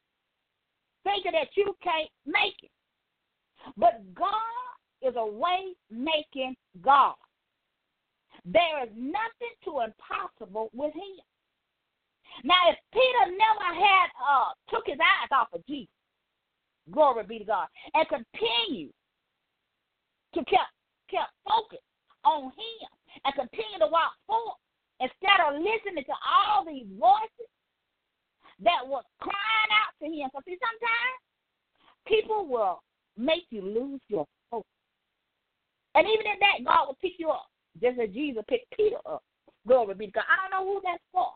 thinking 1.04 1.34
that 1.34 1.50
you 1.56 1.76
can't 1.84 2.10
make 2.26 2.58
it. 2.64 2.72
But 3.78 4.02
God 4.14 4.34
is 5.02 5.16
a 5.18 5.26
way 5.26 5.74
making 5.92 6.56
God. 6.82 7.16
There 8.52 8.84
is 8.84 8.90
nothing 8.96 9.54
too 9.64 9.82
impossible 9.86 10.70
with 10.74 10.94
him. 10.94 11.22
Now, 12.44 12.70
if 12.70 12.78
Peter 12.94 13.26
never 13.30 13.70
had 13.78 14.08
uh, 14.18 14.54
took 14.70 14.86
his 14.86 14.98
eyes 14.98 15.30
off 15.32 15.54
of 15.54 15.66
Jesus, 15.68 15.94
glory 16.92 17.24
be 17.24 17.40
to 17.40 17.46
God, 17.46 17.68
and 17.94 18.08
continued 18.08 18.94
to 20.34 20.40
kept 20.46 20.74
kept 21.10 21.34
focused 21.46 21.82
on 22.24 22.46
him 22.54 22.90
and 23.26 23.34
continue 23.36 23.80
to 23.80 23.90
walk 23.90 24.14
forward 24.26 24.62
instead 25.02 25.42
of 25.46 25.58
listening 25.58 26.06
to 26.06 26.18
all 26.22 26.66
these 26.66 26.86
voices 26.98 27.50
that 28.62 28.86
were 28.86 29.06
crying 29.20 29.72
out 29.74 29.94
to 30.02 30.06
him. 30.06 30.30
Because 30.30 30.46
see, 30.46 30.58
sometimes 30.62 31.18
people 32.06 32.48
will 32.48 32.82
make 33.18 33.46
you 33.50 33.62
lose 33.62 34.02
your 34.08 34.26
focus. 34.52 34.70
And 35.96 36.06
even 36.08 36.26
in 36.30 36.40
that, 36.40 36.64
God 36.64 36.88
will 36.88 36.98
pick 37.02 37.18
you 37.18 37.30
up, 37.30 37.49
just 37.82 38.00
as 38.00 38.10
Jesus 38.10 38.44
picked 38.48 38.76
Peter 38.76 38.98
up. 39.06 39.24
Glory 39.68 39.96
be 39.96 40.06
to 40.08 40.12
God. 40.14 40.24
I 40.30 40.50
don't 40.50 40.66
know 40.66 40.74
who 40.74 40.82
that's 40.84 41.04
for. 41.12 41.28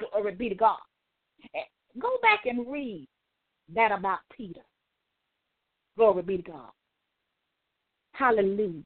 Glory 0.00 0.34
be 0.34 0.48
to 0.48 0.54
God. 0.54 0.78
Go 1.98 2.18
back 2.22 2.46
and 2.46 2.70
read 2.70 3.08
that 3.74 3.92
about 3.92 4.20
Peter. 4.36 4.60
Glory 5.96 6.22
be 6.22 6.36
to 6.38 6.42
God. 6.42 6.70
Hallelujah. 8.12 8.82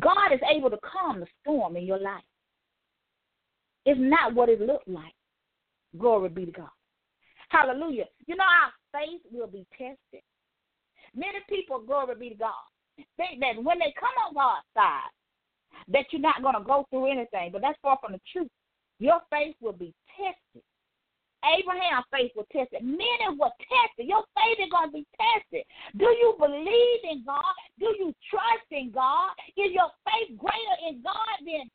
God 0.00 0.32
is 0.32 0.40
able 0.54 0.70
to 0.70 0.78
calm 0.82 1.20
the 1.20 1.26
storm 1.40 1.76
in 1.76 1.84
your 1.84 1.98
life. 1.98 2.22
It's 3.86 4.00
not 4.00 4.34
what 4.34 4.48
it 4.48 4.60
looked 4.60 4.88
like. 4.88 5.14
Glory 5.98 6.28
be 6.28 6.46
to 6.46 6.52
God. 6.52 6.68
Hallelujah. 7.50 8.06
You 8.26 8.36
know, 8.36 8.44
our 8.44 8.72
faith 9.00 9.20
will 9.30 9.46
be 9.46 9.66
tested. 9.72 10.22
Many 11.14 11.38
people, 11.48 11.80
glory 11.80 12.14
be 12.18 12.30
to 12.30 12.34
God, 12.34 12.52
think 13.16 13.40
that 13.40 13.62
when 13.62 13.78
they 13.78 13.94
come 13.98 14.14
on 14.26 14.34
God's 14.34 14.66
side, 14.74 15.12
that 15.88 16.06
you're 16.10 16.22
not 16.22 16.42
going 16.42 16.54
to 16.54 16.64
go 16.64 16.86
through 16.90 17.10
anything, 17.10 17.50
but 17.52 17.60
that's 17.62 17.78
far 17.82 17.98
from 18.00 18.12
the 18.12 18.20
truth. 18.30 18.50
Your 18.98 19.20
faith 19.30 19.56
will 19.60 19.74
be 19.74 19.92
tested. 20.16 20.62
Abraham's 21.44 22.08
faith 22.08 22.32
was 22.34 22.46
tested. 22.48 22.80
Many 22.80 23.36
were 23.36 23.52
tested. 23.60 24.08
Your 24.08 24.24
faith 24.32 24.64
is 24.64 24.72
going 24.72 24.88
to 24.88 24.96
be 24.96 25.06
tested. 25.12 25.64
Do 25.98 26.08
you 26.08 26.34
believe 26.40 27.00
in 27.04 27.22
God? 27.26 27.52
Do 27.78 27.92
you 28.00 28.14
trust 28.30 28.64
in 28.70 28.90
God? 28.90 29.36
Is 29.56 29.68
your 29.76 29.92
faith 30.08 30.38
greater 30.38 30.76
in 30.88 31.02
God 31.04 31.36
than 31.44 31.68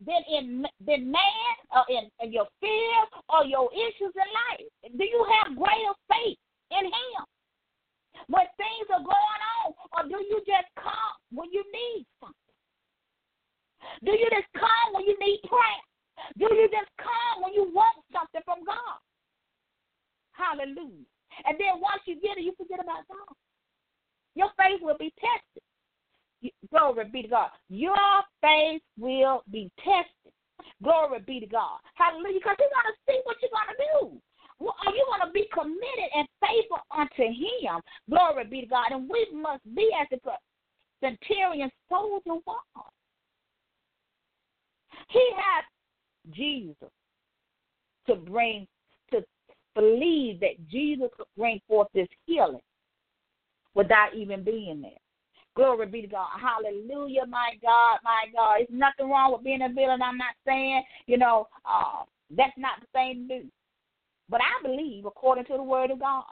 than 0.00 0.22
in 0.32 0.64
than 0.80 1.12
man 1.12 1.52
or 1.76 1.84
in, 1.90 2.08
in 2.24 2.32
your 2.32 2.48
fears 2.60 3.08
or 3.28 3.44
your 3.44 3.68
issues 3.76 4.14
in 4.16 4.28
life? 4.48 4.66
Do 4.96 5.04
you 5.04 5.26
have 5.36 5.52
greater 5.52 5.94
faith 6.08 6.38
in 6.72 6.86
Him 6.86 7.20
when 8.30 8.46
things 8.54 8.86
are 8.94 9.02
going 9.02 9.42
on, 9.58 9.74
or 9.74 10.02
do 10.06 10.22
you 10.22 10.38
just 10.46 10.70
come 10.78 11.18
when 11.34 11.50
you 11.50 11.66
need 11.74 12.06
something? 12.22 12.56
Do 14.06 14.14
you 14.14 14.30
just 14.30 14.46
come 14.54 14.94
when 14.94 15.04
you 15.04 15.18
need 15.18 15.42
prayer? 15.50 15.82
Do 16.38 16.46
you 16.54 16.70
just 16.70 16.90
come 16.94 17.42
when 17.42 17.52
you 17.54 17.66
want 17.74 17.98
something 18.14 18.42
from 18.46 18.62
God? 18.62 19.02
Hallelujah. 20.32 21.10
And 21.44 21.58
then 21.58 21.82
once 21.82 22.06
you 22.06 22.22
get 22.22 22.38
it, 22.38 22.46
you 22.46 22.54
forget 22.54 22.78
about 22.78 23.08
God. 23.10 23.34
Your 24.38 24.50
faith 24.54 24.78
will 24.80 24.98
be 24.98 25.12
tested. 25.18 25.64
Glory 26.70 27.04
be 27.10 27.22
to 27.22 27.28
God. 27.28 27.50
Your 27.68 27.98
faith 28.40 28.82
will 28.96 29.42
be 29.50 29.70
tested. 29.82 30.32
Glory 30.82 31.18
be 31.26 31.40
to 31.40 31.46
God. 31.46 31.82
Hallelujah. 31.94 32.38
Because 32.38 32.56
He's 32.62 32.70
going 32.70 32.88
to 32.88 32.96
see 33.08 33.18
what 33.24 33.36
you're 33.42 33.50
going 33.50 33.74
to 33.74 33.80
do. 33.90 34.22
Well, 34.60 34.76
are 34.86 34.94
you 34.94 35.06
going 35.08 35.26
to 35.26 35.32
be 35.32 35.48
committed 35.52 36.10
and 36.14 36.28
faithful 36.40 36.78
unto 36.94 37.22
Him? 37.22 37.80
Glory 38.08 38.44
be 38.44 38.60
to 38.60 38.66
God. 38.66 38.92
And 38.92 39.08
we 39.08 39.26
must 39.34 39.62
be 39.74 39.90
as 40.00 40.06
the 40.10 40.18
centurion 41.02 41.70
soldier 41.88 42.40
was. 42.46 42.92
He 45.08 45.30
had 45.34 46.34
Jesus 46.34 46.90
to 48.06 48.14
bring, 48.16 48.66
to 49.10 49.24
believe 49.74 50.40
that 50.40 50.68
Jesus 50.70 51.08
could 51.16 51.26
bring 51.36 51.60
forth 51.66 51.88
this 51.94 52.08
healing 52.26 52.60
without 53.74 54.14
even 54.14 54.44
being 54.44 54.82
there. 54.82 54.90
Glory 55.56 55.86
be 55.86 56.02
to 56.02 56.06
God. 56.06 56.28
Hallelujah, 56.40 57.26
my 57.26 57.52
God, 57.62 57.98
my 58.04 58.26
God. 58.34 58.56
It's 58.60 58.72
nothing 58.72 59.10
wrong 59.10 59.32
with 59.32 59.42
being 59.42 59.62
a 59.62 59.68
villain. 59.68 60.02
I'm 60.02 60.18
not 60.18 60.34
saying, 60.46 60.82
you 61.06 61.18
know, 61.18 61.48
uh, 61.64 62.04
that's 62.36 62.56
not 62.56 62.80
the 62.80 62.86
same. 62.94 63.50
But 64.30 64.40
I 64.40 64.62
believe, 64.62 65.04
according 65.04 65.44
to 65.46 65.54
the 65.54 65.62
word 65.62 65.90
of 65.90 65.98
God, 65.98 66.24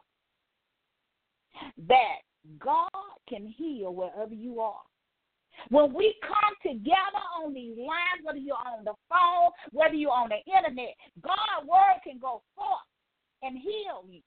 that 1.88 2.22
God 2.60 2.88
can 3.28 3.46
heal 3.46 3.92
wherever 3.92 4.32
you 4.32 4.60
are. 4.60 4.80
When 5.70 5.92
we 5.92 6.14
come 6.22 6.54
together 6.62 7.22
on 7.42 7.52
these 7.52 7.76
lines, 7.76 8.22
whether 8.22 8.38
you're 8.38 8.54
on 8.54 8.84
the 8.84 8.94
phone, 9.10 9.50
whether 9.72 9.94
you're 9.94 10.12
on 10.12 10.30
the 10.30 10.38
internet, 10.46 10.94
God's 11.20 11.66
word 11.66 11.98
can 12.04 12.20
go 12.20 12.42
forth 12.54 12.86
and 13.42 13.58
heal 13.58 14.06
you. 14.08 14.22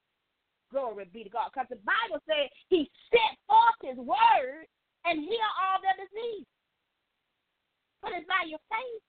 Glory 0.72 1.08
be 1.14 1.24
to 1.24 1.30
God. 1.30 1.52
Because 1.54 1.68
the 1.70 1.80
Bible 1.88 2.22
says 2.28 2.52
he 2.68 2.90
sent 3.10 3.40
forth 3.48 3.80
his 3.80 3.98
word 3.98 4.68
and 5.06 5.20
heal 5.20 5.52
all 5.64 5.80
their 5.80 5.96
disease. 5.96 6.46
But 8.02 8.12
it's 8.16 8.28
by 8.28 8.44
your 8.48 8.60
faith. 8.68 9.04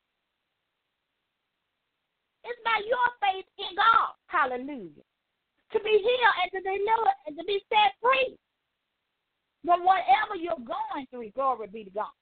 It's 2.45 2.61
by 2.65 2.83
your 2.85 3.09
faith 3.23 3.47
in 3.59 3.77
God. 3.77 4.15
Hallelujah. 4.27 5.07
To 5.73 5.79
be 5.81 5.95
healed 5.99 6.37
and 6.43 6.51
to 6.53 6.61
be 6.61 6.77
delivered 6.83 7.19
and 7.27 7.35
to 7.39 7.45
be 7.45 7.63
set 7.71 7.95
free 8.03 8.37
from 9.65 9.85
whatever 9.85 10.37
you're 10.37 10.61
going 10.61 11.07
through. 11.11 11.31
Glory 11.33 11.69
be 11.69 11.85
to 11.85 11.91
God. 11.91 12.13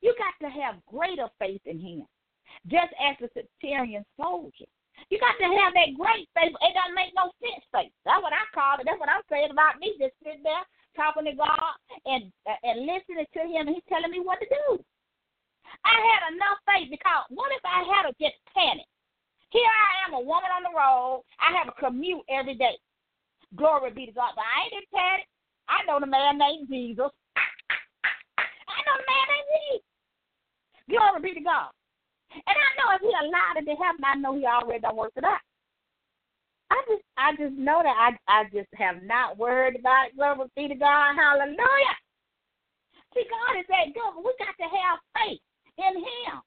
You 0.00 0.14
got 0.16 0.36
to 0.44 0.52
have 0.52 0.84
greater 0.86 1.28
faith 1.38 1.60
in 1.64 1.80
Him, 1.80 2.06
just 2.68 2.92
as 3.00 3.16
the 3.20 3.28
centurion 3.32 4.04
soldier. 4.16 4.68
You 5.08 5.16
got 5.16 5.40
to 5.40 5.48
have 5.48 5.72
that 5.72 5.96
great 5.96 6.28
faith. 6.36 6.52
It 6.52 6.74
doesn't 6.76 6.96
make 6.96 7.16
no 7.16 7.32
sense 7.40 7.64
faith. 7.72 7.92
That's 8.04 8.20
what 8.20 8.36
I 8.36 8.44
call 8.52 8.76
it. 8.80 8.84
That's 8.84 9.00
what 9.00 9.08
I'm 9.08 9.24
saying 9.32 9.48
about 9.50 9.80
me 9.80 9.96
just 9.96 10.12
sitting 10.20 10.44
there 10.44 10.64
talking 10.96 11.24
to 11.24 11.32
God 11.32 11.72
and 12.04 12.28
and 12.44 12.84
listening 12.84 13.24
to 13.24 13.42
Him, 13.48 13.68
and 13.68 13.76
He's 13.76 13.88
telling 13.88 14.12
me 14.12 14.20
what 14.20 14.40
to 14.40 14.48
do. 14.48 14.84
I 15.84 15.96
had 15.96 16.34
enough 16.34 16.58
faith 16.68 16.90
because 16.90 17.24
what 17.30 17.52
if 17.52 17.64
I 17.64 17.86
had 17.88 18.08
to 18.08 18.12
just 18.20 18.36
panic? 18.52 18.88
Here 19.50 19.66
I 19.66 20.06
am, 20.06 20.14
a 20.14 20.20
woman 20.20 20.50
on 20.54 20.62
the 20.62 20.76
road. 20.76 21.24
I 21.42 21.56
have 21.58 21.68
a 21.68 21.80
commute 21.80 22.22
every 22.30 22.54
day. 22.54 22.78
Glory 23.56 23.90
be 23.90 24.06
to 24.06 24.12
God. 24.12 24.32
But 24.36 24.46
I 24.46 24.70
ain't 24.70 24.86
in. 24.86 25.18
I 25.68 25.82
know 25.86 25.98
the 25.98 26.06
man 26.06 26.38
named 26.38 26.68
Jesus. 26.70 27.10
I 28.38 28.78
know 28.86 28.94
the 28.94 29.06
man 29.10 29.26
named 29.26 29.50
Jesus. 29.50 29.86
Glory 30.88 31.20
be 31.22 31.34
to 31.38 31.44
God. 31.44 31.70
And 32.30 32.56
I 32.56 32.68
know 32.78 32.94
if 32.94 33.02
he 33.02 33.10
allowed 33.10 33.58
it 33.58 33.66
to 33.66 33.74
happen, 33.82 34.06
I 34.06 34.14
know 34.14 34.38
he 34.38 34.46
already 34.46 34.80
done 34.80 34.96
worked 34.96 35.18
it 35.18 35.24
out. 35.24 35.42
I 36.70 36.78
just 36.86 37.02
I 37.18 37.34
just 37.34 37.58
know 37.58 37.82
that 37.82 37.90
I 37.98 38.14
I 38.30 38.44
just 38.54 38.70
have 38.78 39.02
not 39.02 39.36
worried 39.36 39.74
about 39.74 40.08
it. 40.08 40.16
Glory 40.16 40.46
be 40.54 40.68
to 40.68 40.78
God. 40.78 41.18
Hallelujah. 41.18 41.96
See, 43.14 43.26
God 43.26 43.58
is 43.58 43.66
that 43.66 43.90
good, 43.90 44.14
but 44.14 44.22
we 44.22 44.30
got 44.38 44.54
to 44.54 44.70
have 44.70 45.02
faith 45.18 45.42
in 45.78 45.98
him. 45.98 46.38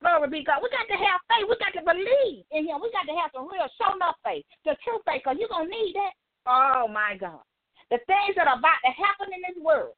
Glory 0.00 0.28
be 0.28 0.44
God. 0.44 0.60
We 0.62 0.68
got 0.68 0.86
to 0.88 0.98
have 1.00 1.20
faith. 1.28 1.48
We 1.48 1.56
got 1.56 1.72
to 1.72 1.84
believe 1.84 2.44
in 2.52 2.68
him. 2.68 2.80
We 2.84 2.92
got 2.92 3.08
to 3.08 3.16
have 3.16 3.32
some 3.32 3.48
real 3.48 3.68
show 3.80 3.96
enough 3.96 4.16
faith. 4.24 4.44
The 4.64 4.76
true 4.84 5.00
faith, 5.08 5.24
because 5.24 5.40
you're 5.40 5.52
gonna 5.52 5.70
need 5.70 5.96
that. 5.96 6.12
Oh 6.46 6.88
my 6.88 7.16
God. 7.16 7.42
The 7.90 7.98
things 8.06 8.36
that 8.36 8.46
are 8.46 8.58
about 8.60 8.82
to 8.84 8.92
happen 8.92 9.32
in 9.32 9.40
this 9.40 9.58
world. 9.62 9.96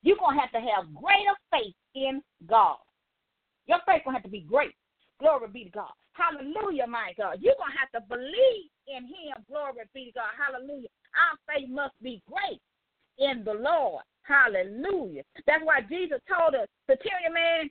You're 0.00 0.16
gonna 0.16 0.40
have 0.40 0.52
to 0.56 0.62
have 0.62 0.88
greater 0.94 1.36
faith 1.52 1.76
in 1.94 2.22
God. 2.48 2.80
Your 3.66 3.78
faith 3.84 4.02
gonna 4.04 4.16
have 4.16 4.24
to 4.24 4.32
be 4.32 4.46
great. 4.48 4.74
Glory 5.20 5.48
be 5.52 5.64
to 5.64 5.70
God. 5.70 5.94
Hallelujah, 6.12 6.86
my 6.86 7.12
God. 7.16 7.38
You're 7.40 7.56
going 7.56 7.72
to 7.72 7.78
have 7.80 7.92
to 7.96 8.02
believe 8.08 8.68
in 8.88 9.04
Him. 9.08 9.40
Glory 9.48 9.88
be 9.94 10.12
to 10.12 10.20
God. 10.20 10.32
Hallelujah. 10.36 10.88
Our 11.16 11.36
faith 11.48 11.68
must 11.70 11.94
be 12.02 12.22
great 12.28 12.60
in 13.18 13.44
the 13.44 13.54
Lord. 13.54 14.04
Hallelujah. 14.22 15.22
That's 15.46 15.64
why 15.64 15.80
Jesus 15.88 16.20
told 16.28 16.54
us, 16.54 16.68
Superior 16.90 17.32
man, 17.32 17.70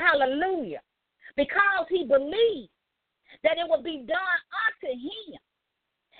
hallelujah, 0.00 0.80
because 1.36 1.86
he 1.88 2.04
believed 2.04 2.70
that 3.44 3.58
it 3.58 3.68
would 3.68 3.84
be 3.84 4.04
done 4.06 4.40
unto 4.66 4.92
him 4.92 5.38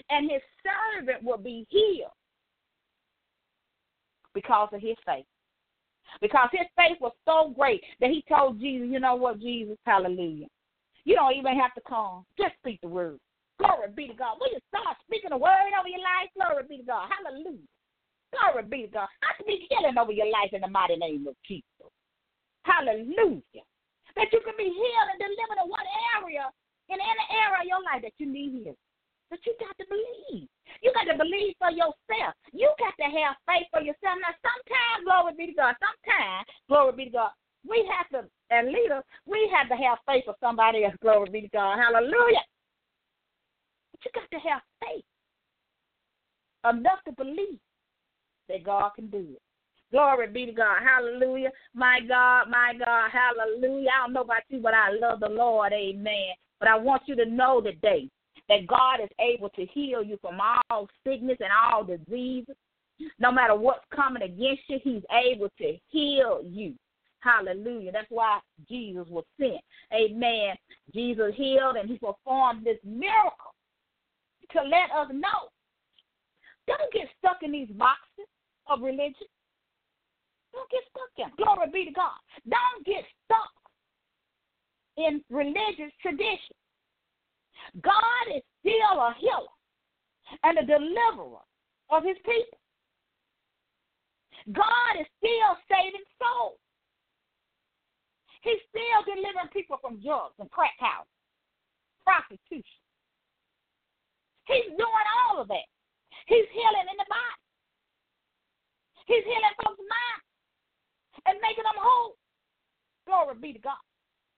and 0.08 0.30
his 0.30 0.40
servant 0.62 1.22
will 1.22 1.38
be 1.38 1.66
healed 1.68 2.12
because 4.34 4.68
of 4.72 4.80
his 4.80 4.96
faith. 5.04 5.26
Because 6.20 6.48
his 6.52 6.66
faith 6.76 6.98
was 7.00 7.12
so 7.24 7.52
great 7.56 7.82
that 8.00 8.10
he 8.10 8.24
told 8.28 8.60
Jesus, 8.60 8.88
you 8.90 8.98
know 8.98 9.14
what, 9.14 9.40
Jesus, 9.40 9.76
hallelujah. 9.86 10.46
You 11.04 11.14
don't 11.14 11.34
even 11.34 11.56
have 11.58 11.74
to 11.74 11.80
come. 11.88 12.24
Just 12.36 12.54
speak 12.60 12.80
the 12.82 12.88
word. 12.88 13.18
Glory 13.58 13.88
be 13.94 14.08
to 14.08 14.14
God. 14.14 14.38
Will 14.40 14.50
you 14.50 14.58
start 14.68 14.96
speaking 15.06 15.30
the 15.30 15.36
word 15.36 15.72
over 15.78 15.88
your 15.88 16.00
life? 16.00 16.30
Glory 16.34 16.64
be 16.68 16.78
to 16.78 16.82
God. 16.82 17.08
Hallelujah. 17.08 17.68
Glory 18.32 18.64
be 18.64 18.86
to 18.86 18.92
God. 18.92 19.08
I 19.22 19.42
speak 19.42 19.68
healing 19.68 19.98
over 19.98 20.12
your 20.12 20.30
life 20.30 20.50
in 20.52 20.62
the 20.62 20.68
mighty 20.68 20.96
name 20.96 21.26
of 21.28 21.34
Jesus. 21.46 21.64
Hallelujah. 22.62 23.64
That 24.16 24.32
you 24.32 24.40
can 24.42 24.56
be 24.58 24.70
healed 24.70 25.08
and 25.12 25.20
delivered 25.20 25.60
in 25.62 25.68
what 25.70 25.86
area, 26.18 26.48
in 26.88 26.98
any 26.98 27.24
area 27.30 27.62
of 27.62 27.68
your 27.68 27.82
life 27.86 28.02
that 28.02 28.16
you 28.18 28.26
need 28.26 28.50
healing. 28.50 28.80
But 29.30 29.38
you 29.46 29.54
got 29.62 29.78
to 29.78 29.86
believe. 29.86 30.50
You 30.82 30.90
got 30.90 31.06
to 31.06 31.16
believe 31.16 31.54
for 31.58 31.70
yourself. 31.70 32.34
You 32.50 32.66
got 32.82 32.94
to 32.98 33.08
have 33.10 33.38
faith 33.46 33.70
for 33.70 33.78
yourself. 33.78 34.18
Now, 34.18 34.34
sometimes, 34.42 35.06
glory 35.06 35.32
be 35.38 35.46
to 35.54 35.56
God, 35.58 35.74
sometimes, 35.78 36.46
glory 36.66 36.92
be 36.98 37.04
to 37.14 37.30
God, 37.30 37.34
we 37.68 37.86
have 37.86 38.08
to, 38.10 38.26
as 38.50 38.66
leaders, 38.66 39.04
we 39.26 39.50
have 39.54 39.68
to 39.68 39.76
have 39.76 39.98
faith 40.06 40.24
for 40.24 40.34
somebody 40.40 40.84
else. 40.84 40.94
Glory 41.02 41.30
be 41.30 41.40
to 41.42 41.48
God. 41.48 41.78
Hallelujah. 41.78 42.44
But 43.92 44.00
you 44.04 44.10
got 44.14 44.30
to 44.30 44.48
have 44.48 44.62
faith 44.80 45.04
enough 46.64 46.98
to 47.06 47.12
believe 47.12 47.58
that 48.48 48.64
God 48.64 48.90
can 48.96 49.08
do 49.08 49.18
it. 49.18 49.42
Glory 49.90 50.28
be 50.28 50.46
to 50.46 50.52
God. 50.52 50.78
Hallelujah. 50.82 51.50
My 51.74 52.00
God, 52.06 52.48
my 52.48 52.72
God. 52.78 53.10
Hallelujah. 53.10 53.90
I 53.90 54.06
don't 54.06 54.12
know 54.12 54.22
about 54.22 54.42
you, 54.48 54.60
but 54.60 54.74
I 54.74 54.92
love 54.92 55.20
the 55.20 55.28
Lord. 55.28 55.72
Amen. 55.72 56.34
But 56.60 56.68
I 56.68 56.76
want 56.76 57.02
you 57.06 57.16
to 57.16 57.26
know 57.26 57.60
today 57.60 58.08
that 58.48 58.66
God 58.66 59.00
is 59.02 59.10
able 59.18 59.48
to 59.50 59.66
heal 59.66 60.02
you 60.02 60.18
from 60.20 60.38
all 60.40 60.88
sickness 61.04 61.38
and 61.40 61.50
all 61.52 61.84
diseases. 61.84 62.54
No 63.18 63.32
matter 63.32 63.56
what's 63.56 63.84
coming 63.94 64.22
against 64.22 64.62
you, 64.68 64.78
He's 64.82 65.02
able 65.10 65.48
to 65.58 65.76
heal 65.88 66.42
you. 66.44 66.74
Hallelujah. 67.20 67.92
That's 67.92 68.10
why 68.10 68.40
Jesus 68.68 69.06
was 69.08 69.24
sent. 69.38 69.60
Amen. 69.92 70.54
Jesus 70.94 71.32
healed 71.36 71.76
and 71.76 71.88
he 71.88 71.98
performed 71.98 72.64
this 72.64 72.78
miracle 72.84 73.54
to 74.52 74.62
let 74.62 74.90
us 74.96 75.08
know. 75.12 75.48
Don't 76.66 76.92
get 76.92 77.08
stuck 77.18 77.38
in 77.42 77.52
these 77.52 77.68
boxes 77.70 78.26
of 78.68 78.80
religion. 78.80 79.14
Don't 80.52 80.70
get 80.70 80.82
stuck 80.90 81.12
in. 81.18 81.30
Glory 81.36 81.70
be 81.72 81.84
to 81.86 81.94
God. 81.94 82.18
Don't 82.48 82.84
get 82.84 83.04
stuck 83.24 83.54
in 84.96 85.22
religious 85.30 85.92
tradition. 86.02 86.56
God 87.82 88.24
is 88.34 88.42
still 88.60 88.96
a 88.98 89.14
healer 89.18 89.54
and 90.42 90.58
a 90.58 90.66
deliverer 90.66 91.44
of 91.90 92.02
his 92.04 92.16
people. 92.24 92.58
God 94.52 94.92
is 94.98 95.06
still 95.20 95.52
saving 95.68 96.06
souls. 96.18 96.58
He's 98.42 98.62
still 98.72 99.04
delivering 99.04 99.52
people 99.52 99.76
from 99.84 100.00
drugs 100.00 100.34
and 100.40 100.50
crack 100.50 100.72
houses, 100.80 101.12
prostitution. 102.00 102.80
He's 104.48 104.72
doing 104.72 105.06
all 105.28 105.44
of 105.44 105.48
that. 105.52 105.68
He's 106.26 106.48
healing 106.56 106.88
in 106.88 106.96
the 106.96 107.06
body. 107.06 107.40
He's 109.06 109.24
healing 109.28 109.56
folks' 109.60 109.84
minds 109.84 110.29
and 111.26 111.38
making 111.42 111.64
them 111.64 111.78
whole. 111.78 112.16
Glory 113.06 113.36
be 113.40 113.50
to 113.56 113.62
God. 113.62 113.80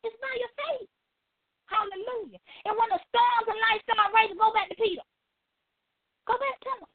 It's 0.04 0.16
by 0.18 0.32
your 0.38 0.52
faith. 0.56 0.88
Hallelujah. 1.68 2.40
And 2.68 2.74
when 2.76 2.90
the 2.92 3.00
storms 3.08 3.48
of 3.48 3.56
life 3.56 3.80
start 3.86 4.12
raging, 4.12 4.36
go 4.36 4.52
back 4.52 4.68
to 4.68 4.76
Peter. 4.76 5.04
Go 6.26 6.36
back 6.36 6.56
to 6.62 6.70
him. 6.78 6.90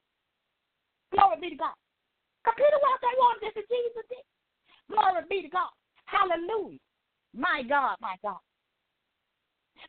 Glory 1.14 1.38
be 1.42 1.50
to 1.56 1.60
God. 1.60 1.78
Because 2.44 2.58
Peter 2.62 2.80
walked 2.80 3.04
on 3.04 3.16
water 3.18 3.42
just 3.44 3.58
as 3.58 3.68
Jesus 3.68 4.06
did. 4.08 4.26
Glory 4.92 5.24
be 5.28 5.42
to 5.44 5.52
God. 5.52 5.74
Hallelujah. 6.06 6.80
My 7.36 7.64
God, 7.68 7.98
my 8.00 8.16
God. 8.24 8.40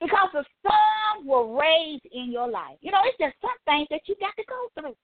Because 0.01 0.31
the 0.33 0.45
storm 0.61 1.27
will 1.27 1.55
rage 1.55 2.03
in 2.13 2.31
your 2.31 2.49
life. 2.49 2.79
You 2.81 2.93
know, 2.93 3.03
it's 3.05 3.19
just 3.19 3.35
some 3.41 3.57
things 3.65 3.89
that 3.91 4.07
you 4.07 4.15
got 4.21 4.35
to 4.37 4.45
go 4.47 4.69
through. 4.75 4.97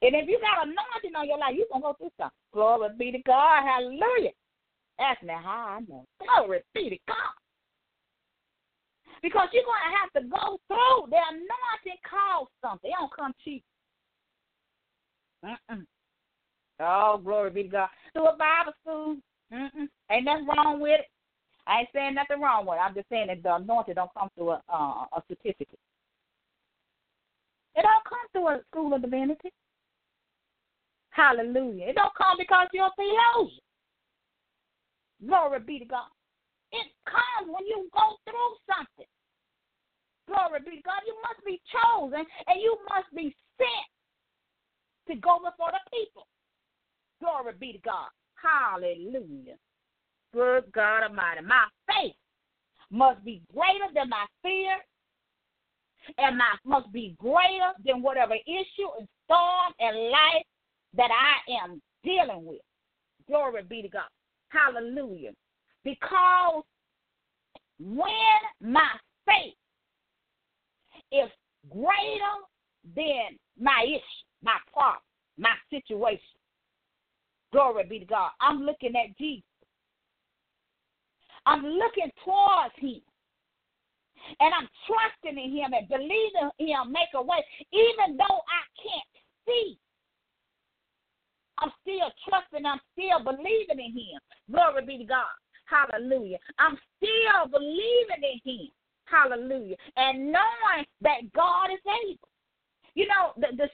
And 0.00 0.14
if 0.16 0.28
you 0.28 0.40
got 0.40 0.66
anointing 0.66 1.14
on 1.16 1.28
your 1.28 1.38
life, 1.38 1.54
you're 1.54 1.68
going 1.70 1.82
to 1.82 1.88
go 1.88 1.96
through 1.98 2.16
something. 2.16 2.38
Glory 2.52 2.88
be 2.98 3.12
to 3.12 3.22
God. 3.26 3.62
Hallelujah. 3.62 4.32
Ask 4.98 5.22
me 5.22 5.34
how 5.34 5.78
I 5.78 5.80
know. 5.88 6.06
Glory 6.18 6.60
be 6.74 6.90
to 6.90 6.98
God. 7.06 7.36
Because 9.22 9.48
you're 9.52 9.68
going 9.68 9.84
to 9.84 9.96
have 10.00 10.12
to 10.16 10.28
go 10.28 10.58
through. 10.66 11.10
The 11.10 11.20
anointing 11.20 12.00
costs 12.08 12.54
something. 12.62 12.90
It 12.90 12.94
don't 12.98 13.12
come 13.14 13.32
cheap. 13.44 13.62
Mm-mm. 15.44 15.84
Oh, 16.80 17.20
glory 17.22 17.50
be 17.50 17.62
to 17.64 17.68
God. 17.68 17.88
Do 18.14 18.24
a 18.24 18.36
Bible 18.36 18.72
school. 18.82 19.16
Mm-mm. 19.52 19.88
Ain't 20.10 20.24
nothing 20.24 20.46
wrong 20.46 20.80
with 20.80 21.00
it. 21.00 21.06
I 21.66 21.80
ain't 21.80 21.88
saying 21.94 22.14
nothing 22.14 22.40
wrong 22.40 22.66
with 22.66 22.76
it. 22.76 22.80
I'm 22.80 22.94
just 22.94 23.08
saying 23.08 23.28
that 23.28 23.42
the 23.42 23.54
anointing 23.56 23.94
don't 23.94 24.10
come 24.18 24.30
through 24.34 24.50
a, 24.50 24.62
uh, 24.72 25.04
a 25.12 25.22
certificate. 25.28 25.78
It 27.74 27.82
don't 27.82 28.04
come 28.04 28.26
through 28.32 28.48
a 28.48 28.60
school 28.70 28.94
of 28.94 29.02
divinity. 29.02 29.52
Hallelujah. 31.12 31.88
It 31.88 31.96
don't 31.96 32.14
come 32.16 32.36
because 32.38 32.68
you're 32.72 32.86
a 32.88 32.96
theologian. 32.96 33.60
Glory 35.24 35.60
be 35.60 35.78
to 35.78 35.84
God. 35.84 36.10
It 36.72 36.88
comes 37.04 37.52
when 37.52 37.66
you 37.66 37.88
go 37.92 38.16
through 38.24 38.52
something. 38.66 39.06
Glory 40.26 40.60
be 40.64 40.76
to 40.80 40.82
God. 40.82 41.04
You 41.06 41.16
must 41.20 41.44
be 41.44 41.60
chosen 41.68 42.24
and 42.46 42.60
you 42.60 42.76
must 42.88 43.12
be 43.14 43.36
sent 43.60 43.88
to 45.08 45.14
go 45.20 45.38
before 45.38 45.70
the 45.72 45.84
people. 45.92 46.26
Glory 47.20 47.52
be 47.60 47.72
to 47.74 47.78
God. 47.84 48.08
Hallelujah. 48.40 49.60
Good 50.32 50.72
God 50.72 51.04
Almighty. 51.04 51.44
My 51.46 51.66
faith 51.86 52.16
must 52.90 53.22
be 53.24 53.42
greater 53.52 53.92
than 53.94 54.08
my 54.08 54.24
fear, 54.42 54.76
and 56.18 56.38
my 56.38 56.56
must 56.64 56.90
be 56.92 57.14
greater 57.18 57.72
than 57.84 58.02
whatever 58.02 58.34
issue 58.34 58.88
and 58.98 59.06
storm 59.24 59.72
and 59.78 60.10
life 60.10 60.46
that 60.96 61.10
I 61.10 61.64
am 61.64 61.80
dealing 62.04 62.44
with. 62.44 62.60
Glory 63.26 63.62
be 63.62 63.82
to 63.82 63.88
God. 63.88 64.08
Hallelujah. 64.48 65.30
Because 65.84 66.64
when 67.78 68.10
my 68.60 68.90
faith 69.26 69.54
is 71.10 71.30
greater 71.70 72.36
than 72.94 73.38
my 73.58 73.84
issue, 73.86 74.26
my 74.42 74.56
problem, 74.72 75.02
my 75.38 75.54
situation, 75.70 76.20
glory 77.52 77.84
be 77.88 78.00
to 78.00 78.04
God, 78.04 78.30
I'm 78.40 78.62
looking 78.62 78.94
at 78.96 79.16
Jesus. 79.18 79.44
I'm 81.46 81.64
looking 81.64 82.10
towards 82.24 82.74
him. 82.76 83.02
And 84.38 84.54
I'm 84.54 84.68
trusting 84.86 85.42
in 85.42 85.50
him 85.50 85.72
and 85.72 85.88
believing 85.88 86.50
him 86.58 86.92
make 86.92 87.10
a 87.14 87.22
way, 87.22 87.44
even 87.72 88.16
though 88.16 88.38
I 88.46 88.62
can't 88.78 89.10
see 89.46 89.76
I'm 91.62 91.72
still 91.82 92.10
trusting. 92.26 92.66
I'm 92.66 92.80
still 92.92 93.22
believing 93.22 93.78
in 93.78 93.92
Him. 93.94 94.18
Glory 94.50 94.84
be 94.84 94.98
to 94.98 95.04
God. 95.04 95.30
Hallelujah. 95.70 96.38
I'm 96.58 96.76
still 96.98 97.46
believing 97.50 98.22
in 98.22 98.38
Him. 98.42 98.68
Hallelujah. 99.06 99.76
And 99.96 100.32
knowing 100.32 100.84
that 101.02 101.30
God 101.34 101.70
is 101.70 101.80
able. 101.86 102.28
You 102.94 103.06
know, 103.06 103.32
the, 103.36 103.56
the 103.56 103.68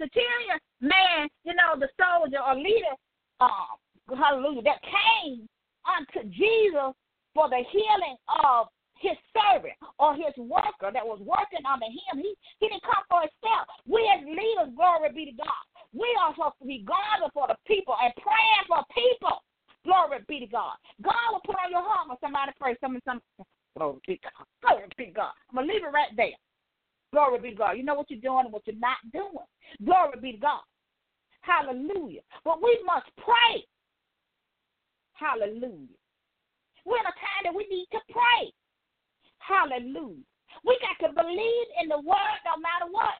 man, 0.80 1.28
you 1.42 1.54
know, 1.54 1.74
the 1.78 1.88
soldier 1.98 2.38
or 2.38 2.54
leader, 2.54 2.94
um, 3.40 3.74
hallelujah, 4.14 4.62
that 4.62 4.78
came 4.82 5.48
unto 5.82 6.28
Jesus 6.28 6.94
for 7.34 7.48
the 7.48 7.62
healing 7.72 8.16
of 8.44 8.68
his 9.00 9.18
servant 9.34 9.74
or 9.98 10.14
his 10.14 10.34
worker 10.38 10.90
that 10.92 11.06
was 11.06 11.18
working 11.22 11.66
under 11.66 11.86
him. 11.86 12.22
He, 12.22 12.34
he 12.58 12.68
didn't 12.68 12.82
come 12.82 13.02
for 13.10 13.22
himself. 13.22 13.66
We 13.86 14.02
as 14.10 14.26
leaders, 14.26 14.74
glory 14.74 15.10
be 15.14 15.30
to 15.30 15.36
God. 15.38 15.64
We 15.94 16.08
are 16.20 16.34
supposed 16.34 16.60
to 16.60 16.66
be 16.66 16.84
guarding 16.84 17.32
for 17.32 17.48
the 17.48 17.56
people 17.66 17.94
and 18.02 18.12
praying 18.20 18.64
for 18.68 18.84
people. 18.92 19.42
Glory 19.84 20.20
be 20.28 20.40
to 20.40 20.46
God. 20.46 20.76
God 21.02 21.32
will 21.32 21.44
put 21.46 21.56
on 21.56 21.70
your 21.70 21.82
heart 21.82 22.08
when 22.08 22.18
somebody 22.20 22.52
prays. 22.60 22.76
Some, 22.80 22.98
some, 23.04 23.22
glory 23.76 23.98
be 24.06 24.16
to 24.16 24.28
God. 24.28 24.44
Glory 24.60 24.88
be 24.96 25.12
God. 25.14 25.32
I'm 25.48 25.56
going 25.56 25.68
to 25.68 25.72
leave 25.72 25.84
it 25.84 25.94
right 25.94 26.12
there. 26.16 26.36
Glory 27.12 27.40
be 27.40 27.50
to 27.50 27.56
God. 27.56 27.72
You 27.72 27.84
know 27.84 27.94
what 27.94 28.10
you're 28.10 28.20
doing 28.20 28.44
and 28.44 28.52
what 28.52 28.66
you're 28.66 28.76
not 28.76 29.00
doing. 29.12 29.48
Glory 29.84 30.20
be 30.20 30.32
to 30.32 30.38
God. 30.38 30.60
Hallelujah. 31.40 32.20
But 32.44 32.62
we 32.62 32.78
must 32.84 33.08
pray. 33.16 33.64
Hallelujah. 35.14 35.96
We're 36.84 37.00
in 37.00 37.08
a 37.08 37.16
time 37.16 37.42
that 37.44 37.54
we 37.54 37.66
need 37.70 37.86
to 37.92 38.00
pray. 38.12 38.52
Hallelujah. 39.38 40.24
We 40.64 40.78
got 40.84 41.06
to 41.06 41.14
believe 41.14 41.68
in 41.82 41.88
the 41.88 42.00
word 42.00 42.38
no 42.44 42.60
matter 42.60 42.90
what. 42.90 43.16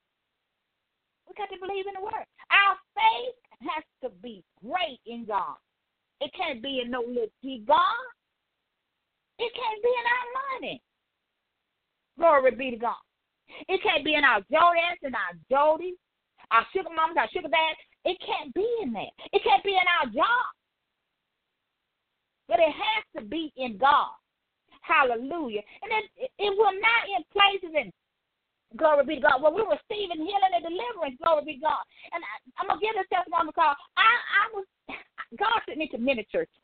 We 1.29 1.37
got 1.37 1.53
to 1.53 1.61
believe 1.61 1.87
in 1.87 1.95
the 1.95 2.05
word. 2.05 2.25
Our 2.49 2.75
faith 2.97 3.37
has 3.69 3.85
to 4.03 4.09
be 4.23 4.43
great 4.65 5.01
in 5.07 5.27
God. 5.27 5.61
It 6.21 6.33
can't 6.35 6.63
be 6.63 6.81
in 6.83 6.91
no 6.91 7.01
little 7.01 7.31
G 7.45 7.63
God. 7.67 8.09
It 9.39 9.53
can't 9.55 9.83
be 9.83 9.93
in 9.93 10.07
our 10.09 10.29
money. 10.59 10.83
Glory 12.19 12.51
be 12.57 12.71
to 12.73 12.77
God. 12.77 13.05
It 13.69 13.81
can't 13.83 14.05
be 14.05 14.15
in 14.15 14.25
our 14.25 14.41
Jordans 14.51 15.01
and 15.03 15.15
our 15.15 15.35
Jodies, 15.51 15.97
our 16.51 16.67
sugar 16.75 16.91
mamas, 16.91 17.17
our 17.17 17.29
sugar 17.31 17.49
dads. 17.49 17.79
It 18.05 18.19
can't 18.25 18.53
be 18.55 18.67
in 18.83 18.93
that. 18.95 19.13
It 19.33 19.43
can't 19.45 19.63
be 19.63 19.71
in 19.77 19.89
our 20.01 20.07
job. 20.07 20.49
But 22.49 22.59
it 22.61 22.73
has 22.73 23.05
to 23.17 23.29
be 23.29 23.53
in 23.57 23.77
God. 23.77 24.11
Hallelujah. 24.81 25.61
And 25.83 25.93
it, 25.93 26.31
it 26.39 26.51
will 26.57 26.73
not 26.73 27.03
in 27.13 27.23
places 27.31 27.77
and 27.77 27.93
glory 28.77 29.05
be 29.05 29.15
to 29.17 29.23
God. 29.23 29.43
Well, 29.43 29.55
we're 29.55 29.71
receiving 29.71 30.21
healing 30.21 30.55
and 30.55 30.65
deliverance, 30.65 31.17
glory 31.23 31.45
be 31.45 31.61
God. 31.63 31.83
And 32.13 32.21
I, 32.21 32.63
am 32.63 32.69
gonna 32.69 32.81
give 32.81 32.95
this 32.95 33.09
testimony 33.09 33.49
because 33.49 33.77
I, 33.97 34.11
I 34.11 34.45
was 34.53 34.67
God 35.37 35.61
sent 35.67 35.79
me 35.79 35.89
to 35.89 35.99
many 35.99 36.27
churches. 36.31 36.61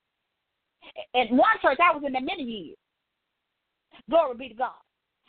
In 1.14 1.36
one 1.36 1.56
church 1.62 1.78
I 1.80 1.94
was 1.94 2.02
in 2.04 2.12
there 2.12 2.22
many 2.22 2.42
years. 2.42 2.80
Glory 4.08 4.36
be 4.36 4.48
to 4.50 4.54
God. 4.54 4.82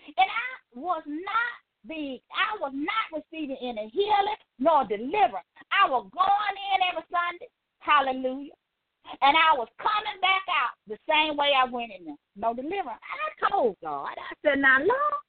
And 0.05 0.28
I 0.28 0.49
was 0.76 1.03
not 1.07 1.53
being 1.88 2.19
I 2.34 2.59
was 2.59 2.73
not 2.73 3.07
receiving 3.13 3.57
any 3.61 3.89
healing 3.89 4.41
nor 4.59 4.84
deliverance. 4.84 5.47
I 5.71 5.89
was 5.89 6.07
going 6.11 6.55
in 6.76 6.80
every 6.91 7.05
Sunday. 7.07 7.49
Hallelujah. 7.80 8.57
And 9.21 9.38
I 9.38 9.53
was 9.53 9.69
coming 9.78 10.19
back 10.19 10.41
out 10.49 10.73
the 10.88 10.97
same 11.05 11.38
way 11.38 11.53
I 11.53 11.69
went 11.69 11.91
in 11.97 12.05
there. 12.05 12.21
No 12.36 12.53
deliverance. 12.53 13.01
I 13.05 13.49
told 13.49 13.78
God, 13.84 14.09
I 14.17 14.34
said, 14.41 14.59
now, 14.59 14.80
Lord, 14.80 15.21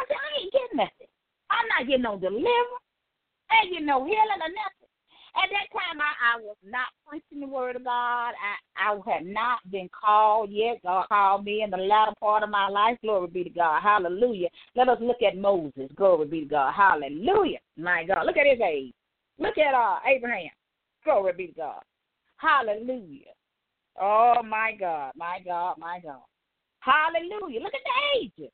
I 0.00 0.04
said, 0.08 0.16
I 0.16 0.28
ain't 0.40 0.52
getting 0.52 0.76
nothing. 0.80 1.10
I'm 1.50 1.68
not 1.68 1.86
getting 1.86 2.08
no 2.08 2.16
deliverance. 2.16 2.86
I 3.50 3.64
ain't 3.64 3.72
getting 3.72 3.86
no 3.86 4.04
healing 4.04 4.40
or 4.40 4.48
nothing. 4.48 4.88
At 5.36 5.48
that 5.50 5.70
time, 5.70 6.00
I, 6.00 6.34
I 6.34 6.40
was 6.40 6.56
not 6.64 6.88
preaching 7.06 7.40
the 7.40 7.46
word 7.46 7.76
of 7.76 7.84
God. 7.84 8.34
I, 8.34 8.56
I 8.76 8.98
had 9.06 9.26
not 9.26 9.58
been 9.70 9.88
called 9.88 10.50
yet. 10.50 10.82
God 10.82 11.06
called 11.08 11.44
me 11.44 11.62
in 11.62 11.70
the 11.70 11.76
latter 11.76 12.12
part 12.18 12.42
of 12.42 12.50
my 12.50 12.68
life. 12.68 12.98
Glory 13.02 13.28
be 13.28 13.44
to 13.44 13.50
God. 13.50 13.80
Hallelujah. 13.80 14.48
Let 14.74 14.88
us 14.88 14.98
look 15.00 15.22
at 15.22 15.36
Moses. 15.36 15.88
Glory 15.94 16.26
be 16.26 16.40
to 16.40 16.46
God. 16.46 16.74
Hallelujah. 16.74 17.58
My 17.76 18.04
God. 18.04 18.26
Look 18.26 18.36
at 18.36 18.46
his 18.46 18.60
age. 18.60 18.92
Look 19.38 19.56
at 19.56 19.74
uh, 19.74 19.98
Abraham. 20.04 20.50
Glory 21.04 21.32
be 21.32 21.46
to 21.48 21.52
God. 21.52 21.82
Hallelujah. 22.36 23.32
Oh, 24.00 24.42
my 24.44 24.72
God, 24.78 25.12
my 25.14 25.38
God, 25.44 25.76
my 25.78 26.00
God. 26.02 26.22
Hallelujah. 26.80 27.60
Look 27.60 27.74
at 27.74 27.80
the 27.84 28.20
ages. 28.20 28.52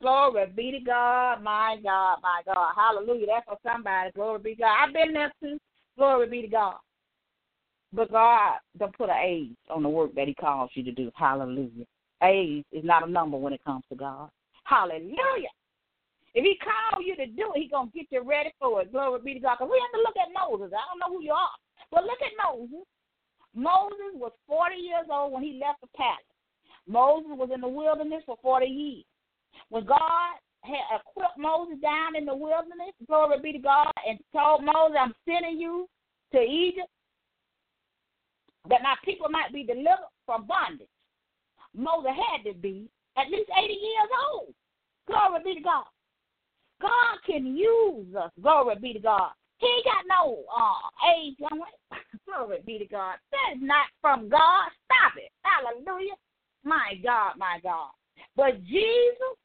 Glory 0.00 0.46
be 0.54 0.70
to 0.72 0.80
God, 0.80 1.42
my 1.42 1.76
God, 1.82 2.18
my 2.22 2.42
God. 2.46 2.72
Hallelujah. 2.76 3.26
That's 3.26 3.46
for 3.46 3.58
somebody. 3.62 4.10
Glory 4.14 4.38
be 4.40 4.54
to 4.54 4.62
God. 4.62 4.76
I've 4.84 4.94
been 4.94 5.12
there 5.12 5.32
too. 5.40 5.58
Glory 5.96 6.28
be 6.28 6.42
to 6.42 6.48
God. 6.48 6.76
But 7.92 8.10
God 8.10 8.54
don't 8.78 8.96
put 8.96 9.08
an 9.08 9.22
age 9.24 9.56
on 9.70 9.82
the 9.82 9.88
work 9.88 10.14
that 10.14 10.28
He 10.28 10.34
calls 10.34 10.70
you 10.74 10.82
to 10.84 10.92
do. 10.92 11.10
Hallelujah. 11.14 11.84
Age 12.22 12.64
is 12.72 12.84
not 12.84 13.06
a 13.06 13.10
number 13.10 13.36
when 13.36 13.52
it 13.52 13.64
comes 13.64 13.84
to 13.90 13.94
God. 13.94 14.30
Hallelujah. 14.64 15.52
If 16.34 16.44
He 16.44 16.58
called 16.58 17.04
you 17.06 17.14
to 17.16 17.26
do 17.26 17.52
it, 17.54 17.62
He 17.62 17.68
gonna 17.68 17.90
get 17.94 18.06
you 18.10 18.22
ready 18.22 18.52
for 18.58 18.82
it. 18.82 18.90
Glory 18.90 19.20
be 19.24 19.34
to 19.34 19.40
God. 19.40 19.56
Because 19.58 19.70
we 19.70 19.80
have 19.80 19.92
to 19.92 20.04
look 20.04 20.16
at 20.16 20.34
Moses. 20.34 20.74
I 20.74 20.82
don't 20.90 20.98
know 20.98 21.16
who 21.16 21.24
you 21.24 21.32
are, 21.32 21.56
but 21.90 22.04
look 22.04 22.18
at 22.20 22.50
Moses. 22.50 22.84
Moses 23.54 24.12
was 24.14 24.32
40 24.48 24.74
years 24.74 25.06
old 25.08 25.32
when 25.32 25.42
he 25.42 25.60
left 25.64 25.80
the 25.80 25.86
palace. 25.96 26.18
Moses 26.88 27.30
was 27.30 27.50
in 27.54 27.60
the 27.60 27.68
wilderness 27.68 28.22
for 28.26 28.36
40 28.42 28.66
years. 28.66 29.04
When 29.68 29.84
God 29.84 30.34
had 30.62 31.00
equipped 31.00 31.38
Moses 31.38 31.76
down 31.82 32.16
in 32.16 32.24
the 32.24 32.34
wilderness, 32.34 32.94
glory 33.06 33.40
be 33.40 33.52
to 33.52 33.58
God, 33.58 33.92
and 34.08 34.18
told 34.32 34.64
Moses, 34.64 34.96
I'm 34.98 35.14
sending 35.26 35.58
you 35.60 35.88
to 36.32 36.40
Egypt 36.40 36.88
that 38.68 38.82
my 38.82 38.94
people 39.04 39.28
might 39.28 39.52
be 39.52 39.64
delivered 39.64 40.10
from 40.24 40.46
bondage. 40.46 40.88
Moses 41.76 42.12
had 42.30 42.44
to 42.50 42.56
be 42.56 42.88
at 43.16 43.30
least 43.30 43.50
80 43.56 43.72
years 43.72 44.10
old. 44.32 44.54
Glory 45.06 45.40
be 45.44 45.54
to 45.56 45.60
God. 45.60 45.84
God 46.80 47.18
can 47.26 47.56
use 47.56 48.14
us. 48.16 48.30
Glory 48.40 48.76
be 48.80 48.92
to 48.94 49.00
God. 49.00 49.30
He 49.58 49.66
ain't 49.66 49.84
got 49.84 50.04
no 50.08 50.44
uh, 50.54 51.12
age 51.16 51.36
on. 51.50 51.60
Glory 52.26 52.58
be 52.66 52.78
to 52.78 52.86
God. 52.86 53.16
That 53.30 53.56
is 53.56 53.62
not 53.62 53.86
from 54.00 54.28
God. 54.28 54.70
Stop 54.86 55.16
it. 55.16 55.30
Hallelujah. 55.42 56.14
My 56.64 56.98
God, 57.02 57.34
my 57.38 57.60
God. 57.62 57.90
But 58.36 58.62
Jesus 58.64 59.36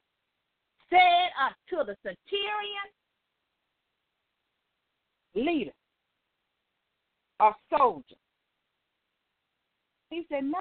said 0.90 1.30
uh, 1.40 1.78
unto 1.78 1.86
the 1.86 1.96
centurion 2.04 2.90
leader 5.36 5.72
or 7.40 7.56
soldier, 7.70 8.16
he 10.10 10.26
said, 10.30 10.44
No. 10.44 10.60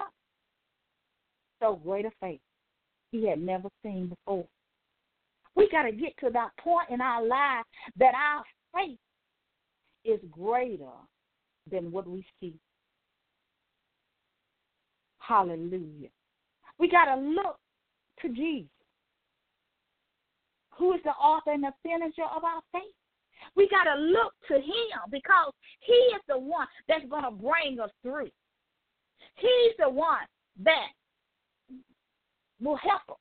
So 1.61 1.75
great 1.83 2.05
a 2.05 2.11
faith 2.21 2.39
he 3.11 3.27
had 3.27 3.41
never 3.41 3.69
seen 3.83 4.07
before. 4.07 4.45
We 5.55 5.67
got 5.69 5.83
to 5.83 5.91
get 5.91 6.13
to 6.19 6.29
that 6.31 6.51
point 6.57 6.89
in 6.89 7.01
our 7.01 7.25
life 7.25 7.65
that 7.97 8.13
our 8.15 8.43
faith 8.73 8.97
is 10.05 10.19
greater 10.31 10.85
than 11.69 11.91
what 11.91 12.07
we 12.07 12.25
see. 12.39 12.53
Hallelujah. 15.19 16.09
We 16.79 16.89
got 16.89 17.13
to 17.13 17.21
look 17.21 17.57
to 18.21 18.29
Jesus, 18.29 18.69
who 20.79 20.93
is 20.93 21.01
the 21.03 21.11
author 21.11 21.51
and 21.51 21.63
the 21.63 21.73
finisher 21.83 22.25
of 22.35 22.43
our 22.43 22.61
faith. 22.71 22.95
We 23.55 23.69
got 23.69 23.83
to 23.83 23.99
look 23.99 24.33
to 24.47 24.55
him 24.55 24.99
because 25.11 25.53
he 25.81 25.93
is 25.93 26.21
the 26.27 26.39
one 26.39 26.67
that's 26.87 27.05
going 27.09 27.23
to 27.23 27.31
bring 27.31 27.79
us 27.79 27.91
through. 28.01 28.29
He's 29.35 29.75
the 29.77 29.89
one 29.89 30.25
that 30.63 30.87
will 32.61 32.77
help 32.77 33.01
us. 33.09 33.17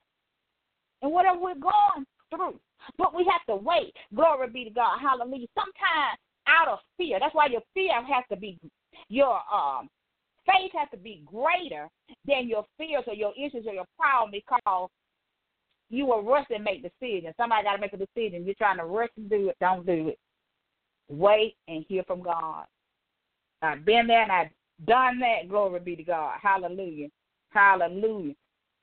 And 1.03 1.13
whatever 1.13 1.39
we're 1.39 1.55
going 1.55 2.07
through, 2.31 2.59
but 2.97 3.15
we 3.15 3.29
have 3.31 3.45
to 3.47 3.63
wait. 3.63 3.95
Glory 4.15 4.49
be 4.51 4.65
to 4.65 4.71
God. 4.71 4.99
Hallelujah. 5.01 5.47
Sometimes 5.55 6.19
out 6.49 6.69
of 6.69 6.79
fear. 6.97 7.19
That's 7.21 7.35
why 7.35 7.47
your 7.47 7.63
fear 7.75 7.95
has 8.03 8.25
to 8.31 8.37
be 8.37 8.59
your 9.09 9.41
um 9.53 9.89
faith 10.47 10.73
has 10.75 10.89
to 10.91 10.97
be 10.97 11.23
greater 11.27 11.89
than 12.27 12.49
your 12.49 12.65
fears 12.77 13.05
or 13.07 13.15
your 13.15 13.33
issues 13.37 13.67
or 13.67 13.75
your 13.75 13.87
problem 13.99 14.31
because 14.33 14.89
you 15.91 16.07
will 16.07 16.23
rush 16.23 16.47
and 16.51 16.65
make 16.65 16.83
decisions. 16.83 17.35
Somebody 17.37 17.65
got 17.65 17.77
to 17.77 17.81
make 17.81 17.93
a 17.93 17.97
decision. 17.97 18.45
You're 18.45 18.55
trying 18.55 18.79
to 18.79 18.85
rush 18.85 19.11
and 19.17 19.31
do 19.31 19.49
it. 19.49 19.57
Don't 19.61 19.87
do 19.87 20.09
it. 20.09 20.19
Wait 21.09 21.57
and 21.67 21.85
hear 21.89 22.03
from 22.05 22.23
God. 22.23 22.65
I've 23.63 23.85
been 23.85 24.07
there 24.07 24.23
and 24.23 24.33
I've 24.33 24.51
done 24.87 25.19
that. 25.21 25.49
Glory 25.49 25.81
be 25.81 25.97
to 25.97 26.03
God. 26.03 26.35
Hallelujah. 26.43 27.09
Hallelujah. 27.51 28.35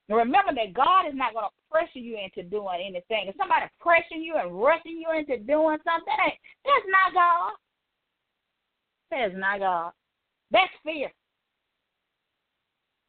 Remember 0.09 0.53
that 0.53 0.73
God 0.73 1.07
is 1.07 1.15
not 1.15 1.33
going 1.33 1.45
to 1.45 1.71
pressure 1.71 1.99
you 1.99 2.17
into 2.17 2.47
doing 2.47 2.79
anything. 2.79 3.27
If 3.27 3.35
somebody 3.37 3.65
pressuring 3.83 4.23
you 4.23 4.35
and 4.37 4.59
rushing 4.59 5.01
you 5.01 5.07
into 5.17 5.43
doing 5.43 5.77
something, 5.83 6.13
that's 6.63 6.85
not 6.89 7.13
God. 7.13 7.53
That's 9.09 9.33
not 9.35 9.59
God. 9.59 9.91
That's 10.51 10.71
fear. 10.83 11.11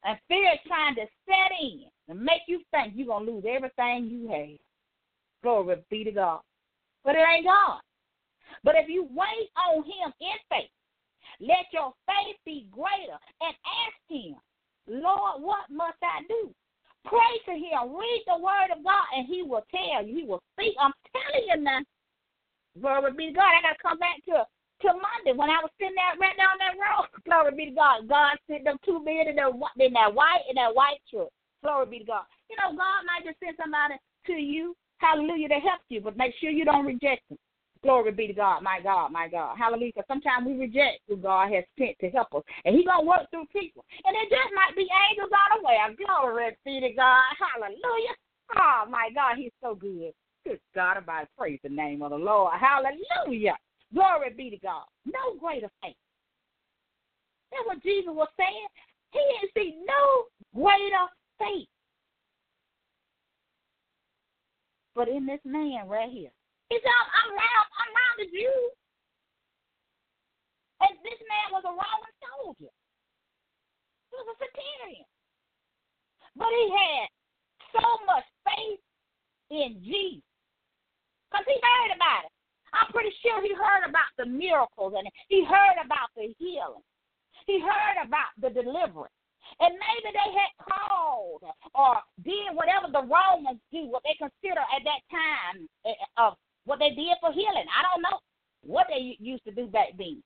And 0.03 0.17
fear 0.27 0.53
is 0.53 0.59
trying 0.65 0.95
to 0.95 1.05
set 1.25 1.51
in 1.61 1.85
and 2.09 2.21
make 2.21 2.41
you 2.47 2.61
think 2.71 2.93
you're 2.95 3.07
going 3.07 3.25
to 3.25 3.31
lose 3.31 3.43
everything 3.47 4.07
you 4.09 4.29
have. 4.29 4.57
Glory 5.43 5.77
be 5.89 6.03
to 6.03 6.11
God. 6.11 6.41
But 7.03 7.15
it 7.15 7.25
ain't 7.35 7.45
God. 7.45 7.81
But 8.63 8.75
if 8.75 8.89
you 8.89 9.07
wait 9.11 9.49
on 9.55 9.83
Him 9.83 10.13
in 10.19 10.37
faith, 10.49 10.71
Let 11.39 11.67
your 11.71 11.93
faith 12.07 12.37
be 12.45 12.67
greater 12.71 13.19
and 13.41 13.55
ask 13.85 13.97
Him, 14.09 14.35
Lord, 14.87 15.41
what 15.43 15.69
must 15.69 15.97
I 16.01 16.23
do? 16.27 16.53
Pray 17.05 17.33
to 17.45 17.53
Him. 17.53 17.95
Read 17.95 18.23
the 18.27 18.39
Word 18.39 18.71
of 18.75 18.83
God, 18.83 19.07
and 19.15 19.27
He 19.27 19.43
will 19.43 19.63
tell 19.71 20.05
you. 20.05 20.15
He 20.15 20.23
will 20.23 20.41
speak. 20.55 20.75
I'm 20.79 20.93
telling 21.13 21.47
you 21.47 21.57
now. 21.63 21.79
Glory 22.79 23.13
be 23.13 23.27
to 23.27 23.33
God. 23.33 23.51
I 23.51 23.61
got 23.61 23.73
to 23.75 23.83
come 23.83 23.99
back 23.99 24.23
to 24.25 24.45
to 24.81 24.93
Monday 24.93 25.33
when 25.33 25.49
I 25.49 25.57
was 25.57 25.71
sitting 25.79 25.95
there 25.97 26.19
right 26.21 26.37
down 26.37 26.61
that 26.61 26.77
road. 26.77 27.09
Glory 27.25 27.55
be 27.55 27.65
to 27.71 27.75
God. 27.75 28.07
God 28.07 28.37
sent 28.45 28.63
them 28.63 28.77
two 28.85 29.03
men 29.03 29.27
in 29.27 29.35
that 29.35 29.49
white 29.49 29.75
in 29.77 30.55
that 30.55 30.75
white 30.75 31.01
truck. 31.09 31.29
Glory 31.63 31.85
be 31.87 31.99
to 31.99 32.05
God. 32.05 32.25
You 32.49 32.55
know, 32.57 32.75
God 32.77 33.05
might 33.05 33.25
just 33.25 33.39
send 33.39 33.57
somebody 33.59 33.95
to 34.27 34.33
you, 34.33 34.75
hallelujah, 34.97 35.49
to 35.49 35.59
help 35.59 35.81
you, 35.89 36.01
but 36.01 36.17
make 36.17 36.33
sure 36.39 36.49
you 36.49 36.65
don't 36.65 36.85
reject 36.85 37.27
them. 37.29 37.37
Glory 37.83 38.11
be 38.11 38.27
to 38.27 38.33
God, 38.33 38.63
my 38.63 38.79
God, 38.81 39.11
my 39.11 39.27
God. 39.27 39.55
Hallelujah. 39.57 39.93
Because 39.93 40.07
sometimes 40.07 40.47
we 40.47 40.57
reject 40.57 41.05
who 41.07 41.15
God 41.15 41.53
has 41.53 41.63
sent 41.77 41.95
to 42.01 42.09
help 42.09 42.33
us. 42.33 42.43
And 42.65 42.75
He's 42.75 42.85
going 42.85 43.05
to 43.05 43.07
work 43.07 43.29
through 43.29 43.45
people. 43.53 43.85
And 44.03 44.17
it 44.17 44.29
just 44.29 44.49
might 44.55 44.75
be 44.75 44.89
angels 44.89 45.29
on 45.29 45.61
the 45.61 45.65
way. 45.65 45.77
Glory 45.93 46.57
be 46.65 46.81
to 46.81 46.91
God. 46.93 47.21
Hallelujah. 47.37 48.15
Oh, 48.57 48.89
my 48.89 49.09
God, 49.13 49.37
He's 49.37 49.53
so 49.61 49.75
good. 49.75 50.11
Good 50.45 50.59
God, 50.73 50.97
about 50.97 51.27
praise 51.37 51.59
the 51.63 51.69
name 51.69 52.01
of 52.01 52.11
the 52.11 52.17
Lord. 52.17 52.53
Hallelujah. 52.59 53.55
Glory 53.93 54.33
be 54.35 54.49
to 54.49 54.57
God. 54.57 54.85
No 55.05 55.37
greater 55.39 55.69
faith. 55.81 55.95
That's 57.51 57.65
what 57.65 57.83
Jesus 57.83 58.11
was 58.11 58.27
saying. 58.37 58.67
He 59.13 59.19
didn't 59.19 59.53
see 59.55 59.79
no 59.85 60.25
greater 60.55 61.05
faith. 61.39 61.69
But 64.95 65.09
in 65.09 65.25
this 65.25 65.41
man 65.45 65.87
right 65.87 66.09
here, 66.09 66.33
he 66.69 66.77
said, 66.81 66.89
I'm, 66.89 67.31
round, 67.31 67.67
I'm 67.77 67.91
round 67.93 68.17
the 68.17 68.27
Jews. 68.33 68.73
And 70.81 70.93
this 71.05 71.21
man 71.25 71.47
was 71.53 71.65
a 71.65 71.73
Roman 71.73 72.13
soldier. 72.21 72.73
He 74.09 74.13
was 74.17 74.29
a 74.29 74.37
centurion. 74.41 75.07
But 76.37 76.53
he 76.53 76.65
had 76.69 77.07
so 77.73 77.85
much 78.05 78.25
faith 78.45 78.81
in 79.49 79.81
Jesus. 79.81 80.25
Because 81.29 81.45
he 81.49 81.57
heard 81.57 81.93
about 81.97 82.29
it. 82.29 82.33
I'm 82.73 82.91
pretty 82.93 83.13
sure 83.21 83.41
he 83.41 83.53
heard 83.53 83.87
about 83.87 84.11
the 84.17 84.25
miracles 84.25 84.93
and 84.97 85.07
he 85.29 85.45
heard 85.45 85.77
about 85.81 86.13
the 86.15 86.33
healing. 86.37 86.85
He 87.45 87.59
heard 87.59 87.97
about 88.05 88.33
the 88.37 88.49
deliverance. 88.49 89.16
And 89.59 89.73
maybe 89.73 90.13
they 90.13 90.31
had 90.37 90.53
called 90.61 91.41
or 91.73 91.97
did 92.23 92.53
whatever 92.53 92.91
the 92.91 93.01
Romans 93.01 93.59
do, 93.71 93.89
what 93.89 94.03
they 94.05 94.13
consider 94.17 94.61
at 94.61 94.85
that 94.85 95.01
time 95.09 95.67
eh, 95.85 95.89
eh, 95.89 96.21
of 96.21 96.37
what 96.65 96.77
they 96.77 96.89
did 96.89 97.17
for 97.19 97.33
healing. 97.33 97.65
I 97.73 97.81
don't 97.81 98.03
know 98.03 98.19
what 98.61 98.85
they 98.89 99.17
used 99.19 99.43
to 99.45 99.51
do 99.51 99.65
back 99.65 99.97
then. 99.97 100.21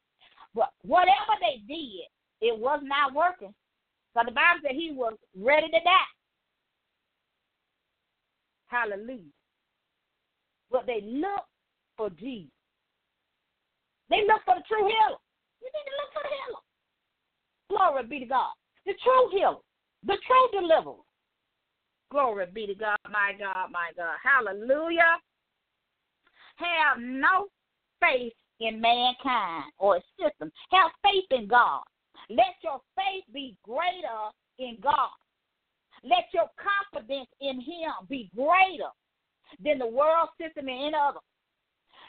But 0.54 0.72
whatever 0.82 1.40
they 1.40 1.64
did, 1.66 2.12
it 2.42 2.58
was 2.60 2.82
not 2.84 3.14
working. 3.14 3.54
So 4.14 4.22
the 4.26 4.32
Bible 4.32 4.60
said 4.64 4.76
he 4.76 4.92
was 4.92 5.14
ready 5.38 5.68
to 5.68 5.80
die. 5.80 6.12
Hallelujah. 8.68 9.32
But 10.70 10.86
they 10.88 11.02
looked 11.04 11.48
for 11.96 12.10
Jesus. 12.10 12.52
They 14.10 14.24
look 14.28 14.42
for 14.44 14.56
the 14.56 14.64
true 14.68 14.84
healer. 14.88 15.20
You 15.62 15.70
need 15.72 15.88
to 15.88 15.96
look 16.00 16.12
for 16.12 16.24
the 16.24 16.36
healer. 16.36 16.62
Glory 17.70 18.08
be 18.08 18.20
to 18.20 18.26
God. 18.26 18.52
The 18.86 18.94
true 19.04 19.30
healer. 19.32 19.58
The 20.06 20.18
true 20.26 20.62
deliverer. 20.62 21.04
Glory 22.12 22.46
be 22.54 22.68
to 22.68 22.76
God, 22.76 22.98
my 23.10 23.34
God, 23.38 23.72
my 23.72 23.92
God. 23.96 24.18
Hallelujah. 24.22 25.18
Have 26.58 26.98
no 27.00 27.48
faith 28.02 28.34
in 28.60 28.82
mankind 28.82 29.72
or 29.78 30.00
system. 30.20 30.52
Have 30.72 30.92
faith 31.04 31.26
in 31.32 31.48
God. 31.48 31.82
Let 32.30 32.56
your 32.64 32.82
faith 32.96 33.24
be 33.34 33.56
greater 33.64 34.32
in 34.60 34.78
God. 34.82 35.10
Let 36.04 36.26
your 36.34 36.48
confidence 36.58 37.30
in 37.40 37.62
Him 37.62 37.92
be 38.10 38.30
greater 38.36 38.92
than 39.64 39.80
the 39.80 39.88
world 39.88 40.30
system 40.40 40.68
and 40.68 40.80
any 40.88 40.96
other. 40.96 41.20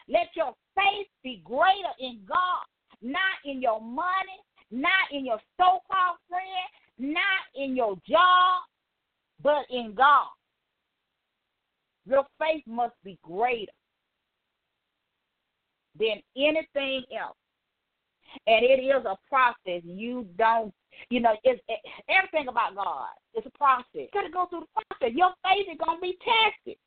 Let 0.08 0.28
your 0.34 0.54
faith 0.74 1.06
be 1.22 1.42
greater 1.44 1.94
in 2.00 2.20
God, 2.26 2.64
not 3.00 3.38
in 3.44 3.62
your 3.62 3.80
money, 3.80 4.38
not 4.72 5.12
in 5.12 5.26
your 5.26 5.38
so 5.58 5.80
called 5.90 6.18
friend, 6.28 7.14
not 7.14 7.44
in 7.54 7.76
your 7.76 7.96
job, 8.08 8.62
but 9.42 9.64
in 9.70 9.94
God. 9.94 10.28
Your 12.06 12.24
faith 12.40 12.64
must 12.66 12.94
be 13.04 13.18
greater 13.22 13.72
than 15.98 16.20
anything 16.36 17.04
else. 17.16 17.36
And 18.46 18.64
it 18.64 18.80
is 18.82 19.04
a 19.04 19.16
process. 19.28 19.82
You 19.84 20.26
don't, 20.38 20.72
you 21.10 21.20
know, 21.20 21.36
it's 21.44 21.60
it, 21.68 21.80
everything 22.08 22.48
about 22.48 22.74
God. 22.74 23.08
It's 23.34 23.46
a 23.46 23.58
process. 23.58 23.84
You 23.94 24.08
got 24.12 24.22
to 24.22 24.30
go 24.30 24.46
through 24.46 24.60
the 24.60 24.82
process. 24.88 25.14
Your 25.14 25.32
faith 25.44 25.66
is 25.70 25.78
gonna 25.84 26.00
be 26.00 26.16
tested. 26.24 26.78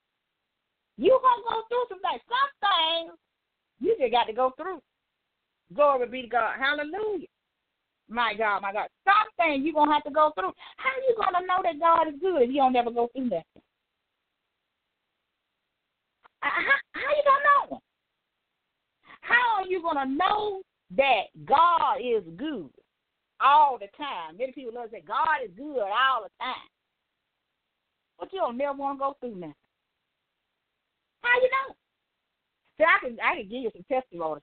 You 0.98 1.20
gonna 1.22 1.44
go 1.48 1.62
through 1.70 1.86
some 1.90 2.02
things. 2.02 2.22
Some 2.28 2.52
things 2.66 3.18
you 3.80 3.96
just 4.00 4.12
got 4.12 4.26
to 4.26 4.34
go 4.34 4.52
through. 4.58 4.82
Glory 5.74 6.08
be 6.08 6.22
to 6.24 6.28
God. 6.28 6.56
Hallelujah. 6.60 7.28
My 8.10 8.34
God, 8.38 8.62
my 8.62 8.72
God. 8.72 8.88
Some 9.04 9.30
things 9.38 9.66
you 9.66 9.74
gonna 9.74 9.94
have 9.94 10.04
to 10.04 10.12
go 10.12 10.32
through. 10.36 10.52
How 10.78 10.90
are 10.90 11.06
you 11.08 11.16
gonna 11.18 11.46
know 11.46 11.62
that 11.64 11.80
God 11.80 12.08
is 12.08 12.20
good 12.22 12.44
if 12.44 12.50
you 12.50 12.58
don't 12.58 12.74
never 12.74 12.92
go 12.92 13.10
through 13.16 13.30
that? 13.30 13.46
Uh, 16.44 16.50
how, 16.50 16.78
how 16.94 17.10
you 17.16 17.24
gonna 17.26 17.72
know? 17.72 17.82
How 19.22 19.58
are 19.58 19.68
you 19.68 19.82
gonna 19.82 20.06
know 20.06 20.62
that 20.96 21.24
God 21.46 21.98
is 22.00 22.24
good 22.38 22.70
all 23.42 23.80
the 23.80 23.88
time? 23.98 24.38
Many 24.38 24.52
people 24.52 24.74
love 24.76 24.92
to 24.92 24.98
say 24.98 25.04
God 25.06 25.42
is 25.44 25.52
good 25.58 25.80
all 25.80 26.24
the 26.24 26.30
time. 26.40 26.70
But 28.20 28.32
you 28.32 28.40
don't 28.40 28.58
never 28.58 28.78
want 28.78 28.98
to 28.98 29.00
go 29.00 29.18
through 29.20 29.40
nothing. 29.40 29.56
How 31.22 31.42
you 31.42 31.50
know? 31.50 31.76
See, 32.78 32.84
I 32.84 33.00
can 33.04 33.18
I 33.20 33.36
can 33.36 33.50
give 33.50 33.64
you 33.64 33.72
some 33.74 33.86
testimony. 33.90 34.42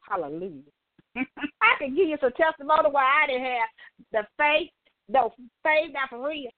Hallelujah. 0.00 0.73
I 1.16 1.72
can 1.78 1.94
give 1.94 2.08
you 2.08 2.18
some 2.20 2.34
testimony 2.34 2.90
where 2.90 3.04
I 3.04 3.26
didn't 3.26 3.46
have 3.46 3.70
the 4.10 4.22
faith, 4.36 4.70
the 5.08 5.30
faith 5.62 5.94
not 5.94 6.10
for 6.10 6.26
real, 6.26 6.50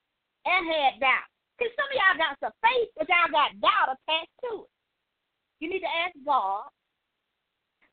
and 0.45 0.67
had 0.67 1.01
doubt. 1.01 1.29
Because 1.57 1.73
some 1.77 1.89
of 1.89 1.97
y'all 1.97 2.21
got 2.21 2.41
some 2.41 2.57
faith, 2.61 2.89
but 2.97 3.09
y'all 3.09 3.33
got 3.33 3.61
doubt 3.61 3.97
attached 3.97 4.37
to 4.45 4.65
it. 4.65 4.71
You 5.61 5.71
need 5.71 5.81
to 5.81 5.97
ask 6.05 6.17
God 6.25 6.69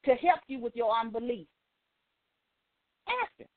to 0.05 0.16
help 0.20 0.39
you 0.47 0.59
with 0.59 0.76
your 0.76 0.91
unbelief. 0.91 1.47
Ask 3.07 3.32
Him. 3.39 3.47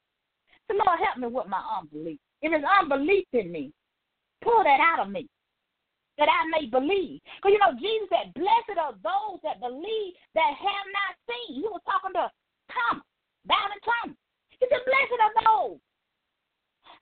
The 0.68 0.74
Lord, 0.74 0.98
help 0.98 1.18
me 1.18 1.26
with 1.26 1.46
my 1.46 1.62
unbelief. 1.78 2.18
If 2.42 2.52
it's 2.52 2.66
unbelief 2.66 3.26
in 3.32 3.50
me, 3.50 3.72
pull 4.42 4.62
that 4.62 4.78
out 4.78 5.06
of 5.06 5.12
me 5.12 5.26
that 6.18 6.28
I 6.28 6.48
may 6.48 6.66
believe. 6.66 7.20
Because 7.38 7.54
you 7.54 7.60
know, 7.60 7.74
Jesus 7.78 8.08
said, 8.08 8.34
Blessed 8.34 8.78
are 8.78 8.96
those 9.02 9.38
that 9.42 9.60
believe 9.60 10.14
that 10.34 10.54
have 10.54 10.86
not 10.90 11.12
seen. 11.28 11.60
He 11.60 11.66
was 11.66 11.82
talking 11.84 12.14
to 12.14 12.30
Thomas, 12.72 13.04
Doubting 13.46 13.82
Thomas. 13.84 14.16
He 14.50 14.66
said, 14.68 14.82
Blessed 14.84 15.20
are 15.22 15.36
those. 15.44 15.80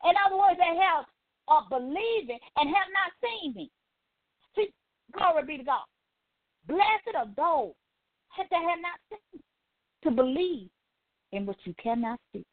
In 0.04 0.14
other 0.26 0.36
words, 0.36 0.58
they 0.58 0.76
have 0.76 1.06
are 1.48 1.66
believing 1.68 2.38
and 2.56 2.68
have 2.68 2.90
not 2.92 3.12
seen 3.20 3.54
me. 3.54 3.70
See, 4.56 4.72
glory 5.12 5.44
be 5.44 5.58
to 5.58 5.64
God. 5.64 5.84
Blessed 6.66 7.16
are 7.16 7.28
those 7.36 7.74
that 8.38 8.48
have 8.50 8.80
not 8.80 8.98
seen 9.10 9.40
to 10.02 10.10
believe 10.10 10.68
in 11.32 11.46
what 11.46 11.56
you 11.64 11.74
cannot 11.82 12.18
see. 12.32 12.44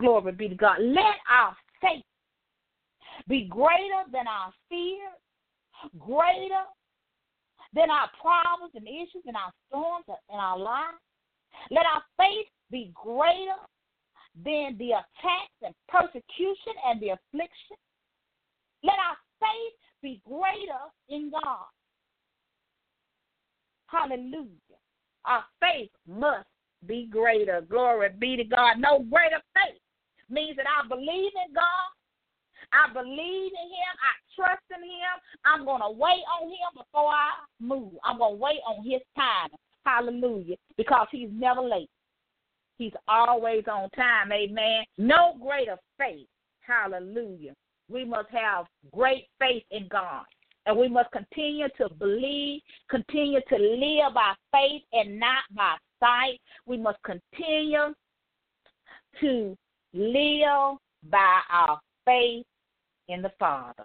Glory 0.00 0.32
be 0.32 0.48
to 0.48 0.54
God. 0.54 0.76
Let 0.80 1.16
our 1.30 1.56
faith 1.80 2.04
be 3.28 3.46
greater 3.48 4.04
than 4.12 4.26
our 4.26 4.52
fear, 4.68 5.08
greater 5.98 6.64
than 7.74 7.90
our 7.90 8.10
problems 8.20 8.72
and 8.74 8.86
issues 8.86 9.24
and 9.26 9.36
our 9.36 9.52
storms 9.68 10.04
and 10.08 10.40
our 10.40 10.58
lives. 10.58 10.98
Let 11.70 11.86
our 11.86 12.02
faith 12.16 12.46
be 12.70 12.92
greater 12.94 13.60
than 14.44 14.76
the 14.78 14.92
attacks 14.92 15.58
and 15.62 15.74
persecution 15.88 16.74
and 16.86 17.00
the 17.00 17.10
affliction. 17.10 17.76
Let 18.82 18.96
our 18.98 19.16
faith 19.40 19.78
be 20.02 20.20
greater 20.26 20.84
in 21.08 21.30
God. 21.30 21.66
Hallelujah. 23.86 24.80
Our 25.24 25.44
faith 25.60 25.90
must 26.06 26.48
be 26.86 27.06
greater. 27.10 27.62
Glory 27.62 28.10
be 28.18 28.36
to 28.36 28.44
God. 28.44 28.78
No 28.78 28.98
greater 28.98 29.40
faith 29.54 29.80
means 30.28 30.56
that 30.56 30.66
I 30.66 30.86
believe 30.88 31.32
in 31.46 31.54
God 31.54 31.94
I 32.74 32.92
believe 32.92 33.52
in 33.54 33.68
him. 33.70 33.92
I 34.02 34.12
trust 34.34 34.66
in 34.74 34.82
him. 34.82 35.14
I'm 35.44 35.64
going 35.64 35.82
to 35.82 35.90
wait 35.90 36.24
on 36.40 36.48
him 36.48 36.70
before 36.74 37.10
I 37.10 37.30
move. 37.60 37.94
I'm 38.04 38.18
going 38.18 38.34
to 38.34 38.42
wait 38.42 38.60
on 38.66 38.84
his 38.84 39.02
time. 39.16 39.50
Hallelujah. 39.84 40.56
Because 40.76 41.06
he's 41.10 41.28
never 41.32 41.60
late. 41.60 41.90
He's 42.78 42.92
always 43.06 43.64
on 43.70 43.90
time. 43.90 44.32
Amen. 44.32 44.84
No 44.98 45.36
greater 45.40 45.76
faith. 45.98 46.26
Hallelujah. 46.60 47.54
We 47.88 48.04
must 48.04 48.30
have 48.30 48.66
great 48.92 49.26
faith 49.38 49.64
in 49.70 49.88
God. 49.88 50.24
And 50.66 50.78
we 50.78 50.88
must 50.88 51.10
continue 51.12 51.68
to 51.76 51.88
believe, 51.90 52.62
continue 52.88 53.40
to 53.48 53.56
live 53.56 54.14
by 54.14 54.32
faith 54.50 54.82
and 54.92 55.20
not 55.20 55.44
by 55.54 55.76
sight. 56.00 56.40
We 56.66 56.78
must 56.78 56.98
continue 57.02 57.94
to 59.20 59.56
live 59.92 60.78
by 61.10 61.40
our 61.50 61.78
faith 62.06 62.46
in 63.08 63.20
the 63.20 63.32
Father. 63.38 63.84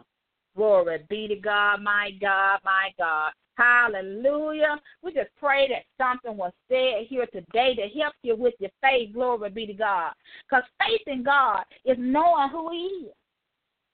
Glory 0.56 1.06
be 1.10 1.28
to 1.28 1.36
God, 1.36 1.82
my 1.82 2.12
God, 2.20 2.60
my 2.64 2.90
God. 2.98 3.32
Hallelujah. 3.60 4.80
We 5.04 5.14
just 5.14 5.30
pray 5.38 5.68
that 5.68 5.84
something 6.02 6.38
was 6.38 6.54
said 6.70 7.08
here 7.10 7.26
today 7.26 7.76
to 7.76 8.00
help 8.00 8.14
you 8.24 8.38
with 8.38 8.54
your 8.60 8.70
faith. 8.82 9.14
Glory 9.14 9.50
be 9.50 9.68
to 9.68 9.74
God. 9.74 10.14
Because 10.50 10.64
faith 10.80 11.02
in 11.08 11.24
God 11.24 11.64
is 11.84 11.98
knowing 12.00 12.50
who 12.50 12.72
He 12.72 13.08
is. 13.08 13.16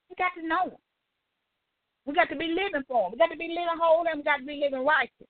We 0.10 0.16
got 0.20 0.40
to 0.40 0.48
know 0.48 0.66
Him. 0.66 0.78
We 2.06 2.14
got 2.14 2.30
to 2.30 2.36
be 2.36 2.50
living 2.50 2.86
for 2.88 3.08
Him. 3.08 3.14
We 3.14 3.18
got 3.18 3.32
to 3.32 3.38
be 3.38 3.48
living 3.48 3.82
holy 3.82 4.10
and 4.12 4.20
we 4.20 4.24
got 4.24 4.38
to 4.38 4.46
be 4.46 4.62
living 4.64 4.86
righteous. 4.86 5.28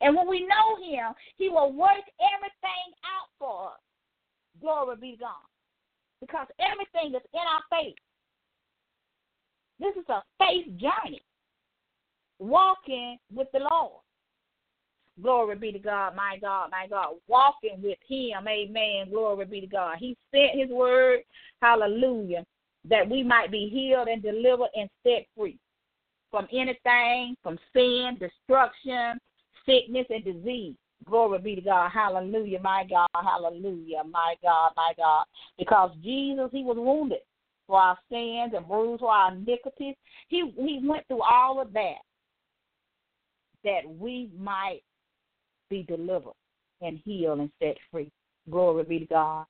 And 0.00 0.14
when 0.14 0.28
we 0.28 0.46
know 0.46 0.78
Him, 0.78 1.12
He 1.36 1.48
will 1.48 1.72
work 1.72 2.06
everything 2.22 2.88
out 3.02 3.26
for 3.40 3.74
us. 3.74 3.80
Glory 4.60 4.96
be 5.00 5.12
to 5.12 5.18
God. 5.18 5.46
Because 6.20 6.46
everything 6.60 7.12
is 7.16 7.26
in 7.34 7.42
our 7.42 7.62
faith. 7.70 7.98
This 9.80 9.96
is 9.96 10.08
a 10.08 10.22
faith 10.38 10.66
journey. 10.78 11.22
Walking 12.38 13.18
with 13.34 13.48
the 13.52 13.60
Lord. 13.70 14.00
Glory 15.20 15.56
be 15.56 15.72
to 15.72 15.78
God, 15.78 16.14
my 16.14 16.38
God, 16.40 16.70
my 16.70 16.86
God. 16.86 17.14
Walking 17.26 17.82
with 17.82 17.98
Him. 18.08 18.46
Amen. 18.46 19.10
Glory 19.10 19.46
be 19.46 19.60
to 19.60 19.66
God. 19.66 19.96
He 19.98 20.16
sent 20.30 20.58
His 20.58 20.70
word. 20.70 21.20
Hallelujah. 21.60 22.44
That 22.88 23.08
we 23.08 23.24
might 23.24 23.50
be 23.50 23.68
healed 23.68 24.08
and 24.08 24.22
delivered 24.22 24.68
and 24.76 24.88
set 25.02 25.26
free 25.36 25.58
from 26.30 26.46
anything, 26.52 27.36
from 27.42 27.58
sin, 27.72 28.16
destruction, 28.20 29.18
sickness, 29.66 30.06
and 30.10 30.24
disease. 30.24 30.74
Glory 31.04 31.38
be 31.40 31.54
to 31.56 31.60
God. 31.60 31.90
Hallelujah, 31.90 32.60
my 32.60 32.84
God. 32.88 33.08
Hallelujah, 33.14 34.02
my 34.08 34.34
God, 34.42 34.72
my 34.76 34.92
God. 34.96 35.24
Because 35.58 35.90
Jesus, 36.02 36.48
He 36.52 36.62
was 36.62 36.76
wounded 36.76 37.20
for 37.66 37.80
our 37.80 37.98
sins 38.08 38.52
and 38.56 38.68
bruised 38.68 39.00
for 39.00 39.10
our 39.10 39.32
iniquities. 39.32 39.94
He 40.28 40.52
He 40.56 40.80
went 40.84 41.06
through 41.08 41.22
all 41.22 41.60
of 41.60 41.72
that 41.72 41.96
that 43.68 43.88
we 43.98 44.30
might 44.36 44.80
be 45.68 45.82
delivered 45.82 46.32
and 46.80 46.98
healed 47.04 47.40
and 47.40 47.50
set 47.60 47.76
free. 47.90 48.10
Glory 48.50 48.84
be 48.84 49.00
to 49.00 49.06
God. 49.06 49.44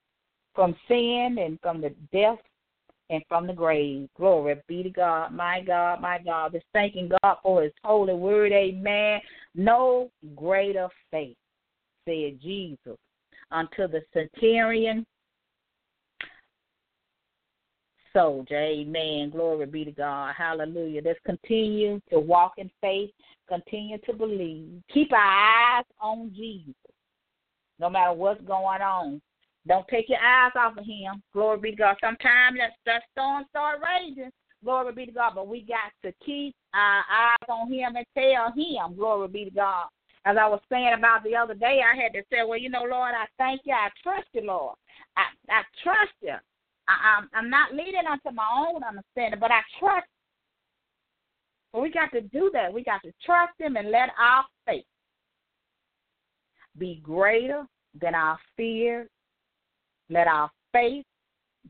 From 0.54 0.74
sin 0.88 1.36
and 1.40 1.58
from 1.62 1.80
the 1.80 1.94
death 2.12 2.40
and 3.10 3.22
from 3.28 3.46
the 3.46 3.52
grave. 3.52 4.08
Glory 4.16 4.56
be 4.66 4.82
to 4.82 4.90
God, 4.90 5.32
my 5.32 5.60
God, 5.60 6.00
my 6.00 6.18
God. 6.18 6.52
Just 6.52 6.66
thanking 6.72 7.10
God 7.22 7.36
for 7.42 7.62
his 7.62 7.72
holy 7.84 8.14
word. 8.14 8.50
Amen. 8.50 9.20
No 9.54 10.10
greater 10.34 10.88
faith, 11.12 11.36
said 12.04 12.40
Jesus, 12.42 12.98
unto 13.52 13.86
the 13.86 14.02
centurion 14.12 15.06
soldier. 18.18 18.58
Amen. 18.58 19.30
Glory 19.30 19.66
be 19.66 19.84
to 19.84 19.92
God. 19.92 20.34
Hallelujah. 20.36 21.02
Let's 21.04 21.20
continue 21.24 22.00
to 22.10 22.18
walk 22.18 22.54
in 22.58 22.70
faith, 22.80 23.10
continue 23.48 23.98
to 23.98 24.12
believe. 24.12 24.82
Keep 24.92 25.12
our 25.12 25.78
eyes 25.78 25.84
on 26.00 26.32
Jesus, 26.34 26.74
no 27.78 27.88
matter 27.88 28.12
what's 28.12 28.42
going 28.42 28.82
on. 28.82 29.20
Don't 29.66 29.86
take 29.88 30.08
your 30.08 30.18
eyes 30.18 30.52
off 30.56 30.78
of 30.78 30.84
him. 30.84 31.22
Glory 31.32 31.58
be 31.58 31.70
to 31.72 31.76
God. 31.76 31.96
Sometimes 32.00 32.58
that, 32.58 32.72
that 32.86 33.02
storm 33.12 33.44
start 33.50 33.80
raging. 33.82 34.30
Glory 34.64 34.92
be 34.94 35.06
to 35.06 35.12
God. 35.12 35.32
But 35.34 35.46
we 35.46 35.60
got 35.60 35.92
to 36.02 36.12
keep 36.24 36.54
our 36.74 37.02
eyes 37.10 37.48
on 37.48 37.72
him 37.72 37.94
and 37.94 38.06
tell 38.16 38.52
him, 38.52 38.96
glory 38.96 39.28
be 39.28 39.44
to 39.44 39.50
God. 39.50 39.86
As 40.24 40.36
I 40.40 40.48
was 40.48 40.60
saying 40.70 40.94
about 40.96 41.22
the 41.22 41.36
other 41.36 41.54
day, 41.54 41.80
I 41.84 42.00
had 42.00 42.12
to 42.14 42.22
say, 42.30 42.38
well, 42.46 42.58
you 42.58 42.70
know, 42.70 42.82
Lord, 42.82 43.14
I 43.14 43.26
thank 43.36 43.60
you. 43.64 43.74
I 43.74 43.88
trust 44.02 44.28
you, 44.32 44.42
Lord. 44.42 44.74
I, 45.16 45.22
I 45.50 45.62
trust 45.82 46.12
you. 46.20 46.34
I'm, 46.88 47.28
I'm 47.34 47.50
not 47.50 47.74
leading 47.74 48.06
unto 48.10 48.34
my 48.34 48.46
own 48.56 48.82
understanding, 48.82 49.40
but 49.40 49.50
I 49.50 49.60
trust. 49.78 50.06
So 51.72 51.82
we 51.82 51.90
got 51.90 52.10
to 52.12 52.22
do 52.22 52.50
that. 52.54 52.72
We 52.72 52.82
got 52.82 53.02
to 53.02 53.12
trust 53.24 53.52
him 53.58 53.76
and 53.76 53.90
let 53.90 54.08
our 54.18 54.44
faith 54.66 54.84
be 56.78 57.00
greater 57.04 57.64
than 58.00 58.14
our 58.14 58.38
fear 58.56 59.08
let 60.10 60.26
our 60.26 60.50
faith 60.72 61.04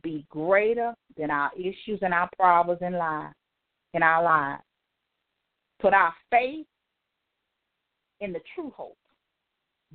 be 0.02 0.24
greater 0.28 0.94
than 1.16 1.30
our 1.30 1.50
issues 1.56 1.98
and 2.02 2.14
our 2.14 2.28
problems 2.36 2.80
in 2.82 2.92
life 2.92 3.32
in 3.94 4.02
our 4.02 4.22
lives. 4.22 4.62
Put 5.80 5.94
our 5.94 6.12
faith 6.30 6.66
in 8.20 8.32
the 8.32 8.40
true 8.54 8.72
hope, 8.76 8.98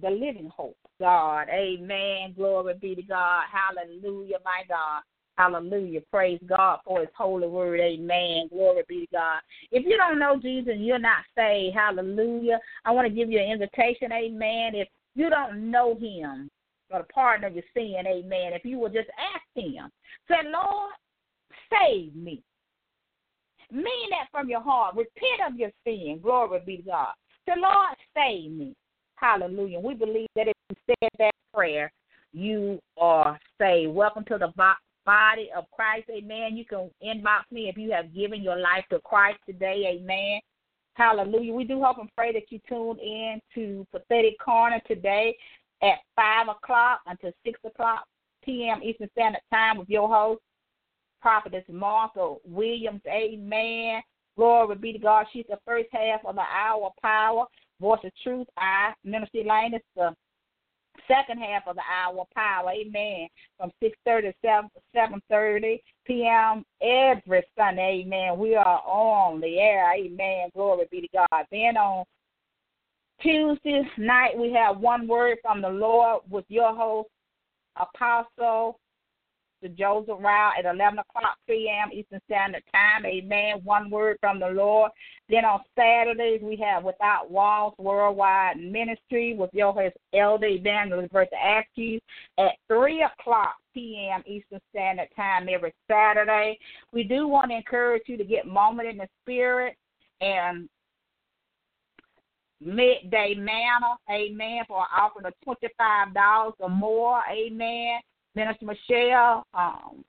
the 0.02 0.10
living 0.10 0.50
hope. 0.54 0.78
God, 1.00 1.48
Amen. 1.50 2.34
Glory 2.36 2.74
be 2.82 2.96
to 2.96 3.02
God. 3.02 3.44
Hallelujah, 3.52 4.38
my 4.44 4.64
God. 4.68 5.02
Hallelujah. 5.38 6.02
Praise 6.12 6.40
God 6.48 6.80
for 6.86 7.00
his 7.00 7.10
holy 7.18 7.48
word. 7.48 7.80
Amen. 7.80 8.48
Glory 8.50 8.84
be 8.88 9.02
to 9.02 9.08
God. 9.12 9.40
If 9.72 9.84
you 9.86 9.98
don't 9.98 10.20
know 10.20 10.40
Jesus 10.40 10.76
you're 10.78 11.00
not 11.00 11.24
saved, 11.36 11.76
hallelujah. 11.76 12.60
I 12.86 12.92
want 12.92 13.08
to 13.08 13.14
give 13.14 13.32
you 13.32 13.40
an 13.40 13.52
invitation. 13.52 14.12
Amen. 14.12 14.76
If 14.76 14.88
you 15.16 15.30
don't 15.30 15.72
know 15.72 15.96
him, 15.96 16.50
or 16.92 17.00
the 17.00 17.14
pardon 17.14 17.46
of 17.46 17.56
your 17.56 17.64
sin, 17.74 18.04
amen. 18.06 18.54
If 18.54 18.64
you 18.64 18.78
will 18.78 18.90
just 18.90 19.10
ask 19.18 19.44
him, 19.56 19.90
say, 20.28 20.36
Lord, 20.46 20.94
save 21.72 22.16
me. 22.16 22.44
Mean 23.72 24.10
that 24.12 24.28
from 24.32 24.50
your 24.50 24.62
heart. 24.62 24.96
Repent 24.96 25.52
of 25.52 25.58
your 25.58 25.72
sin. 25.84 26.20
Glory 26.22 26.62
be 26.66 26.78
to 26.78 26.84
God. 26.84 27.14
Say, 27.48 27.54
Lord, 27.58 27.96
save 28.16 28.52
me. 28.52 28.76
Hallelujah. 29.16 29.80
We 29.80 29.96
believe 29.96 30.28
that 30.36 30.48
if 30.48 30.54
you 30.70 30.76
said 30.86 31.10
that 31.18 31.32
prayer, 31.54 31.92
you 32.34 32.80
are 32.98 33.40
saved. 33.60 33.94
Welcome 33.94 34.26
to 34.26 34.38
the 34.38 34.54
body 35.06 35.50
of 35.56 35.66
Christ. 35.72 36.10
Amen. 36.10 36.56
You 36.56 36.66
can 36.66 36.90
inbox 37.04 37.44
me 37.52 37.70
if 37.70 37.78
you 37.78 37.92
have 37.92 38.14
given 38.14 38.42
your 38.42 38.58
life 38.58 38.86
to 38.92 39.00
Christ 39.00 39.40
today. 39.46 40.00
Amen. 40.00 40.40
Hallelujah. 40.96 41.54
We 41.54 41.64
do 41.64 41.82
hope 41.82 41.98
and 41.98 42.10
pray 42.16 42.32
that 42.34 42.52
you 42.52 42.60
tune 42.68 43.00
in 43.00 43.40
to 43.56 43.86
Prophetic 43.92 44.40
Corner 44.44 44.80
today 44.88 45.36
at 45.82 46.00
5 46.16 46.50
o'clock 46.50 47.02
until 47.08 47.32
6 47.46 47.60
o'clock 47.66 48.06
p.m. 48.44 48.82
Eastern 48.84 49.10
Standard 49.12 49.42
Time 49.52 49.78
with 49.78 49.90
your 49.90 50.08
host, 50.08 50.42
Prophetess 51.22 51.64
Martha 51.70 52.36
Williams. 52.46 53.02
Amen. 53.08 54.02
Glory 54.38 54.76
be 54.76 54.94
to 54.94 55.00
God. 55.00 55.26
She's 55.32 55.46
the 55.50 55.60
first 55.66 55.88
half 55.92 56.22
of 56.26 56.36
the 56.36 56.42
hour 56.42 56.88
of 56.88 56.94
power. 57.02 57.46
Voice 57.82 58.00
of 58.04 58.12
Truth. 58.24 58.48
I, 58.58 58.94
Minister 59.04 59.40
Elaine, 59.40 59.74
is 59.74 59.82
the 59.96 60.16
second 61.08 61.40
half 61.40 61.68
of 61.68 61.76
the 61.76 61.82
hour 61.82 62.26
power. 62.36 62.72
Amen. 62.72 63.28
From 63.58 63.72
6.30 63.82 64.34
to 64.42 64.60
7.30 64.96 65.80
p.m. 66.06 66.66
every 66.82 67.44
Sunday. 67.58 68.04
Amen. 68.06 68.38
We 68.38 68.56
are 68.56 68.82
on 68.86 69.42
the 69.42 69.60
air. 69.60 69.94
Amen. 69.94 70.50
Glory 70.54 70.86
be 70.92 71.02
to 71.02 71.08
God. 71.14 71.46
Then 71.52 71.78
on 71.78 72.06
Tuesday 73.22 73.82
night, 73.98 74.38
we 74.38 74.52
have 74.54 74.78
one 74.78 75.08
word 75.08 75.38
from 75.42 75.62
the 75.62 75.70
Lord 75.70 76.22
with 76.30 76.46
your 76.50 76.76
host, 76.76 77.10
Apostle 77.76 78.80
Joseph 79.70 80.20
Rowell 80.20 80.52
at 80.58 80.66
11 80.66 81.00
o'clock 81.00 81.38
p.m. 81.48 81.90
Eastern 81.92 82.22
Standard 82.26 82.64
Time. 82.74 83.06
Amen. 83.06 83.62
One 83.64 83.90
word 83.90 84.18
from 84.20 84.40
the 84.40 84.50
Lord. 84.50 84.92
Then 85.30 85.46
on 85.46 85.62
Saturdays, 85.78 86.42
we 86.42 86.56
have 86.58 86.84
Without 86.84 87.32
Walls 87.32 87.74
Worldwide 87.78 88.58
Ministry 88.58 89.36
with 89.36 89.50
your 89.54 89.74
host, 89.74 89.96
Elder 90.14 90.48
Evangelist 90.48 91.12
Bertha 91.12 91.36
Askew 91.36 92.00
at 92.38 92.52
3 92.68 93.04
o'clock 93.04 93.56
p.m. 93.74 94.22
Eastern 94.26 94.60
Standard 94.70 95.10
Time 95.16 95.48
every 95.50 95.74
Saturday. 95.90 96.58
We 96.92 97.04
do 97.04 97.28
want 97.28 97.52
to 97.52 97.58
encourage 97.58 98.04
you 98.08 98.18
to 98.18 98.24
get 98.24 98.46
moment 98.46 98.90
in 98.90 98.98
the 98.98 99.08
spirit 99.24 99.76
and 100.22 100.70
midday 102.62 103.36
manna, 103.36 103.98
amen, 104.10 104.64
for 104.68 104.86
offering 104.96 105.26
of 105.26 105.34
$25 105.46 106.54
or 106.60 106.70
more, 106.70 107.22
amen. 107.32 108.00
Minister 108.36 108.66
Michelle 108.66 109.46
um, 109.54 110.04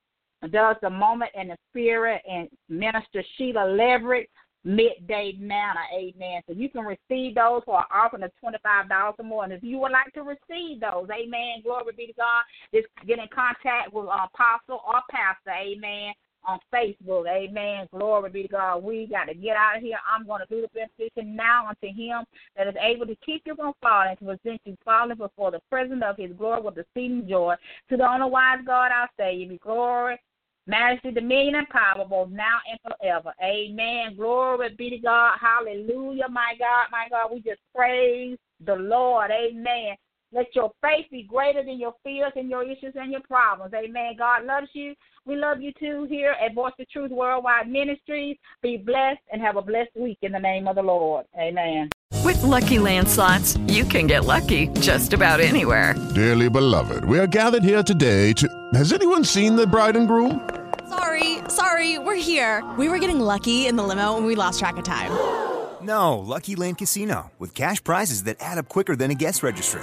does 0.51 0.77
the 0.83 0.91
moment 0.91 1.31
in 1.35 1.49
the 1.49 1.57
spirit, 1.71 2.23
and 2.31 2.49
Minister 2.69 3.23
Sheila 3.37 3.67
Leverett, 3.67 4.29
midday 4.65 5.37
manna, 5.39 5.81
amen. 5.95 6.43
So 6.47 6.55
you 6.55 6.71
can 6.71 6.85
receive 6.85 7.35
those 7.35 7.63
for 7.65 7.79
an 7.79 7.85
offering 7.93 8.23
of 8.23 8.31
$25 8.43 9.15
or 9.19 9.25
more. 9.25 9.45
And 9.45 9.53
if 9.53 9.63
you 9.63 9.79
would 9.79 9.93
like 9.93 10.13
to 10.15 10.23
receive 10.23 10.81
those, 10.81 11.07
amen, 11.11 11.63
glory 11.63 11.93
be 11.97 12.07
to 12.07 12.13
God, 12.15 12.43
just 12.75 12.87
get 13.07 13.19
in 13.19 13.29
contact 13.35 13.93
with 13.93 14.07
Apostle 14.07 14.81
or 14.87 15.03
Pastor, 15.11 15.51
amen 15.51 16.15
on 16.47 16.59
Facebook. 16.73 17.29
Amen. 17.29 17.87
Glory 17.93 18.31
be 18.31 18.43
to 18.43 18.49
God. 18.49 18.83
We 18.83 19.07
got 19.07 19.25
to 19.25 19.35
get 19.35 19.57
out 19.57 19.77
of 19.77 19.83
here. 19.83 19.99
I'm 20.09 20.27
going 20.27 20.43
to 20.47 20.55
do 20.55 20.63
the 20.63 20.69
benediction 20.69 21.37
now 21.37 21.69
unto 21.69 21.87
him 21.87 22.25
that 22.57 22.67
is 22.67 22.75
able 22.81 23.07
to 23.07 23.17
keep 23.25 23.43
you 23.47 23.55
from 23.55 23.73
falling, 23.83 24.17
to 24.17 24.25
present 24.25 24.61
you 24.65 24.77
falling 24.85 25.17
before 25.17 25.51
the 25.51 25.61
presence 25.71 26.03
of 26.05 26.17
his 26.17 26.33
glory 26.37 26.63
with 26.63 26.79
exceeding 26.79 27.27
joy. 27.29 27.55
To 27.91 27.97
the 27.97 28.09
only 28.09 28.31
wise 28.31 28.61
God, 28.67 28.91
I 28.93 29.07
say, 29.19 29.35
you 29.35 29.49
be 29.49 29.59
glory, 29.59 30.21
majesty, 30.67 31.11
dominion, 31.11 31.57
and 31.57 31.69
power, 31.69 32.05
both 32.09 32.31
now 32.31 32.59
and 32.71 32.79
forever. 32.83 33.33
Amen. 33.43 34.17
Glory 34.17 34.75
be 34.77 34.91
to 34.91 34.99
God. 34.99 35.39
Hallelujah, 35.41 36.29
my 36.31 36.55
God, 36.59 36.87
my 36.91 37.07
God. 37.11 37.33
We 37.33 37.41
just 37.41 37.61
praise 37.75 38.39
the 38.65 38.75
Lord. 38.75 39.31
Amen. 39.31 39.97
Let 40.35 40.47
your 40.53 40.73
faith 40.83 41.07
be 41.13 41.23
greater 41.23 41.63
than 41.65 41.79
your 41.79 41.95
fears 42.03 42.33
and 42.35 42.51
your 42.51 42.65
issues 42.65 42.95
and 42.97 43.13
your 43.13 43.21
problems. 43.21 43.73
Amen. 43.73 44.15
God 44.19 44.45
loves 44.45 44.67
you. 44.73 44.93
We 45.27 45.37
love 45.37 45.61
you 45.61 45.73
too 45.79 46.09
here 46.11 46.35
at 46.45 46.57
Voice 46.57 46.73
of 46.81 46.89
Truth 46.91 47.13
Worldwide 47.13 47.69
Ministries. 47.69 48.37
Be 48.61 48.77
blessed 48.77 49.21
and 49.33 49.41
have 49.41 49.57
a 49.57 49.63
blessed 49.63 49.95
week 49.95 50.19
in 50.23 50.33
the 50.33 50.41
name 50.41 50.67
of 50.67 50.75
the 50.75 50.83
Lord. 50.83 51.25
Amen. 51.39 51.89
With 52.25 52.39
LuckyLand 52.39 53.07
Slots, 53.07 53.57
you 53.69 53.85
can 53.85 54.09
get 54.09 54.25
lucky 54.25 54.67
just 54.81 55.13
about 55.13 55.39
anywhere. 55.39 55.95
Dearly 56.17 56.51
beloved, 56.51 57.05
we 57.05 57.21
are 57.21 57.29
gathered 57.29 57.63
here 57.63 57.85
today 57.85 58.33
to. 58.33 58.49
Has 58.75 58.93
anyone 58.93 59.23
seen 59.23 59.55
the 59.55 59.69
bride 59.69 59.95
and 59.95 60.09
groom? 60.09 60.51
Sorry, 60.89 61.39
sorry, 61.49 62.01
we're 62.01 62.17
here. 62.17 62.69
We 62.77 62.89
were 62.89 62.99
getting 62.99 63.21
lucky 63.21 63.69
in 63.69 63.77
the 63.77 63.85
limo 63.85 64.17
and 64.17 64.27
we 64.27 64.35
lost 64.35 64.59
track 64.59 64.79
of 64.79 64.85
time. 64.85 65.13
No, 65.81 66.19
Lucky 66.19 66.57
Land 66.57 66.79
Casino, 66.79 67.31
with 67.39 67.55
cash 67.55 67.85
prizes 67.85 68.25
that 68.25 68.39
add 68.41 68.59
up 68.59 68.69
quicker 68.69 68.97
than 68.97 69.13
a 69.13 69.15
guest 69.15 69.45
registry 69.45 69.83